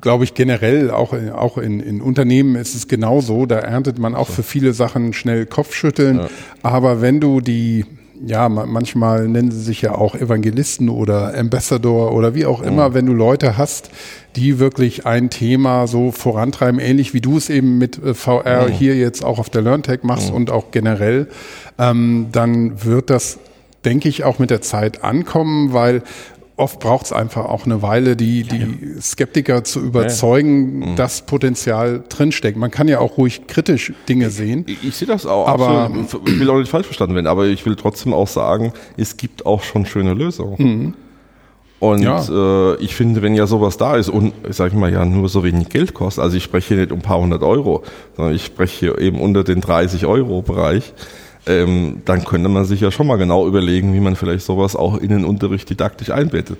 glaube 0.00 0.24
ich, 0.24 0.34
generell 0.34 0.90
auch, 0.90 1.12
in, 1.12 1.30
auch 1.30 1.58
in, 1.58 1.80
in 1.80 2.00
Unternehmen 2.00 2.56
ist 2.56 2.74
es 2.74 2.88
genauso. 2.88 3.46
Da 3.46 3.58
erntet 3.58 3.98
man 3.98 4.14
auch 4.14 4.28
für 4.28 4.42
viele 4.42 4.72
Sachen 4.72 5.12
schnell 5.12 5.44
Kopfschütteln. 5.44 6.18
Ja. 6.18 6.28
Aber 6.62 7.02
wenn 7.02 7.20
du 7.20 7.40
die, 7.40 7.84
ja, 8.24 8.48
manchmal 8.48 9.26
nennen 9.28 9.50
sie 9.50 9.60
sich 9.60 9.82
ja 9.82 9.94
auch 9.94 10.14
Evangelisten 10.14 10.88
oder 10.88 11.36
Ambassador 11.36 12.12
oder 12.12 12.34
wie 12.34 12.46
auch 12.46 12.62
immer, 12.62 12.82
ja. 12.82 12.94
wenn 12.94 13.06
du 13.06 13.12
Leute 13.12 13.56
hast, 13.58 13.90
die 14.36 14.58
wirklich 14.58 15.06
ein 15.06 15.28
Thema 15.28 15.86
so 15.86 16.12
vorantreiben, 16.12 16.80
ähnlich 16.80 17.14
wie 17.14 17.20
du 17.20 17.36
es 17.36 17.50
eben 17.50 17.78
mit 17.78 18.02
äh, 18.02 18.14
VR 18.14 18.68
mhm. 18.68 18.72
hier 18.72 18.96
jetzt 18.96 19.24
auch 19.24 19.38
auf 19.38 19.50
der 19.50 19.62
LearnTech 19.62 20.04
machst 20.04 20.30
mhm. 20.30 20.36
und 20.36 20.50
auch 20.50 20.70
generell, 20.70 21.28
ähm, 21.78 22.28
dann 22.30 22.84
wird 22.84 23.10
das, 23.10 23.38
denke 23.84 24.08
ich, 24.08 24.22
auch 24.24 24.38
mit 24.38 24.50
der 24.50 24.62
Zeit 24.62 25.02
ankommen, 25.02 25.72
weil 25.72 26.02
oft 26.56 26.80
braucht 26.80 27.06
es 27.06 27.12
einfach 27.12 27.46
auch 27.46 27.64
eine 27.64 27.82
Weile, 27.82 28.16
die, 28.16 28.44
die 28.44 29.00
Skeptiker 29.00 29.64
zu 29.64 29.80
überzeugen, 29.80 30.82
ja. 30.82 30.88
Mhm. 30.88 30.96
dass 30.96 31.22
Potenzial 31.22 32.04
drinsteckt. 32.08 32.56
Man 32.56 32.70
kann 32.70 32.88
ja 32.88 33.00
auch 33.00 33.18
ruhig 33.18 33.46
kritisch 33.46 33.92
Dinge 34.08 34.30
sehen. 34.30 34.64
Ich, 34.66 34.84
ich 34.84 34.96
sehe 34.96 35.08
das 35.08 35.26
auch, 35.26 35.48
aber 35.48 35.90
ich 36.26 36.40
will 36.40 36.50
auch 36.50 36.58
nicht 36.58 36.70
falsch 36.70 36.86
verstanden 36.86 37.14
werden, 37.14 37.26
aber 37.26 37.46
ich 37.46 37.64
will 37.66 37.76
trotzdem 37.76 38.12
auch 38.12 38.28
sagen, 38.28 38.72
es 38.96 39.16
gibt 39.16 39.46
auch 39.46 39.62
schon 39.62 39.86
schöne 39.86 40.14
Lösungen. 40.14 40.56
Mhm. 40.58 40.94
Und 41.82 42.00
ja. 42.02 42.22
äh, 42.30 42.76
ich 42.76 42.94
finde, 42.94 43.22
wenn 43.22 43.34
ja 43.34 43.48
sowas 43.48 43.76
da 43.76 43.96
ist 43.96 44.08
und, 44.08 44.32
sag 44.50 44.68
ich 44.68 44.78
mal, 44.78 44.92
ja 44.92 45.04
nur 45.04 45.28
so 45.28 45.42
wenig 45.42 45.68
Geld 45.68 45.94
kostet, 45.94 46.22
also 46.22 46.36
ich 46.36 46.44
spreche 46.44 46.68
hier 46.68 46.76
nicht 46.76 46.92
um 46.92 47.00
ein 47.00 47.02
paar 47.02 47.18
hundert 47.18 47.42
Euro, 47.42 47.82
sondern 48.16 48.36
ich 48.36 48.44
spreche 48.44 48.78
hier 48.78 48.98
eben 49.00 49.20
unter 49.20 49.42
den 49.42 49.60
30 49.60 50.06
Euro 50.06 50.42
Bereich, 50.42 50.92
ähm, 51.46 52.02
dann 52.04 52.24
könnte 52.24 52.48
man 52.48 52.64
sich 52.64 52.80
ja 52.80 52.90
schon 52.90 53.06
mal 53.06 53.16
genau 53.16 53.46
überlegen, 53.46 53.94
wie 53.94 54.00
man 54.00 54.16
vielleicht 54.16 54.44
sowas 54.44 54.76
auch 54.76 54.96
in 54.96 55.08
den 55.08 55.24
Unterricht 55.24 55.68
didaktisch 55.68 56.10
einbettet. 56.10 56.58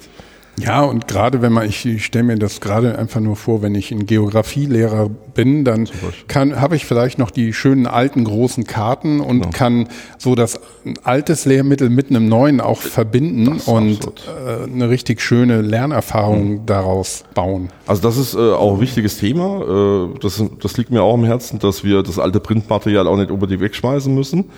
Ja, 0.61 0.83
und 0.83 1.09
gerade 1.09 1.41
wenn 1.41 1.53
man, 1.53 1.67
ich, 1.67 1.87
ich 1.87 2.05
stelle 2.05 2.25
mir 2.25 2.37
das 2.37 2.61
gerade 2.61 2.99
einfach 2.99 3.21
nur 3.21 3.37
vor, 3.37 3.63
wenn 3.63 3.75
ich 3.75 3.91
ein 3.91 4.05
Geografielehrer 4.05 5.09
bin, 5.09 5.65
dann 5.65 5.89
kann 6.29 6.61
habe 6.61 6.77
ich 6.77 6.85
vielleicht 6.85 7.19
noch 7.19 7.31
die 7.31 7.55
schönen 7.55 7.87
alten 7.87 8.25
großen 8.25 8.65
Karten 8.65 9.21
und 9.21 9.41
genau. 9.41 9.51
kann 9.53 9.89
so 10.19 10.35
das 10.35 10.61
altes 11.05 11.47
Lehrmittel 11.47 11.89
mit 11.89 12.11
einem 12.11 12.29
neuen 12.29 12.61
auch 12.61 12.81
verbinden 12.83 13.61
und 13.65 14.05
äh, 14.05 14.65
eine 14.65 14.91
richtig 14.91 15.23
schöne 15.23 15.63
Lernerfahrung 15.63 16.53
mhm. 16.53 16.67
daraus 16.67 17.25
bauen. 17.35 17.71
Also 17.87 18.03
das 18.03 18.19
ist 18.19 18.35
äh, 18.35 18.39
auch 18.39 18.75
ein 18.75 18.81
wichtiges 18.81 19.17
Thema. 19.17 20.11
Äh, 20.13 20.19
das, 20.21 20.43
das 20.61 20.77
liegt 20.77 20.91
mir 20.91 21.03
auch 21.03 21.15
am 21.15 21.25
Herzen, 21.25 21.61
dass 21.61 21.83
wir 21.83 22.03
das 22.03 22.19
alte 22.19 22.41
Printmaterial 22.41 23.07
auch 23.09 23.17
nicht 23.17 23.31
unbedingt 23.31 23.63
wegschmeißen 23.63 24.15
müssen. 24.15 24.51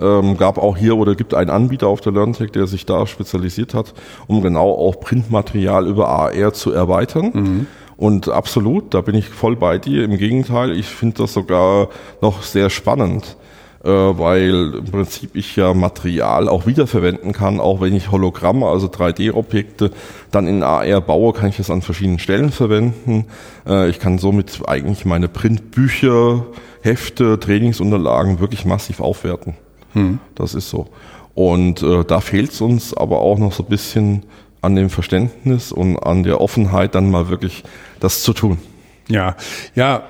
Ähm, 0.00 0.36
gab 0.36 0.58
auch 0.58 0.76
hier 0.76 0.96
oder 0.96 1.14
gibt 1.14 1.34
einen 1.34 1.50
Anbieter 1.50 1.88
auf 1.88 2.00
der 2.00 2.12
LearnTech, 2.12 2.50
der 2.50 2.66
sich 2.66 2.86
da 2.86 3.06
spezialisiert 3.06 3.74
hat, 3.74 3.94
um 4.26 4.42
genau 4.42 4.72
auch 4.72 5.00
Printmaterial 5.00 5.86
über 5.86 6.08
AR 6.08 6.52
zu 6.52 6.72
erweitern. 6.72 7.30
Mhm. 7.32 7.66
Und 7.96 8.28
absolut, 8.28 8.94
da 8.94 9.00
bin 9.00 9.14
ich 9.14 9.28
voll 9.28 9.54
bei 9.54 9.78
dir. 9.78 10.04
Im 10.04 10.16
Gegenteil, 10.16 10.72
ich 10.72 10.86
finde 10.86 11.18
das 11.18 11.34
sogar 11.34 11.88
noch 12.20 12.42
sehr 12.42 12.68
spannend, 12.68 13.36
äh, 13.84 13.88
weil 13.88 14.74
im 14.78 14.84
Prinzip 14.86 15.36
ich 15.36 15.54
ja 15.54 15.72
Material 15.74 16.48
auch 16.48 16.66
wiederverwenden 16.66 17.32
kann, 17.32 17.60
auch 17.60 17.80
wenn 17.80 17.94
ich 17.94 18.10
Hologramme, 18.10 18.66
also 18.66 18.88
3D-Objekte, 18.88 19.90
dann 20.30 20.48
in 20.48 20.62
AR 20.62 21.00
baue, 21.00 21.32
kann 21.32 21.50
ich 21.50 21.58
das 21.58 21.70
an 21.70 21.82
verschiedenen 21.82 22.18
Stellen 22.18 22.50
verwenden. 22.50 23.26
Äh, 23.68 23.88
ich 23.90 24.00
kann 24.00 24.18
somit 24.18 24.62
eigentlich 24.66 25.04
meine 25.04 25.28
Printbücher, 25.28 26.46
Hefte, 26.80 27.38
Trainingsunterlagen 27.38 28.40
wirklich 28.40 28.64
massiv 28.64 29.00
aufwerten. 29.00 29.54
Hm. 29.92 30.18
Das 30.34 30.54
ist 30.54 30.70
so. 30.70 30.88
Und 31.34 31.82
äh, 31.82 32.04
da 32.04 32.20
fehlt 32.20 32.52
es 32.52 32.60
uns 32.60 32.94
aber 32.94 33.20
auch 33.20 33.38
noch 33.38 33.52
so 33.52 33.62
ein 33.62 33.68
bisschen 33.68 34.24
an 34.60 34.76
dem 34.76 34.90
Verständnis 34.90 35.72
und 35.72 35.98
an 35.98 36.22
der 36.22 36.40
Offenheit, 36.40 36.94
dann 36.94 37.10
mal 37.10 37.28
wirklich 37.28 37.64
das 38.00 38.22
zu 38.22 38.32
tun. 38.32 38.58
Ja, 39.08 39.36
ja, 39.74 40.04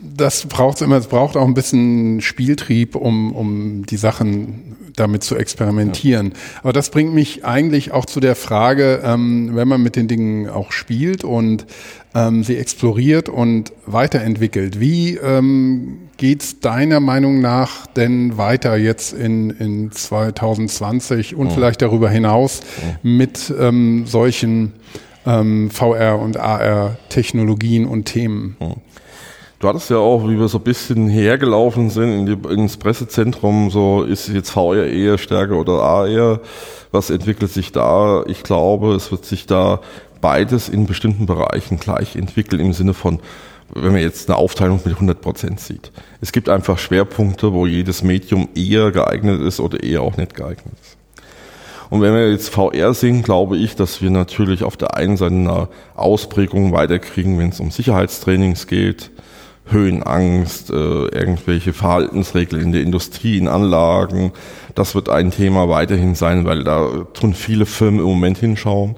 das 0.00 0.46
braucht 0.46 0.76
es 0.76 0.82
immer. 0.82 0.96
Es 0.96 1.08
braucht 1.08 1.36
auch 1.36 1.44
ein 1.44 1.54
bisschen 1.54 2.20
Spieltrieb, 2.20 2.94
um, 2.94 3.32
um 3.32 3.84
die 3.86 3.96
Sachen 3.96 4.76
damit 4.98 5.22
zu 5.22 5.36
experimentieren. 5.36 6.28
Ja. 6.28 6.60
Aber 6.62 6.72
das 6.72 6.90
bringt 6.90 7.14
mich 7.14 7.44
eigentlich 7.44 7.92
auch 7.92 8.06
zu 8.06 8.20
der 8.20 8.34
Frage, 8.34 9.00
ähm, 9.04 9.50
wenn 9.54 9.68
man 9.68 9.82
mit 9.82 9.96
den 9.96 10.08
Dingen 10.08 10.48
auch 10.48 10.72
spielt 10.72 11.24
und 11.24 11.66
ähm, 12.14 12.42
sie 12.42 12.56
exploriert 12.56 13.28
und 13.28 13.72
weiterentwickelt. 13.86 14.80
Wie 14.80 15.16
ähm, 15.16 16.08
geht 16.16 16.64
deiner 16.64 17.00
Meinung 17.00 17.40
nach 17.40 17.86
denn 17.86 18.36
weiter 18.36 18.76
jetzt 18.76 19.12
in, 19.12 19.50
in 19.50 19.92
2020 19.92 21.34
und 21.34 21.48
oh. 21.48 21.50
vielleicht 21.50 21.82
darüber 21.82 22.10
hinaus 22.10 22.60
oh. 22.62 22.96
mit 23.02 23.52
ähm, 23.58 24.06
solchen 24.06 24.72
ähm, 25.26 25.70
VR- 25.70 26.18
und 26.18 26.36
AR-Technologien 26.36 27.86
und 27.86 28.04
Themen? 28.04 28.56
Oh. 28.60 28.74
Du 29.60 29.66
hattest 29.66 29.90
ja 29.90 29.96
auch, 29.96 30.28
wie 30.28 30.38
wir 30.38 30.46
so 30.46 30.58
ein 30.58 30.64
bisschen 30.64 31.08
hergelaufen 31.08 31.90
sind 31.90 32.12
in 32.12 32.26
die, 32.26 32.54
ins 32.54 32.76
Pressezentrum, 32.76 33.70
so 33.70 34.04
ist 34.04 34.28
jetzt 34.28 34.50
VR 34.50 34.86
eher 34.86 35.18
stärker 35.18 35.56
oder 35.56 35.82
AR. 35.82 36.40
Was 36.92 37.10
entwickelt 37.10 37.50
sich 37.50 37.72
da? 37.72 38.22
Ich 38.28 38.44
glaube, 38.44 38.94
es 38.94 39.10
wird 39.10 39.24
sich 39.24 39.46
da 39.46 39.80
beides 40.20 40.68
in 40.68 40.86
bestimmten 40.86 41.26
Bereichen 41.26 41.80
gleich 41.80 42.14
entwickeln 42.14 42.60
im 42.60 42.72
Sinne 42.72 42.94
von, 42.94 43.18
wenn 43.74 43.90
man 43.90 44.00
jetzt 44.00 44.30
eine 44.30 44.38
Aufteilung 44.38 44.80
mit 44.84 44.94
100 44.94 45.20
Prozent 45.20 45.58
sieht. 45.58 45.90
Es 46.20 46.30
gibt 46.30 46.48
einfach 46.48 46.78
Schwerpunkte, 46.78 47.52
wo 47.52 47.66
jedes 47.66 48.04
Medium 48.04 48.48
eher 48.54 48.92
geeignet 48.92 49.40
ist 49.40 49.58
oder 49.58 49.82
eher 49.82 50.02
auch 50.02 50.16
nicht 50.16 50.36
geeignet 50.36 50.74
ist. 50.80 50.96
Und 51.90 52.00
wenn 52.00 52.14
wir 52.14 52.30
jetzt 52.30 52.50
VR 52.50 52.94
sehen, 52.94 53.24
glaube 53.24 53.56
ich, 53.56 53.74
dass 53.74 54.02
wir 54.02 54.10
natürlich 54.10 54.62
auf 54.62 54.76
der 54.76 54.94
einen 54.94 55.16
Seite 55.16 55.34
eine 55.34 55.68
Ausprägung 55.96 56.72
weiterkriegen, 56.72 57.40
wenn 57.40 57.48
es 57.48 57.58
um 57.58 57.72
Sicherheitstrainings 57.72 58.68
geht, 58.68 59.10
Höhenangst, 59.70 60.70
äh, 60.70 60.74
irgendwelche 60.74 61.72
Verhaltensregeln 61.72 62.62
in 62.62 62.72
der 62.72 62.82
Industrie, 62.82 63.38
in 63.38 63.48
Anlagen. 63.48 64.32
Das 64.74 64.94
wird 64.94 65.08
ein 65.08 65.30
Thema 65.30 65.68
weiterhin 65.68 66.14
sein, 66.14 66.44
weil 66.44 66.64
da 66.64 67.06
tun 67.12 67.34
viele 67.34 67.66
Firmen 67.66 68.00
im 68.00 68.06
Moment 68.06 68.38
hinschauen. 68.38 68.96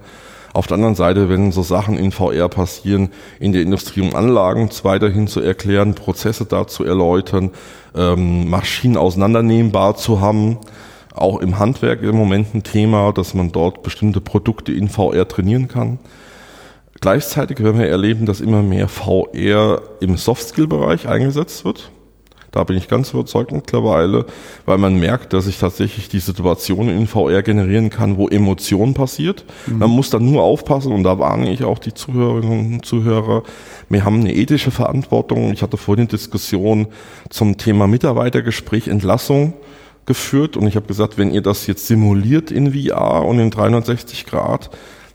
Auf 0.52 0.66
der 0.66 0.76
anderen 0.76 0.96
Seite, 0.96 1.28
wenn 1.28 1.52
so 1.52 1.62
Sachen 1.62 1.96
in 1.96 2.10
VR 2.10 2.48
passieren, 2.48 3.10
in 3.38 3.52
der 3.52 3.62
Industrie 3.62 4.00
um 4.00 4.16
Anlagen 4.16 4.68
weiterhin 4.82 5.28
zu 5.28 5.40
erklären, 5.40 5.94
Prozesse 5.94 6.44
da 6.44 6.66
zu 6.66 6.84
erläutern, 6.84 7.50
ähm, 7.94 8.50
Maschinen 8.50 8.96
auseinandernehmbar 8.96 9.96
zu 9.96 10.20
haben, 10.20 10.58
auch 11.14 11.40
im 11.40 11.58
Handwerk 11.58 12.02
im 12.02 12.16
Moment 12.16 12.54
ein 12.54 12.62
Thema, 12.62 13.12
dass 13.12 13.34
man 13.34 13.52
dort 13.52 13.82
bestimmte 13.82 14.20
Produkte 14.20 14.72
in 14.72 14.88
VR 14.88 15.26
trainieren 15.28 15.68
kann. 15.68 15.98
Gleichzeitig 17.00 17.62
werden 17.62 17.78
wir 17.78 17.88
erleben, 17.88 18.26
dass 18.26 18.40
immer 18.40 18.62
mehr 18.62 18.88
VR 18.88 19.80
im 20.00 20.16
Softskill-Bereich 20.16 21.08
eingesetzt 21.08 21.64
wird. 21.64 21.90
Da 22.52 22.64
bin 22.64 22.76
ich 22.76 22.88
ganz 22.88 23.12
überzeugt 23.12 23.52
mittlerweile, 23.52 24.26
weil 24.66 24.76
man 24.76 24.98
merkt, 24.98 25.32
dass 25.32 25.46
ich 25.46 25.58
tatsächlich 25.58 26.08
die 26.08 26.18
Situation 26.18 26.88
in 26.88 27.06
VR 27.06 27.42
generieren 27.42 27.90
kann, 27.90 28.16
wo 28.16 28.28
Emotion 28.28 28.92
passiert. 28.92 29.44
Mhm. 29.66 29.78
Man 29.78 29.90
muss 29.90 30.10
dann 30.10 30.30
nur 30.30 30.42
aufpassen 30.42 30.92
und 30.92 31.04
da 31.04 31.18
warne 31.18 31.52
ich 31.52 31.62
auch 31.62 31.78
die 31.78 31.94
Zuhörerinnen 31.94 32.74
und 32.74 32.84
Zuhörer. 32.84 33.44
Wir 33.88 34.04
haben 34.04 34.20
eine 34.20 34.34
ethische 34.34 34.72
Verantwortung. 34.72 35.52
Ich 35.52 35.62
hatte 35.62 35.76
vorhin 35.76 36.02
eine 36.02 36.08
Diskussion 36.08 36.88
zum 37.28 37.56
Thema 37.56 37.86
Mitarbeitergespräch, 37.86 38.88
Entlassung 38.88 39.54
geführt 40.06 40.56
und 40.56 40.66
ich 40.66 40.74
habe 40.74 40.86
gesagt, 40.86 41.18
wenn 41.18 41.30
ihr 41.30 41.42
das 41.42 41.68
jetzt 41.68 41.86
simuliert 41.86 42.50
in 42.50 42.72
VR 42.72 43.24
und 43.24 43.38
in 43.38 43.50
360 43.50 44.26
Grad, 44.26 44.70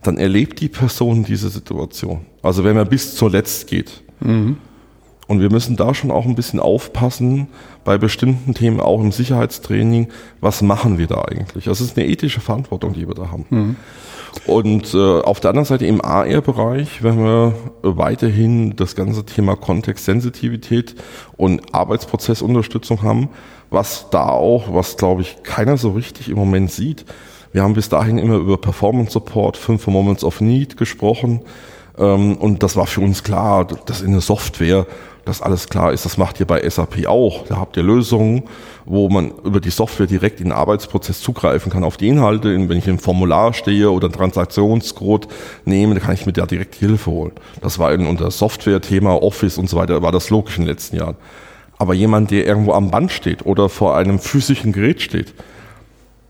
dann 0.08 0.18
erlebt 0.18 0.60
die 0.62 0.70
Person 0.70 1.24
diese 1.24 1.50
Situation. 1.50 2.26
Also 2.42 2.64
wenn 2.64 2.76
man 2.76 2.88
bis 2.88 3.16
zuletzt 3.16 3.68
geht. 3.68 4.04
Mhm. 4.20 4.58
Und 5.28 5.42
wir 5.42 5.52
müssen 5.52 5.76
da 5.76 5.94
schon 5.94 6.12
auch 6.12 6.26
ein 6.26 6.36
bisschen 6.36 6.60
aufpassen 6.60 7.48
bei 7.84 7.98
bestimmten 7.98 8.54
Themen, 8.54 8.80
auch 8.80 9.02
im 9.02 9.12
Sicherheitstraining. 9.12 10.10
Was 10.40 10.62
machen 10.62 11.00
wir 11.00 11.08
da 11.08 11.24
eigentlich? 11.24 11.66
Das 11.66 11.82
ist 11.82 11.98
eine 11.98 12.08
ethische 12.08 12.42
Verantwortung, 12.42 12.94
die 12.94 13.08
wir 13.08 13.16
da 13.16 13.32
haben. 13.32 13.46
Mhm. 13.50 13.76
Und 14.46 14.94
äh, 14.94 15.22
auf 15.22 15.40
der 15.40 15.50
anderen 15.50 15.66
Seite 15.66 15.86
im 15.86 16.04
AR-Bereich, 16.04 17.02
wenn 17.02 17.18
wir 17.18 17.54
weiterhin 17.82 18.76
das 18.76 18.96
ganze 18.96 19.26
Thema 19.26 19.56
Kontextsensitivität 19.56 20.96
und 21.38 21.74
Arbeitsprozessunterstützung 21.74 23.02
haben, 23.02 23.30
was 23.70 24.10
da 24.12 24.30
auch, 24.30 24.74
was 24.74 24.98
glaube 24.98 25.22
ich 25.22 25.42
keiner 25.44 25.78
so 25.78 25.92
richtig 25.92 26.30
im 26.30 26.36
Moment 26.36 26.70
sieht. 26.72 27.06
Wir 27.56 27.64
haben 27.64 27.74
bis 27.74 27.88
dahin 27.88 28.18
immer 28.18 28.36
über 28.36 28.58
Performance 28.58 29.14
Support, 29.14 29.56
Fünf 29.56 29.88
Moments 29.88 30.26
of 30.26 30.42
Need 30.42 30.76
gesprochen. 30.76 31.40
Ähm, 31.98 32.36
und 32.36 32.64
das 32.64 32.76
war 32.76 32.86
für 32.86 33.00
uns 33.00 33.24
klar, 33.24 33.66
dass 33.86 34.02
in 34.02 34.12
der 34.12 34.20
Software 34.20 34.86
das 35.24 35.42
alles 35.42 35.70
klar 35.70 35.94
ist. 35.94 36.04
Das 36.04 36.18
macht 36.18 36.42
ihr 36.42 36.48
bei 36.48 36.70
SAP 36.70 37.08
auch. 37.08 37.48
Da 37.48 37.56
habt 37.56 37.78
ihr 37.78 37.84
Lösungen, 37.84 38.44
wo 38.84 39.08
man 39.08 39.32
über 39.46 39.62
die 39.62 39.70
Software 39.70 40.06
direkt 40.06 40.42
in 40.42 40.48
den 40.48 40.52
Arbeitsprozess 40.52 41.22
zugreifen 41.22 41.72
kann 41.72 41.86
auf 41.86 41.96
die 41.96 42.10
Inhalte. 42.10 42.50
Wenn 42.50 42.78
ich 42.78 42.90
im 42.90 43.00
Formular 43.00 43.54
stehe 43.54 43.90
oder 43.90 44.08
einen 44.08 44.16
Transaktionscode 44.16 45.30
nehme, 45.64 45.94
dann 45.94 46.04
kann 46.04 46.16
ich 46.16 46.26
mir 46.26 46.34
da 46.34 46.46
direkt 46.46 46.76
Hilfe 46.76 47.10
holen. 47.10 47.32
Das 47.62 47.80
war 47.80 47.94
in 47.94 48.06
unser 48.06 48.32
Software-Thema, 48.32 49.24
Office 49.24 49.58
und 49.58 49.70
so 49.70 49.78
weiter, 49.78 50.02
war 50.02 50.12
das 50.12 50.30
logisch 50.30 50.58
in 50.58 50.64
den 50.64 50.72
letzten 50.72 50.98
Jahren. 50.98 51.16
Aber 51.78 51.94
jemand, 51.94 52.32
der 52.32 52.46
irgendwo 52.46 52.74
am 52.74 52.92
Band 52.92 53.14
steht 53.14 53.46
oder 53.46 53.70
vor 53.70 53.96
einem 53.96 54.20
physischen 54.20 54.74
Gerät 54.74 55.02
steht, 55.02 55.34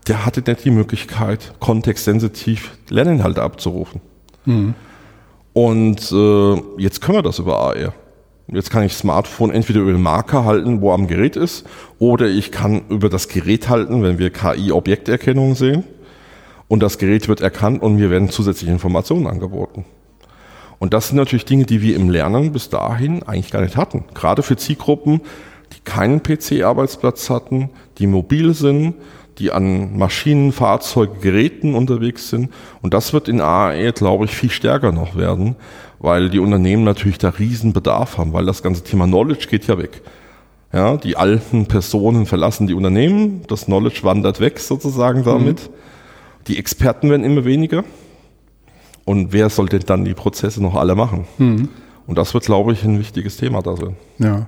der 0.06 0.24
hatte 0.24 0.42
nicht 0.46 0.64
die 0.64 0.70
Möglichkeit, 0.70 1.54
kontextsensitiv 1.60 2.76
Lerninhalte 2.88 3.42
abzurufen. 3.42 4.00
Mhm. 4.44 4.74
Und 5.52 6.12
äh, 6.12 6.62
jetzt 6.78 7.00
können 7.00 7.18
wir 7.18 7.22
das 7.22 7.38
über 7.38 7.58
AR. 7.58 7.94
Jetzt 8.48 8.70
kann 8.70 8.84
ich 8.84 8.92
Smartphone 8.92 9.50
entweder 9.50 9.80
über 9.80 9.92
den 9.92 10.02
Marker 10.02 10.44
halten, 10.44 10.80
wo 10.80 10.92
am 10.92 11.08
Gerät 11.08 11.34
ist, 11.34 11.66
oder 11.98 12.28
ich 12.28 12.52
kann 12.52 12.82
über 12.88 13.08
das 13.08 13.28
Gerät 13.28 13.68
halten, 13.68 14.02
wenn 14.04 14.18
wir 14.18 14.30
KI-Objekterkennung 14.30 15.56
sehen. 15.56 15.82
Und 16.68 16.82
das 16.82 16.98
Gerät 16.98 17.28
wird 17.28 17.40
erkannt 17.40 17.82
und 17.82 17.96
mir 17.96 18.10
werden 18.10 18.28
zusätzliche 18.28 18.72
Informationen 18.72 19.26
angeboten. 19.26 19.84
Und 20.78 20.94
das 20.94 21.08
sind 21.08 21.16
natürlich 21.16 21.44
Dinge, 21.44 21.64
die 21.64 21.80
wir 21.80 21.96
im 21.96 22.08
Lernen 22.08 22.52
bis 22.52 22.68
dahin 22.68 23.22
eigentlich 23.22 23.50
gar 23.50 23.62
nicht 23.62 23.76
hatten. 23.76 24.04
Gerade 24.14 24.42
für 24.42 24.56
Zielgruppen, 24.56 25.20
die 25.72 25.80
keinen 25.84 26.22
PC-Arbeitsplatz 26.22 27.30
hatten, 27.30 27.70
die 27.98 28.06
mobil 28.06 28.54
sind, 28.54 28.94
die 29.38 29.52
an 29.52 29.96
Maschinen, 29.96 30.52
Fahrzeuge, 30.52 31.18
Geräten 31.20 31.74
unterwegs 31.74 32.30
sind. 32.30 32.52
Und 32.82 32.94
das 32.94 33.12
wird 33.12 33.28
in 33.28 33.40
AAE, 33.40 33.92
glaube 33.92 34.24
ich, 34.24 34.30
viel 34.30 34.50
stärker 34.50 34.92
noch 34.92 35.16
werden, 35.16 35.56
weil 35.98 36.30
die 36.30 36.38
Unternehmen 36.38 36.84
natürlich 36.84 37.18
da 37.18 37.30
riesen 37.30 37.72
Bedarf 37.72 38.18
haben, 38.18 38.32
weil 38.32 38.46
das 38.46 38.62
ganze 38.62 38.82
Thema 38.82 39.06
Knowledge 39.06 39.46
geht 39.48 39.66
ja 39.66 39.78
weg. 39.78 40.02
Ja, 40.72 40.96
die 40.96 41.16
alten 41.16 41.66
Personen 41.66 42.26
verlassen 42.26 42.66
die 42.66 42.74
Unternehmen, 42.74 43.42
das 43.48 43.66
Knowledge 43.66 44.00
wandert 44.02 44.40
weg 44.40 44.58
sozusagen 44.58 45.24
damit. 45.24 45.62
Mhm. 45.62 45.72
Die 46.48 46.58
Experten 46.58 47.10
werden 47.10 47.24
immer 47.24 47.44
weniger. 47.44 47.84
Und 49.04 49.32
wer 49.32 49.48
soll 49.50 49.68
denn 49.68 49.84
dann 49.86 50.04
die 50.04 50.14
Prozesse 50.14 50.62
noch 50.62 50.74
alle 50.74 50.94
machen? 50.94 51.26
Mhm. 51.38 51.68
Und 52.06 52.18
das 52.18 52.34
wird, 52.34 52.44
glaube 52.44 52.72
ich, 52.72 52.84
ein 52.84 52.98
wichtiges 52.98 53.36
Thema 53.36 53.62
da 53.62 53.76
sein. 53.76 53.96
Ja. 54.18 54.46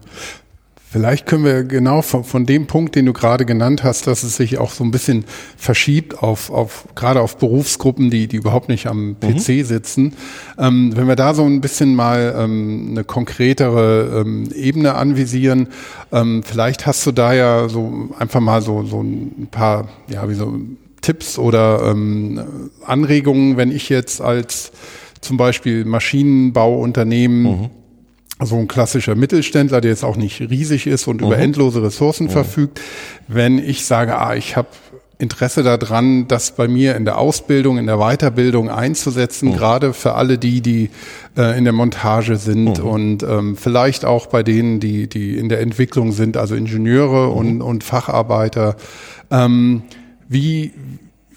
Vielleicht 0.91 1.27
können 1.27 1.45
wir 1.45 1.65
genau 1.65 2.01
von, 2.01 2.25
von, 2.25 2.47
dem 2.47 2.67
Punkt, 2.67 2.95
den 2.95 3.05
du 3.05 3.13
gerade 3.13 3.45
genannt 3.45 3.85
hast, 3.85 4.07
dass 4.07 4.23
es 4.23 4.37
sich 4.37 4.57
auch 4.57 4.71
so 4.71 4.83
ein 4.85 4.91
bisschen 4.91 5.27
verschiebt 5.59 6.23
auf, 6.23 6.51
auf 6.51 6.87
gerade 6.95 7.21
auf 7.21 7.37
Berufsgruppen, 7.37 8.09
die, 8.09 8.27
die 8.27 8.37
überhaupt 8.37 8.71
nicht 8.71 8.87
am 8.87 9.17
PC 9.21 9.49
mhm. 9.49 9.65
sitzen. 9.65 10.13
Ähm, 10.59 10.97
wenn 10.97 11.07
wir 11.07 11.17
da 11.17 11.35
so 11.35 11.45
ein 11.45 11.61
bisschen 11.61 11.95
mal 11.95 12.35
ähm, 12.39 12.89
eine 12.93 13.05
konkretere 13.05 14.23
ähm, 14.23 14.49
Ebene 14.55 14.95
anvisieren, 14.95 15.69
ähm, 16.11 16.43
vielleicht 16.43 16.87
hast 16.87 17.07
du 17.07 17.13
da 17.13 17.35
ja 17.35 17.69
so 17.69 18.09
einfach 18.19 18.41
mal 18.41 18.63
so, 18.63 18.85
so 18.85 19.03
ein 19.03 19.49
paar, 19.51 19.89
ja, 20.09 20.27
wie 20.31 20.35
so 20.35 20.59
Tipps 21.03 21.39
oder 21.39 21.83
ähm, 21.91 22.41
Anregungen, 22.87 23.59
wenn 23.59 23.73
ich 23.73 23.91
jetzt 23.91 24.23
als 24.23 24.73
zum 25.21 25.37
Beispiel 25.37 25.85
Maschinenbauunternehmen 25.85 27.43
mhm 27.43 27.71
so 28.41 28.57
ein 28.57 28.69
klassischer 28.69 29.15
Mittelständler, 29.15 29.81
der 29.81 29.91
jetzt 29.91 30.05
auch 30.05 30.17
nicht 30.17 30.41
riesig 30.41 30.87
ist 30.87 31.07
und 31.07 31.21
mhm. 31.21 31.27
über 31.27 31.39
endlose 31.39 31.83
Ressourcen 31.83 32.27
mhm. 32.27 32.31
verfügt, 32.31 32.81
wenn 33.27 33.59
ich 33.59 33.85
sage, 33.85 34.19
ah, 34.19 34.35
ich 34.35 34.57
habe 34.57 34.69
Interesse 35.21 35.65
daran, 35.65 36.29
das 36.29 36.53
bei 36.53 36.69
mir 36.69 36.95
in 36.95 37.05
der 37.05 37.19
Ausbildung, 37.19 37.77
in 37.77 37.87
der 37.87 37.99
Weiterbildung 37.99 38.71
einzusetzen, 38.71 39.49
mhm. 39.49 39.57
gerade 39.57 39.93
für 39.93 40.15
alle 40.15 40.39
die, 40.39 40.61
die 40.61 40.91
äh, 41.37 41.59
in 41.59 41.65
der 41.65 41.73
Montage 41.73 42.37
sind 42.37 42.79
mhm. 42.79 42.89
und 42.89 43.23
ähm, 43.25 43.57
vielleicht 43.57 44.05
auch 44.05 44.27
bei 44.27 44.45
denen, 44.45 44.79
die, 44.79 45.09
die 45.09 45.37
in 45.37 45.49
der 45.49 45.61
Entwicklung 45.61 46.13
sind, 46.13 46.37
also 46.37 46.55
Ingenieure 46.55 47.31
mhm. 47.31 47.37
und, 47.37 47.63
und 47.63 47.85
Facharbeiter. 47.85 48.77
Ähm, 49.33 49.83
wie, 50.29 50.73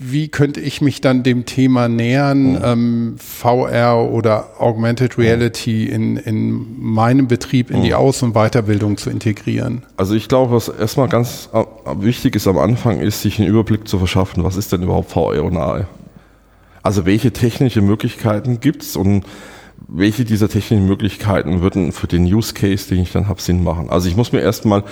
wie 0.04 0.30
könnte 0.30 0.60
ich 0.60 0.82
mich 0.82 1.00
dann 1.00 1.22
dem 1.22 1.46
Thema 1.46 1.88
nähern, 1.88 2.54
mhm. 2.54 2.60
ähm, 2.64 3.16
VR 3.18 4.10
oder 4.10 4.60
Augmented 4.60 5.18
Reality 5.18 5.86
in, 5.86 6.18
in 6.18 6.82
meinem 6.82 7.28
Betrieb 7.28 7.70
in 7.70 7.80
mhm. 7.80 7.84
die 7.84 7.94
Aus- 7.94 8.24
und 8.24 8.34
Weiterbildung 8.34 8.98
zu 8.98 9.12
integrieren? 9.12 9.84
Also 9.98 10.16
ich 10.16 10.28
glaube, 10.28 10.54
was 10.54 10.70
erstmal 10.70 11.08
ganz 11.08 11.50
äh, 11.54 11.64
wichtig 12.00 12.36
ist 12.36 12.48
am 12.48 12.58
Anfang, 12.58 13.00
ist, 13.00 13.22
sich 13.22 13.40
einen 13.40 13.48
Überblick 13.48 13.88
zu 13.88 14.00
verschaffen, 14.00 14.44
was 14.44 14.56
ist 14.56 14.72
denn 14.72 14.82
überhaupt 14.82 15.12
VR 15.12 15.44
und 15.44 15.56
AR? 15.56 15.88
Also 16.82 17.06
welche 17.06 17.32
technische 17.32 17.82
Möglichkeiten 17.82 18.60
gibt's 18.60 18.96
und 18.96 19.24
welche 19.88 20.26
dieser 20.26 20.48
technischen 20.48 20.88
Möglichkeiten 20.88 21.62
würden 21.62 21.92
für 21.92 22.08
den 22.08 22.24
Use 22.24 22.54
Case, 22.54 22.88
den 22.88 23.04
ich 23.04 23.12
dann 23.12 23.28
habe, 23.28 23.42
Sinn 23.42 23.64
machen? 23.64 23.90
Also 23.90 24.08
ich 24.08 24.16
muss 24.16 24.32
mir 24.32 24.40
erstmal 24.40 24.84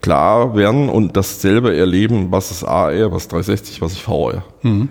klar 0.00 0.56
werden 0.56 0.88
und 0.88 1.16
das 1.16 1.40
selber 1.40 1.74
erleben, 1.74 2.28
was 2.30 2.50
ist 2.50 2.64
AR, 2.64 3.12
was 3.12 3.22
ist 3.22 3.32
360, 3.32 3.82
was 3.82 3.92
ist 3.92 4.00
VR. 4.00 4.42
Mhm. 4.62 4.88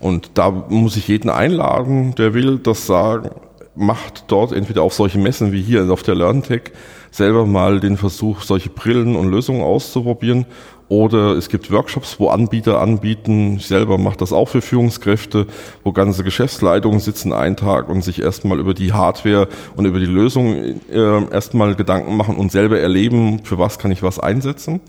Und 0.00 0.32
da 0.34 0.50
muss 0.50 0.96
ich 0.96 1.08
jeden 1.08 1.30
einladen, 1.30 2.14
der 2.16 2.34
will, 2.34 2.58
das 2.58 2.86
sagen, 2.86 3.30
macht 3.74 4.24
dort 4.28 4.52
entweder 4.52 4.82
auf 4.82 4.94
solche 4.94 5.18
Messen 5.18 5.52
wie 5.52 5.62
hier 5.62 5.90
auf 5.90 6.02
der 6.02 6.14
LearnTech 6.14 6.72
selber 7.10 7.46
mal 7.46 7.80
den 7.80 7.96
Versuch, 7.96 8.42
solche 8.42 8.68
Brillen 8.70 9.16
und 9.16 9.30
Lösungen 9.30 9.62
auszuprobieren 9.62 10.46
oder 10.88 11.36
es 11.36 11.50
gibt 11.50 11.70
Workshops, 11.70 12.18
wo 12.18 12.28
Anbieter 12.28 12.80
anbieten, 12.80 13.56
ich 13.58 13.66
selber 13.66 13.98
mache 13.98 14.16
das 14.16 14.32
auch 14.32 14.48
für 14.48 14.62
Führungskräfte, 14.62 15.46
wo 15.84 15.92
ganze 15.92 16.24
Geschäftsleitungen 16.24 16.98
sitzen 16.98 17.32
einen 17.32 17.56
Tag 17.56 17.88
und 17.90 18.02
sich 18.02 18.22
erstmal 18.22 18.58
über 18.58 18.72
die 18.72 18.92
Hardware 18.94 19.48
und 19.76 19.84
über 19.84 19.98
die 19.98 20.06
Lösung 20.06 20.54
äh, 20.90 21.30
erstmal 21.30 21.74
Gedanken 21.74 22.16
machen 22.16 22.36
und 22.36 22.50
selber 22.50 22.78
erleben, 22.78 23.44
für 23.44 23.58
was 23.58 23.78
kann 23.78 23.90
ich 23.90 24.02
was 24.02 24.18
einsetzen. 24.18 24.80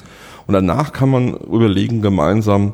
Und 0.47 0.53
danach 0.53 0.93
kann 0.93 1.09
man 1.09 1.33
überlegen 1.33 2.01
gemeinsam, 2.01 2.73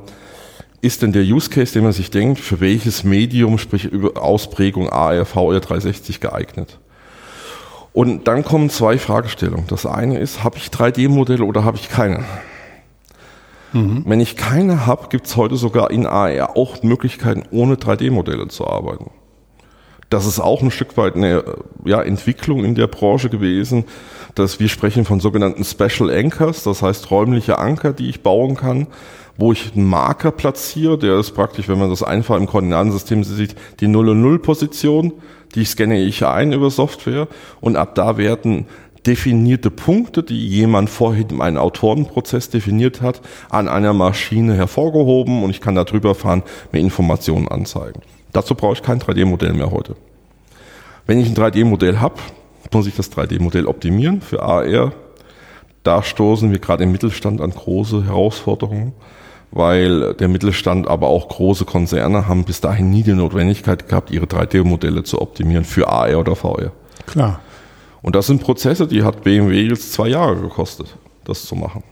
ist 0.82 1.02
denn 1.02 1.12
der 1.12 1.24
Use 1.24 1.50
Case, 1.50 1.74
den 1.74 1.84
man 1.84 1.94
sich 1.94 2.12
denkt, 2.12 2.40
für 2.40 2.60
welches 2.60 3.04
Medium, 3.04 3.58
sprich 3.58 3.86
über 3.86 4.22
Ausprägung 4.22 4.90
AR, 4.90 5.26
VR 5.26 5.60
360 5.60 6.20
geeignet? 6.20 6.78
Und 7.92 8.28
dann 8.28 8.44
kommen 8.44 8.70
zwei 8.70 9.00
Fragestellungen. 9.00 9.66
Das 9.68 9.88
eine 9.88 10.20
ist, 10.20 10.44
habe 10.44 10.58
ich 10.58 10.68
3D-Modelle 10.68 11.44
oder 11.44 11.64
habe 11.64 11.78
ich 11.78 11.90
keine? 11.90 12.24
Mhm. 13.76 14.04
Wenn 14.06 14.22
ich 14.22 14.38
keine 14.38 14.86
habe, 14.86 15.10
gibt 15.10 15.28
es 15.28 15.36
heute 15.36 15.58
sogar 15.58 15.92
in 15.92 16.06
AR 16.06 16.56
auch 16.56 16.82
Möglichkeiten, 16.82 17.44
ohne 17.52 17.76
3D-Modelle 17.76 18.48
zu 18.48 18.66
arbeiten. 18.66 19.12
Das 20.10 20.26
ist 20.26 20.40
auch 20.40 20.62
ein 20.62 20.72
Stück 20.72 20.96
weit 20.96 21.16
eine 21.16 21.44
ja, 21.84 22.02
Entwicklung 22.02 22.64
in 22.64 22.76
der 22.76 22.88
Branche 22.88 23.30
gewesen, 23.30 23.84
dass 24.34 24.62
wir 24.62 24.70
sprechen 24.70 25.04
von 25.04 25.20
sogenannten 25.20 25.66
Special 25.66 26.10
Anchors, 26.10 26.64
das 26.64 26.82
heißt 26.82 27.12
räumliche 27.12 27.58
Anker, 27.60 27.92
die 27.92 28.10
ich 28.10 28.24
bauen 28.24 28.56
kann, 28.56 28.88
wo 29.38 29.52
ich 29.52 29.74
einen 29.76 29.86
Marker 29.86 30.32
platziere, 30.32 30.98
der 30.98 31.20
ist 31.20 31.32
praktisch, 31.32 31.68
wenn 31.68 31.80
man 31.80 31.90
das 31.90 32.02
einfach 32.02 32.38
im 32.38 32.48
Koordinatensystem 32.48 33.26
sieht, 33.26 33.56
die 33.82 33.90
0 33.90 34.10
und 34.10 34.22
0 34.22 34.40
Position, 34.40 35.12
die 35.56 35.66
scanne 35.66 36.00
ich 36.00 36.26
ein 36.26 36.54
über 36.54 36.70
Software 36.70 37.28
und 37.60 37.76
ab 37.76 37.96
da 37.96 38.18
werden 38.18 38.68
definierte 39.06 39.72
Punkte, 39.72 40.24
die 40.24 40.48
jemand 40.48 40.90
vorhin 40.90 41.30
in 41.30 41.42
einem 41.42 41.58
Autorenprozess 41.58 42.50
definiert 42.50 43.02
hat, 43.02 43.22
an 43.50 43.68
einer 43.68 43.94
Maschine 43.94 44.56
hervorgehoben 44.56 45.44
und 45.44 45.50
ich 45.50 45.62
kann 45.62 45.76
da 45.76 45.84
drüber 45.84 46.16
fahren, 46.16 46.44
mir 46.72 46.80
Informationen 46.80 47.48
anzeigen. 47.48 48.02
Dazu 48.34 48.56
brauche 48.56 48.74
ich 48.74 48.82
kein 48.82 49.00
3D-Modell 49.00 49.54
mehr 49.54 49.72
heute. 49.72 49.96
Wenn 51.06 51.20
ich 51.20 51.28
ein 51.28 51.36
3D-Modell 51.36 52.00
habe, 52.00 52.16
muss 52.72 52.88
ich 52.88 52.96
das 52.96 53.12
3D-Modell 53.12 53.68
optimieren 53.68 54.22
für 54.22 54.42
AR. 54.42 54.92
Da 55.84 56.02
stoßen 56.02 56.52
wir 56.52 56.60
gerade 56.60 56.84
im 56.84 56.92
Mittelstand 56.92 57.42
an 57.42 57.52
große 57.52 58.06
Herausforderungen 58.06 58.94
weil 59.56 60.14
der 60.16 60.28
Mittelstand, 60.28 60.88
aber 60.88 61.08
auch 61.08 61.30
große 61.30 61.64
Konzerne 61.64 62.28
haben 62.28 62.44
bis 62.44 62.60
dahin 62.60 62.90
nie 62.90 63.04
die 63.04 63.14
Notwendigkeit 63.14 63.88
gehabt, 63.88 64.12
ihre 64.12 64.26
3D-Modelle 64.26 65.04
zu 65.04 65.22
optimieren 65.22 65.64
für 65.64 65.88
AR 65.88 66.20
oder 66.20 66.36
VR. 66.36 66.72
Klar. 67.08 67.40
Und 68.02 68.16
das 68.16 68.28
sind 68.28 68.42
Prozesse, 68.42 68.88
die 68.88 69.04
hat 69.04 69.24
BMW 69.24 69.62
jetzt 69.62 69.94
zwei 69.94 70.10
Jahre 70.10 70.38
gekostet, 70.38 70.96
das 71.24 71.46
zu 71.46 71.56
machen. 71.56 71.84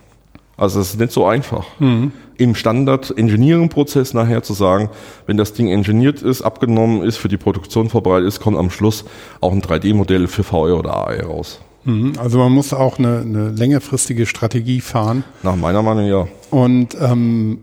Also 0.56 0.80
es 0.80 0.91
ist 0.91 0.99
nicht 0.99 1.12
so 1.12 1.26
einfach. 1.26 1.66
Mhm. 1.80 2.12
Im 2.38 2.56
Standard-Engineering-Prozess 2.56 4.14
nachher 4.14 4.43
zu 4.43 4.54
sagen, 4.54 4.89
wenn 5.26 5.38
das 5.38 5.54
Ding 5.54 5.70
engineert 5.70 6.22
ist, 6.22 6.41
abgenommen 6.41 7.04
ist, 7.04 7.18
für 7.18 7.28
die 7.28 7.38
Produktion 7.38 7.89
vorbereitet 7.89 8.28
ist, 8.28 8.39
kommt 8.39 8.58
am 8.58 8.70
Schluss 8.70 9.06
auch 9.41 9.51
ein 9.51 9.62
3D-Modell 9.62 10.28
für 10.28 10.43
VR 10.43 10.78
oder 10.78 10.93
AR 10.93 11.24
raus. 11.24 11.60
Mhm. 11.86 12.14
Also 12.18 12.38
man 12.38 12.51
muss 12.51 12.74
auch 12.74 12.99
eine, 12.99 13.20
eine 13.20 13.49
längerfristige 13.49 14.26
Strategie 14.26 14.82
fahren. 14.82 15.24
Nach 15.41 15.56
meiner 15.56 15.82
Meinung 15.82 16.06
ja. 16.06 16.28
Und 16.49 16.95
ähm, 16.99 17.60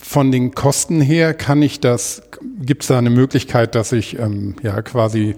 von 0.00 0.30
den 0.30 0.54
Kosten 0.54 1.00
her 1.00 1.34
kann 1.34 1.62
ich 1.62 1.80
das, 1.80 2.22
gibt 2.60 2.82
es 2.82 2.88
da 2.88 2.98
eine 2.98 3.10
Möglichkeit, 3.10 3.74
dass 3.74 3.92
ich 3.92 4.18
ähm, 4.18 4.56
ja 4.62 4.82
quasi 4.82 5.36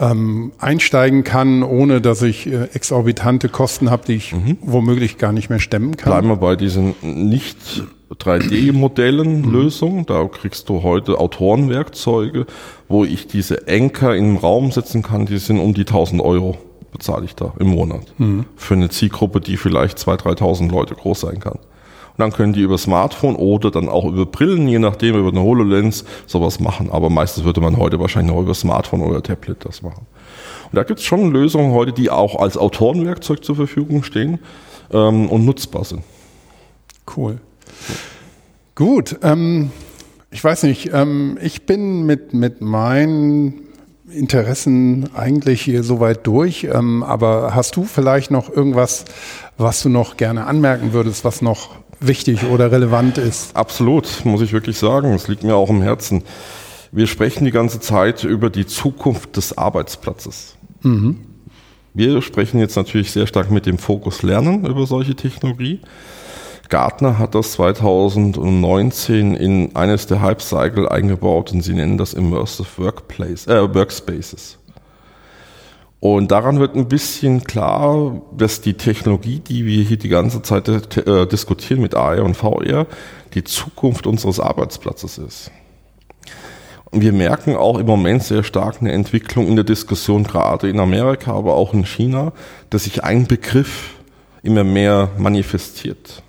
ähm, 0.00 0.52
einsteigen 0.58 1.24
kann, 1.24 1.62
ohne 1.62 2.00
dass 2.00 2.22
ich 2.22 2.46
äh, 2.46 2.64
exorbitante 2.72 3.48
Kosten 3.48 3.90
habe, 3.90 4.04
die 4.06 4.14
ich 4.14 4.32
mhm. 4.32 4.58
womöglich 4.60 5.18
gar 5.18 5.32
nicht 5.32 5.50
mehr 5.50 5.60
stemmen 5.60 5.96
kann? 5.96 6.10
Bleiben 6.10 6.28
wir 6.28 6.36
bei 6.36 6.56
diesen 6.56 6.94
nicht 7.02 7.84
3D-Modellen 8.12 9.42
mhm. 9.42 9.52
Lösungen. 9.52 10.06
Da 10.06 10.26
kriegst 10.26 10.68
du 10.68 10.82
heute 10.82 11.18
Autorenwerkzeuge, 11.18 12.46
wo 12.88 13.04
ich 13.04 13.26
diese 13.26 13.66
Anker 13.68 14.14
in 14.14 14.34
den 14.34 14.36
Raum 14.36 14.72
setzen 14.72 15.02
kann, 15.02 15.26
die 15.26 15.38
sind 15.38 15.58
um 15.58 15.74
die 15.74 15.82
1000 15.82 16.20
Euro 16.22 16.58
bezahle 16.94 17.24
ich 17.24 17.34
da 17.34 17.52
im 17.58 17.66
Monat. 17.66 18.14
Mhm. 18.18 18.46
Für 18.56 18.74
eine 18.74 18.88
Zielgruppe, 18.88 19.40
die 19.40 19.56
vielleicht 19.56 19.98
2.000, 19.98 20.38
3.000 20.38 20.70
Leute 20.70 20.94
groß 20.94 21.20
sein 21.20 21.40
kann. 21.40 21.58
Und 22.16 22.20
dann 22.20 22.32
können 22.32 22.52
die 22.52 22.60
über 22.60 22.78
Smartphone 22.78 23.34
oder 23.34 23.72
dann 23.72 23.88
auch 23.88 24.04
über 24.04 24.24
Brillen, 24.24 24.68
je 24.68 24.78
nachdem, 24.78 25.16
über 25.16 25.30
eine 25.30 25.40
HoloLens 25.40 26.04
sowas 26.26 26.60
machen. 26.60 26.90
Aber 26.92 27.10
meistens 27.10 27.42
würde 27.42 27.60
man 27.60 27.76
heute 27.76 27.98
wahrscheinlich 27.98 28.32
noch 28.32 28.40
über 28.40 28.54
Smartphone 28.54 29.00
oder 29.00 29.20
Tablet 29.20 29.64
das 29.64 29.82
machen. 29.82 30.06
Und 30.70 30.76
da 30.76 30.84
gibt 30.84 31.00
es 31.00 31.04
schon 31.04 31.32
Lösungen 31.32 31.72
heute, 31.72 31.92
die 31.92 32.10
auch 32.10 32.36
als 32.36 32.56
Autorenwerkzeug 32.56 33.44
zur 33.44 33.56
Verfügung 33.56 34.04
stehen 34.04 34.38
ähm, 34.92 35.28
und 35.28 35.44
nutzbar 35.44 35.84
sind. 35.84 36.02
Cool. 37.16 37.38
Gut, 38.76 39.18
ähm, 39.22 39.72
ich 40.30 40.42
weiß 40.42 40.62
nicht, 40.64 40.90
ähm, 40.92 41.36
ich 41.42 41.66
bin 41.66 42.06
mit, 42.06 42.32
mit 42.32 42.60
meinen 42.60 43.60
Interessen 44.10 45.10
eigentlich 45.14 45.62
hier 45.62 45.82
soweit 45.82 46.26
durch. 46.26 46.68
Ähm, 46.72 47.02
aber 47.02 47.54
hast 47.54 47.76
du 47.76 47.84
vielleicht 47.84 48.30
noch 48.30 48.50
irgendwas, 48.50 49.04
was 49.58 49.82
du 49.82 49.88
noch 49.88 50.16
gerne 50.16 50.46
anmerken 50.46 50.92
würdest, 50.92 51.24
was 51.24 51.42
noch 51.42 51.76
wichtig 52.06 52.44
oder 52.44 52.70
relevant 52.70 53.18
ist? 53.18 53.56
Absolut, 53.56 54.24
muss 54.24 54.40
ich 54.40 54.52
wirklich 54.52 54.78
sagen. 54.78 55.12
Es 55.12 55.28
liegt 55.28 55.44
mir 55.44 55.54
auch 55.54 55.70
im 55.70 55.82
Herzen. 55.82 56.22
Wir 56.92 57.06
sprechen 57.06 57.44
die 57.44 57.50
ganze 57.50 57.80
Zeit 57.80 58.24
über 58.24 58.50
die 58.50 58.66
Zukunft 58.66 59.36
des 59.36 59.58
Arbeitsplatzes. 59.58 60.56
Mhm. 60.82 61.18
Wir 61.92 62.22
sprechen 62.22 62.58
jetzt 62.58 62.76
natürlich 62.76 63.12
sehr 63.12 63.26
stark 63.26 63.50
mit 63.50 63.66
dem 63.66 63.78
Fokus 63.78 64.22
Lernen 64.22 64.64
über 64.66 64.86
solche 64.86 65.14
Technologie. 65.14 65.80
Gartner 66.68 67.18
hat 67.18 67.34
das 67.34 67.52
2019 67.52 69.34
in 69.36 69.76
eines 69.76 70.06
der 70.06 70.20
Hype 70.20 70.42
Cycle 70.42 70.88
eingebaut 70.88 71.52
und 71.52 71.62
sie 71.62 71.74
nennen 71.74 71.98
das 71.98 72.14
Immersive 72.14 72.66
Workplace, 72.78 73.46
äh, 73.46 73.74
Workspaces. 73.74 74.58
Und 76.04 76.32
daran 76.32 76.60
wird 76.60 76.76
ein 76.76 76.86
bisschen 76.86 77.44
klar, 77.44 78.20
dass 78.36 78.60
die 78.60 78.74
Technologie, 78.74 79.38
die 79.38 79.64
wir 79.64 79.82
hier 79.82 79.96
die 79.96 80.10
ganze 80.10 80.42
Zeit 80.42 80.68
äh, 80.68 81.26
diskutieren 81.26 81.80
mit 81.80 81.94
AR 81.94 82.22
und 82.22 82.36
VR, 82.36 82.86
die 83.32 83.42
Zukunft 83.42 84.06
unseres 84.06 84.38
Arbeitsplatzes 84.38 85.16
ist. 85.16 85.50
Und 86.90 87.00
wir 87.00 87.14
merken 87.14 87.56
auch 87.56 87.78
im 87.78 87.86
Moment 87.86 88.22
sehr 88.22 88.42
stark 88.42 88.82
eine 88.82 88.92
Entwicklung 88.92 89.48
in 89.48 89.56
der 89.56 89.64
Diskussion, 89.64 90.24
gerade 90.24 90.68
in 90.68 90.78
Amerika, 90.78 91.32
aber 91.32 91.54
auch 91.54 91.72
in 91.72 91.86
China, 91.86 92.34
dass 92.68 92.84
sich 92.84 93.02
ein 93.02 93.26
Begriff 93.26 93.94
immer 94.42 94.62
mehr 94.62 95.08
manifestiert. 95.16 96.22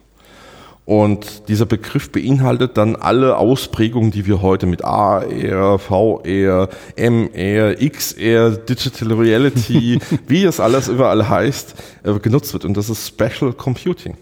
Und 0.86 1.50
dieser 1.50 1.66
Begriff 1.66 2.12
beinhaltet 2.12 2.78
dann 2.78 2.96
alle 2.96 3.38
Ausprägungen, 3.38 4.12
die 4.12 4.28
wir 4.28 4.44
heute 4.44 4.68
mit 4.68 4.86
AR, 4.86 5.80
VR, 5.80 6.70
MR, 6.96 7.76
XR, 7.90 8.52
Digital 8.52 9.14
Reality, 9.14 10.00
wie 10.28 10.44
es 10.44 10.60
alles 10.60 10.88
überall 10.88 11.28
heißt, 11.28 11.74
äh, 12.04 12.20
genutzt 12.20 12.54
wird. 12.54 12.66
Und 12.66 12.78
das 12.78 12.92
ist 12.92 13.08
Special 13.08 13.54
Computing. 13.54 14.16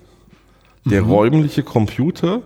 Der 0.86 1.02
mhm. 1.02 1.12
räumliche 1.12 1.64
Computer, 1.64 2.42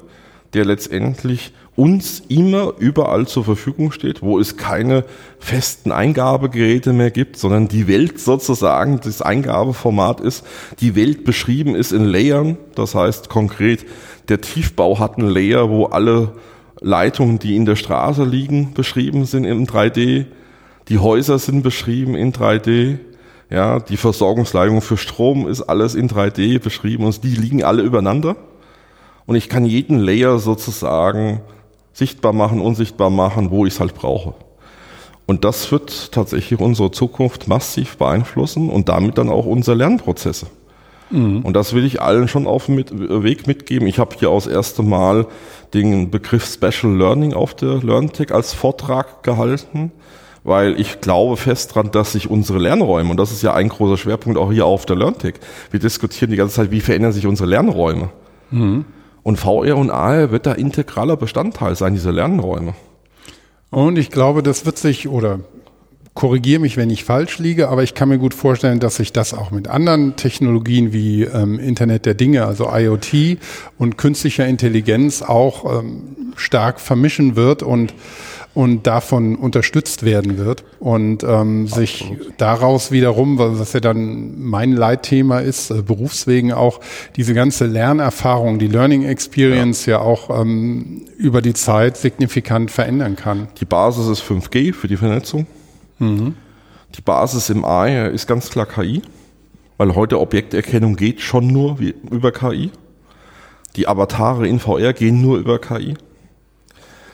der 0.54 0.66
letztendlich 0.66 1.54
uns 1.78 2.24
immer 2.28 2.74
überall 2.80 3.28
zur 3.28 3.46
Verfügung 3.46 3.92
steht, 3.92 4.24
wo 4.24 4.40
es 4.40 4.58
keine 4.58 5.06
festen 5.38 5.92
Eingabegeräte 5.92 6.92
mehr 6.92 7.12
gibt, 7.12 7.38
sondern 7.38 7.68
die 7.68 7.88
Welt 7.88 8.20
sozusagen, 8.20 9.00
das 9.00 9.22
Eingabeformat 9.22 10.20
ist, 10.20 10.44
die 10.80 10.96
Welt 10.96 11.24
beschrieben 11.24 11.76
ist 11.76 11.92
in 11.92 12.04
Layern. 12.04 12.58
Das 12.74 12.96
heißt 12.96 13.30
konkret, 13.30 13.86
der 14.28 14.42
Tiefbau 14.42 14.98
hat 14.98 15.20
einen 15.20 15.30
Layer, 15.30 15.70
wo 15.70 15.86
alle 15.86 16.34
Leitungen, 16.82 17.38
die 17.38 17.56
in 17.56 17.66
der 17.66 17.76
Straße 17.76 18.24
liegen, 18.24 18.74
beschrieben 18.74 19.26
sind 19.26 19.46
in 19.46 19.68
3D. 19.68 20.26
Die 20.90 20.98
Häuser 20.98 21.38
sind 21.38 21.62
beschrieben 21.62 22.16
in 22.16 22.34
3D. 22.34 22.98
Ja, 23.52 23.80
die 23.80 23.98
Versorgungsleitung 23.98 24.82
für 24.82 24.98
Strom 24.98 25.48
ist 25.48 25.62
alles 25.62 25.94
in 25.94 26.10
3D 26.10 26.60
beschrieben 26.60 27.06
und 27.06 27.24
die 27.24 27.36
liegen 27.36 27.64
alle 27.64 27.84
übereinander. 27.84 28.36
Und 29.28 29.36
ich 29.36 29.48
kann 29.48 29.64
jeden 29.64 30.00
Layer 30.00 30.40
sozusagen 30.40 31.42
sichtbar 31.98 32.32
machen, 32.32 32.62
unsichtbar 32.62 33.10
machen, 33.10 33.50
wo 33.50 33.66
ich 33.66 33.74
es 33.74 33.80
halt 33.80 33.96
brauche. 33.96 34.36
Und 35.26 35.44
das 35.44 35.72
wird 35.72 36.12
tatsächlich 36.12 36.60
unsere 36.60 36.92
Zukunft 36.92 37.48
massiv 37.48 37.98
beeinflussen 37.98 38.70
und 38.70 38.88
damit 38.88 39.18
dann 39.18 39.30
auch 39.30 39.48
unsere 39.48 39.76
Lernprozesse. 39.76 40.46
Mhm. 41.10 41.42
Und 41.42 41.56
das 41.56 41.74
will 41.74 41.86
ich 41.86 42.00
allen 42.00 42.28
schon 42.28 42.46
auf 42.46 42.68
dem 42.68 42.78
Weg 43.24 43.48
mitgeben. 43.48 43.88
Ich 43.88 43.98
habe 43.98 44.16
hier 44.18 44.30
aus 44.30 44.46
erstem 44.46 44.90
Mal 44.90 45.26
den 45.74 46.12
Begriff 46.12 46.46
Special 46.46 46.96
Learning 46.96 47.34
auf 47.34 47.56
der 47.56 47.84
LearnTech 47.84 48.32
als 48.32 48.54
Vortrag 48.54 49.24
gehalten, 49.24 49.92
weil 50.44 50.80
ich 50.80 51.02
glaube 51.02 51.36
fest 51.36 51.74
dran, 51.74 51.90
dass 51.92 52.12
sich 52.12 52.30
unsere 52.30 52.60
Lernräume, 52.60 53.10
und 53.10 53.18
das 53.18 53.32
ist 53.32 53.42
ja 53.42 53.56
ein 53.56 53.70
großer 53.70 53.98
Schwerpunkt 53.98 54.38
auch 54.38 54.52
hier 54.52 54.68
auf 54.68 54.86
der 54.86 54.98
LearnTech, 54.98 55.36
wir 55.72 55.80
diskutieren 55.80 56.30
die 56.30 56.38
ganze 56.38 56.56
Zeit, 56.58 56.72
wie 56.72 56.80
verändern 56.80 57.12
sich 57.12 57.26
unsere 57.26 57.50
Lernräume. 57.50 58.10
Mhm. 58.52 58.86
Und 59.28 59.36
VR 59.36 59.76
und 59.76 59.90
AR 59.90 60.32
wird 60.32 60.46
da 60.46 60.54
integraler 60.54 61.18
Bestandteil 61.18 61.76
sein, 61.76 61.92
diese 61.92 62.12
Lernräume. 62.12 62.76
Und 63.72 63.98
ich 63.98 64.10
glaube, 64.10 64.42
das 64.42 64.66
wird 64.66 64.78
sich, 64.78 65.10
oder 65.10 65.42
korrigiere 66.14 66.62
mich, 66.62 66.78
wenn 66.78 66.90
ich 66.90 67.04
falsch 67.04 67.38
liege, 67.38 67.68
aber 67.68 67.84
ich 67.84 67.94
kann 67.94 68.08
mir 68.08 68.20
gut 68.20 68.34
vorstellen, 68.34 68.80
dass 68.80 68.96
sich 68.96 69.12
das 69.12 69.34
auch 69.34 69.52
mit 69.52 69.68
anderen 69.68 70.16
Technologien 70.16 70.94
wie 70.94 71.24
ähm, 71.24 71.60
Internet 71.60 72.06
der 72.06 72.14
Dinge, 72.14 72.46
also 72.46 72.70
IoT 72.74 73.38
und 73.78 73.98
künstlicher 73.98 74.48
Intelligenz 74.48 75.22
auch 75.22 75.80
ähm, 75.82 76.32
stark 76.38 76.80
vermischen 76.80 77.36
wird 77.36 77.64
und 77.64 77.94
und 78.58 78.88
davon 78.88 79.36
unterstützt 79.36 80.02
werden 80.02 80.40
wird 80.40 80.64
und 80.80 81.24
ähm, 81.24 81.68
sich 81.68 82.12
daraus 82.38 82.90
wiederum, 82.90 83.38
was 83.38 83.74
ja 83.74 83.80
dann 83.80 84.34
mein 84.42 84.72
Leitthema 84.72 85.42
ist, 85.42 85.70
äh, 85.70 85.84
berufswegen 85.84 86.52
auch 86.54 86.80
diese 87.18 87.36
ganze 87.36 87.68
Lernerfahrung, 87.68 88.58
die 88.58 88.66
Learning 88.66 89.04
Experience 89.04 89.86
ja, 89.86 89.98
ja 89.98 90.02
auch 90.02 90.42
ähm, 90.42 91.06
über 91.20 91.44
die 91.44 91.54
Zeit 91.54 91.98
signifikant 91.98 92.72
verändern 92.72 93.16
kann. 93.16 93.48
Die 93.60 93.66
Basis 93.66 94.08
ist 94.08 94.24
5G 94.24 94.74
für 94.74 94.88
die 94.88 94.98
Vernetzung. 94.98 95.46
Mhm. 96.00 96.34
Die 96.96 97.02
Basis 97.02 97.52
im 97.52 97.64
AI 97.64 98.08
ist 98.08 98.26
ganz 98.26 98.50
klar 98.50 98.66
KI, 98.66 99.04
weil 99.78 99.94
heute 99.94 100.20
Objekterkennung 100.20 100.96
geht 100.96 101.22
schon 101.22 101.46
nur 101.46 101.80
wie, 101.80 101.94
über 102.10 102.32
KI. 102.32 102.72
Die 103.76 103.88
Avatare 103.88 104.48
in 104.48 104.60
VR 104.60 104.94
gehen 104.94 105.22
nur 105.22 105.38
über 105.38 105.60
KI. 105.60 105.94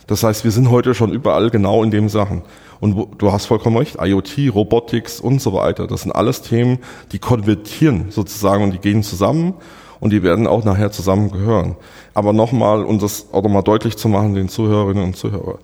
Das 0.08 0.24
heißt, 0.24 0.44
wir 0.44 0.52
sind 0.52 0.70
heute 0.70 0.94
schon 0.94 1.12
überall 1.12 1.50
genau 1.50 1.84
in 1.84 1.92
den 1.92 2.10
Sachen. 2.10 2.42
Und 2.80 3.08
du 3.18 3.32
hast 3.32 3.46
vollkommen 3.46 3.78
recht, 3.78 3.98
IoT, 4.02 4.54
Robotics 4.54 5.22
und 5.22 5.42
so 5.42 5.54
weiter, 5.54 5.88
das 5.88 6.02
sind 6.02 6.12
alles 6.12 6.42
Themen, 6.42 6.80
die 7.14 7.20
konvertieren 7.20 8.08
sozusagen 8.10 8.64
und 8.64 8.72
die 8.72 8.80
gehen 8.80 9.04
zusammen 9.04 9.54
und 10.02 10.12
die 10.12 10.22
werden 10.22 10.48
auch 10.48 10.66
nachher 10.66 10.92
zusammengehören. 10.92 11.78
Aber 12.14 12.34
nochmal, 12.34 12.84
um 12.84 13.00
das 13.00 13.28
auch 13.32 13.42
nochmal 13.42 13.64
deutlich 13.64 13.96
zu 13.96 14.10
machen, 14.10 14.36
den 14.36 14.50
Zuhörerinnen 14.50 15.02
und 15.02 15.16
Zuhörern, 15.16 15.60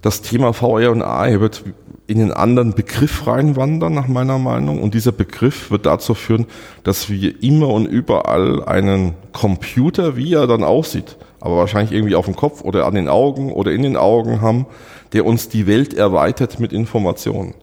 das 0.00 0.22
Thema 0.22 0.52
VR 0.52 0.90
und 0.92 1.02
AI 1.02 1.40
wird 1.40 1.64
in 2.06 2.18
den 2.18 2.32
anderen 2.32 2.74
Begriff 2.74 3.26
reinwandern, 3.26 3.94
nach 3.94 4.08
meiner 4.08 4.38
Meinung. 4.38 4.82
Und 4.82 4.94
dieser 4.94 5.12
Begriff 5.12 5.70
wird 5.70 5.86
dazu 5.86 6.14
führen, 6.14 6.46
dass 6.82 7.08
wir 7.08 7.42
immer 7.42 7.68
und 7.68 7.86
überall 7.86 8.64
einen 8.64 9.14
Computer, 9.32 10.16
wie 10.16 10.34
er 10.34 10.46
dann 10.46 10.62
aussieht, 10.62 11.16
aber 11.44 11.56
wahrscheinlich 11.56 11.92
irgendwie 11.92 12.16
auf 12.16 12.24
dem 12.24 12.34
Kopf 12.34 12.62
oder 12.62 12.86
an 12.86 12.94
den 12.94 13.08
Augen 13.08 13.52
oder 13.52 13.70
in 13.70 13.82
den 13.82 13.96
Augen 13.96 14.40
haben, 14.40 14.66
der 15.12 15.24
uns 15.24 15.48
die 15.48 15.68
Welt 15.68 15.94
erweitert 15.94 16.58
mit 16.58 16.72
Informationen. 16.72 17.54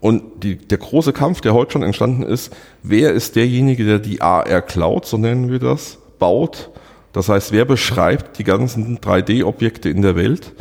Und 0.00 0.22
die, 0.44 0.56
der 0.56 0.78
große 0.78 1.12
Kampf, 1.12 1.40
der 1.40 1.54
heute 1.54 1.72
schon 1.72 1.82
entstanden 1.82 2.22
ist, 2.22 2.52
wer 2.84 3.12
ist 3.12 3.34
derjenige, 3.34 3.84
der 3.84 3.98
die 3.98 4.22
AR 4.22 4.62
Cloud, 4.62 5.06
so 5.06 5.16
nennen 5.16 5.50
wir 5.50 5.58
das, 5.58 5.98
baut? 6.20 6.70
Das 7.12 7.28
heißt, 7.28 7.50
wer 7.50 7.64
beschreibt 7.64 8.38
die 8.38 8.44
ganzen 8.44 8.98
3D-Objekte 8.98 9.88
in 9.88 10.02
der 10.02 10.14
Welt? 10.14 10.52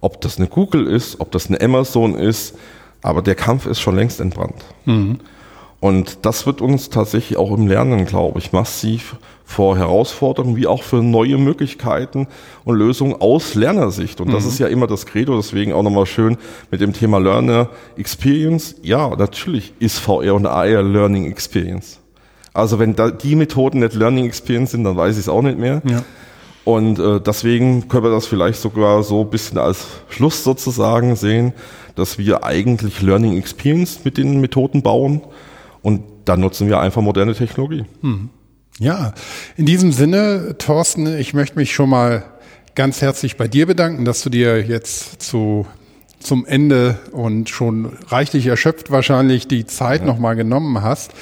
ob 0.00 0.20
das 0.20 0.38
eine 0.38 0.48
Google 0.48 0.86
ist, 0.86 1.20
ob 1.20 1.30
das 1.32 1.48
eine 1.48 1.60
Amazon 1.60 2.14
ist, 2.14 2.56
aber 3.02 3.22
der 3.22 3.34
Kampf 3.34 3.66
ist 3.66 3.80
schon 3.80 3.96
längst 3.96 4.20
entbrannt. 4.20 4.64
Mhm. 4.84 5.20
Und 5.80 6.18
das 6.22 6.46
wird 6.46 6.60
uns 6.60 6.90
tatsächlich 6.90 7.38
auch 7.38 7.52
im 7.52 7.68
Lernen, 7.68 8.04
glaube 8.04 8.40
ich, 8.40 8.52
massiv 8.52 9.16
vor 9.48 9.78
Herausforderungen 9.78 10.56
wie 10.56 10.66
auch 10.66 10.82
für 10.82 11.02
neue 11.02 11.38
Möglichkeiten 11.38 12.28
und 12.64 12.76
Lösungen 12.76 13.14
aus 13.18 13.54
Lernersicht. 13.54 14.20
Und 14.20 14.30
das 14.30 14.44
mhm. 14.44 14.48
ist 14.50 14.58
ja 14.58 14.66
immer 14.68 14.86
das 14.86 15.06
Credo, 15.06 15.34
deswegen 15.36 15.72
auch 15.72 15.82
nochmal 15.82 16.04
schön 16.04 16.36
mit 16.70 16.82
dem 16.82 16.92
Thema 16.92 17.18
Learner 17.18 17.70
Experience. 17.96 18.74
Ja, 18.82 19.08
natürlich 19.16 19.72
ist 19.78 20.00
VR 20.00 20.34
und 20.34 20.44
AR 20.44 20.82
Learning 20.82 21.24
Experience. 21.24 21.98
Also 22.52 22.78
wenn 22.78 22.94
da 22.94 23.10
die 23.10 23.36
Methoden 23.36 23.78
nicht 23.78 23.94
Learning 23.94 24.26
Experience 24.26 24.72
sind, 24.72 24.84
dann 24.84 24.98
weiß 24.98 25.14
ich 25.14 25.22
es 25.22 25.28
auch 25.30 25.42
nicht 25.42 25.58
mehr. 25.58 25.80
Ja. 25.86 26.04
Und 26.64 26.98
äh, 26.98 27.18
deswegen 27.18 27.88
können 27.88 28.04
wir 28.04 28.10
das 28.10 28.26
vielleicht 28.26 28.60
sogar 28.60 29.02
so 29.02 29.22
ein 29.22 29.30
bisschen 29.30 29.56
als 29.56 29.86
Schluss 30.10 30.44
sozusagen 30.44 31.16
sehen, 31.16 31.54
dass 31.94 32.18
wir 32.18 32.44
eigentlich 32.44 33.00
Learning 33.00 33.38
Experience 33.38 34.04
mit 34.04 34.18
den 34.18 34.42
Methoden 34.42 34.82
bauen 34.82 35.22
und 35.80 36.02
dann 36.26 36.40
nutzen 36.40 36.68
wir 36.68 36.80
einfach 36.80 37.00
moderne 37.00 37.34
Technologie. 37.34 37.86
Hm. 38.02 38.28
Ja, 38.78 39.12
in 39.56 39.66
diesem 39.66 39.92
Sinne, 39.92 40.54
Thorsten, 40.58 41.18
ich 41.18 41.34
möchte 41.34 41.56
mich 41.56 41.72
schon 41.72 41.90
mal 41.90 42.24
ganz 42.76 43.02
herzlich 43.02 43.36
bei 43.36 43.48
dir 43.48 43.66
bedanken, 43.66 44.04
dass 44.04 44.22
du 44.22 44.30
dir 44.30 44.64
jetzt 44.64 45.20
zu 45.20 45.66
zum 46.20 46.46
Ende 46.46 46.98
und 47.12 47.48
schon 47.48 47.92
reichlich 48.08 48.46
erschöpft 48.46 48.90
wahrscheinlich 48.90 49.46
die 49.46 49.66
Zeit 49.66 50.00
ja. 50.00 50.06
nochmal 50.06 50.36
genommen 50.36 50.82
hast. 50.82 51.12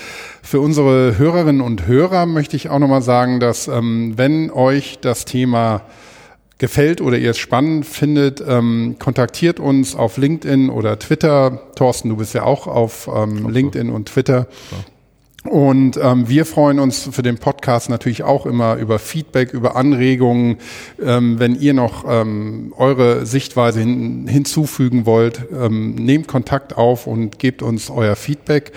Für 0.43 0.61
unsere 0.61 1.19
Hörerinnen 1.19 1.61
und 1.61 1.87
Hörer 1.87 2.25
möchte 2.27 2.57
ich 2.57 2.71
auch 2.71 2.79
nochmal 2.79 3.03
sagen, 3.03 3.41
dass 3.41 3.69
ähm, 3.69 4.15
wenn 4.17 4.51
euch 4.51 4.99
das 5.01 5.25
Thema 5.25 5.83
gefällt 6.59 7.03
oder 7.03 7.19
ihr 7.19 7.31
es 7.31 7.39
spannend 7.39 7.85
findet, 7.85 8.43
ähm, 8.47 8.97
kontaktiert 8.99 9.61
uns 9.61 9.95
auf 9.95 10.17
LinkedIn 10.17 10.71
oder 10.71 10.99
Twitter. 10.99 11.61
Thorsten, 11.75 12.09
du 12.09 12.17
bist 12.17 12.35
ja 12.35 12.45
auch 12.45 12.67
auf 12.67 13.11
ähm, 13.15 13.49
LinkedIn 13.49 13.91
und 13.91 14.09
Twitter. 14.09 14.47
Ja. 14.71 14.79
Und 15.49 15.99
ähm, 16.03 16.29
wir 16.29 16.47
freuen 16.47 16.79
uns 16.79 17.09
für 17.11 17.23
den 17.23 17.39
Podcast 17.39 17.91
natürlich 17.91 18.23
auch 18.23 18.47
immer 18.47 18.77
über 18.77 18.99
Feedback, 18.99 19.53
über 19.53 19.77
Anregungen. 19.77 20.59
Ähm, 21.03 21.39
wenn 21.39 21.55
ihr 21.59 21.75
noch 21.75 22.05
ähm, 22.09 22.73
eure 22.77 23.27
Sichtweise 23.27 23.81
hin, 23.81 24.27
hinzufügen 24.29 25.07
wollt, 25.07 25.47
ähm, 25.53 25.95
nehmt 25.95 26.29
Kontakt 26.29 26.77
auf 26.77 27.07
und 27.07 27.39
gebt 27.39 27.63
uns 27.63 27.91
euer 27.91 28.17
Feedback. 28.17 28.73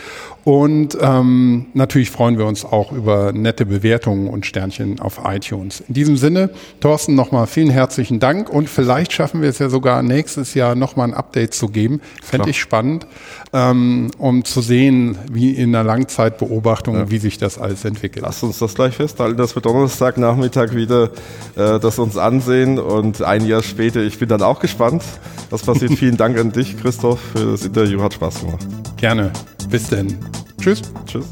Und 0.46 0.98
ähm, 1.00 1.68
natürlich 1.74 2.10
freuen 2.10 2.38
wir 2.40 2.46
uns 2.48 2.66
auch 2.66 2.92
über 2.92 3.34
nette 3.34 3.66
Bewertungen 3.66 4.30
und 4.30 4.46
Sternchen 4.48 5.00
auf 5.00 5.22
iTunes. 5.24 5.84
In 5.88 5.94
diesem 5.94 6.18
Sinne, 6.18 6.50
Thorsten, 6.80 7.14
nochmal 7.14 7.46
vielen 7.46 7.70
herzlichen 7.70 8.20
Dank 8.20 8.50
und 8.50 8.70
vielleicht 8.70 9.14
schaffen 9.14 9.42
wir 9.42 9.50
es 9.50 9.60
ja 9.60 9.70
sogar 9.70 10.02
nächstes 10.02 10.54
Jahr 10.54 10.74
nochmal 10.76 11.10
ein 11.10 11.14
Update 11.14 11.54
zu 11.54 11.68
geben. 11.68 12.02
Fände 12.24 12.50
ich 12.50 12.60
spannend, 12.60 13.06
ähm, 13.52 14.12
um 14.18 14.46
zu 14.46 14.62
sehen, 14.62 15.18
wie 15.32 15.52
in 15.52 15.76
einer 15.76 15.84
Langzeitbeobachtung, 15.84 16.96
ja. 16.96 17.10
wie 17.10 17.18
sich 17.18 17.38
das 17.38 17.58
alles 17.58 17.86
entwickelt. 17.86 18.24
Lass 18.26 18.44
uns 18.44 18.60
das 18.60 18.76
gleich 18.76 18.96
festhalten, 18.96 19.38
dass 19.38 19.56
wir 19.56 19.62
Donnerstagnachmittag 19.62 20.74
wieder 20.74 21.06
äh, 21.56 21.80
das 21.80 22.00
uns 22.00 22.18
ansehen 22.18 22.80
und 22.80 23.22
ein 23.22 23.46
Jahr 23.46 23.64
später, 23.64 24.02
ich 24.02 24.20
bin 24.20 24.30
dann 24.30 24.42
auch 24.42 24.60
gespannt, 24.60 25.04
was 25.50 25.64
passiert. 25.64 25.94
vielen 25.98 26.18
Dank 26.18 26.38
an 26.38 26.52
dich, 26.52 26.80
Christoph, 26.80 27.20
für 27.34 27.52
das 27.52 27.66
Interview. 27.66 28.02
Hat 28.02 28.14
Spaß 28.14 28.42
gemacht. 28.42 28.68
Gerne. 28.98 29.32
Bis 29.70 29.90
denn. 29.90 30.18
Tschüss. 30.60 30.82
Tschüss. 31.06 31.26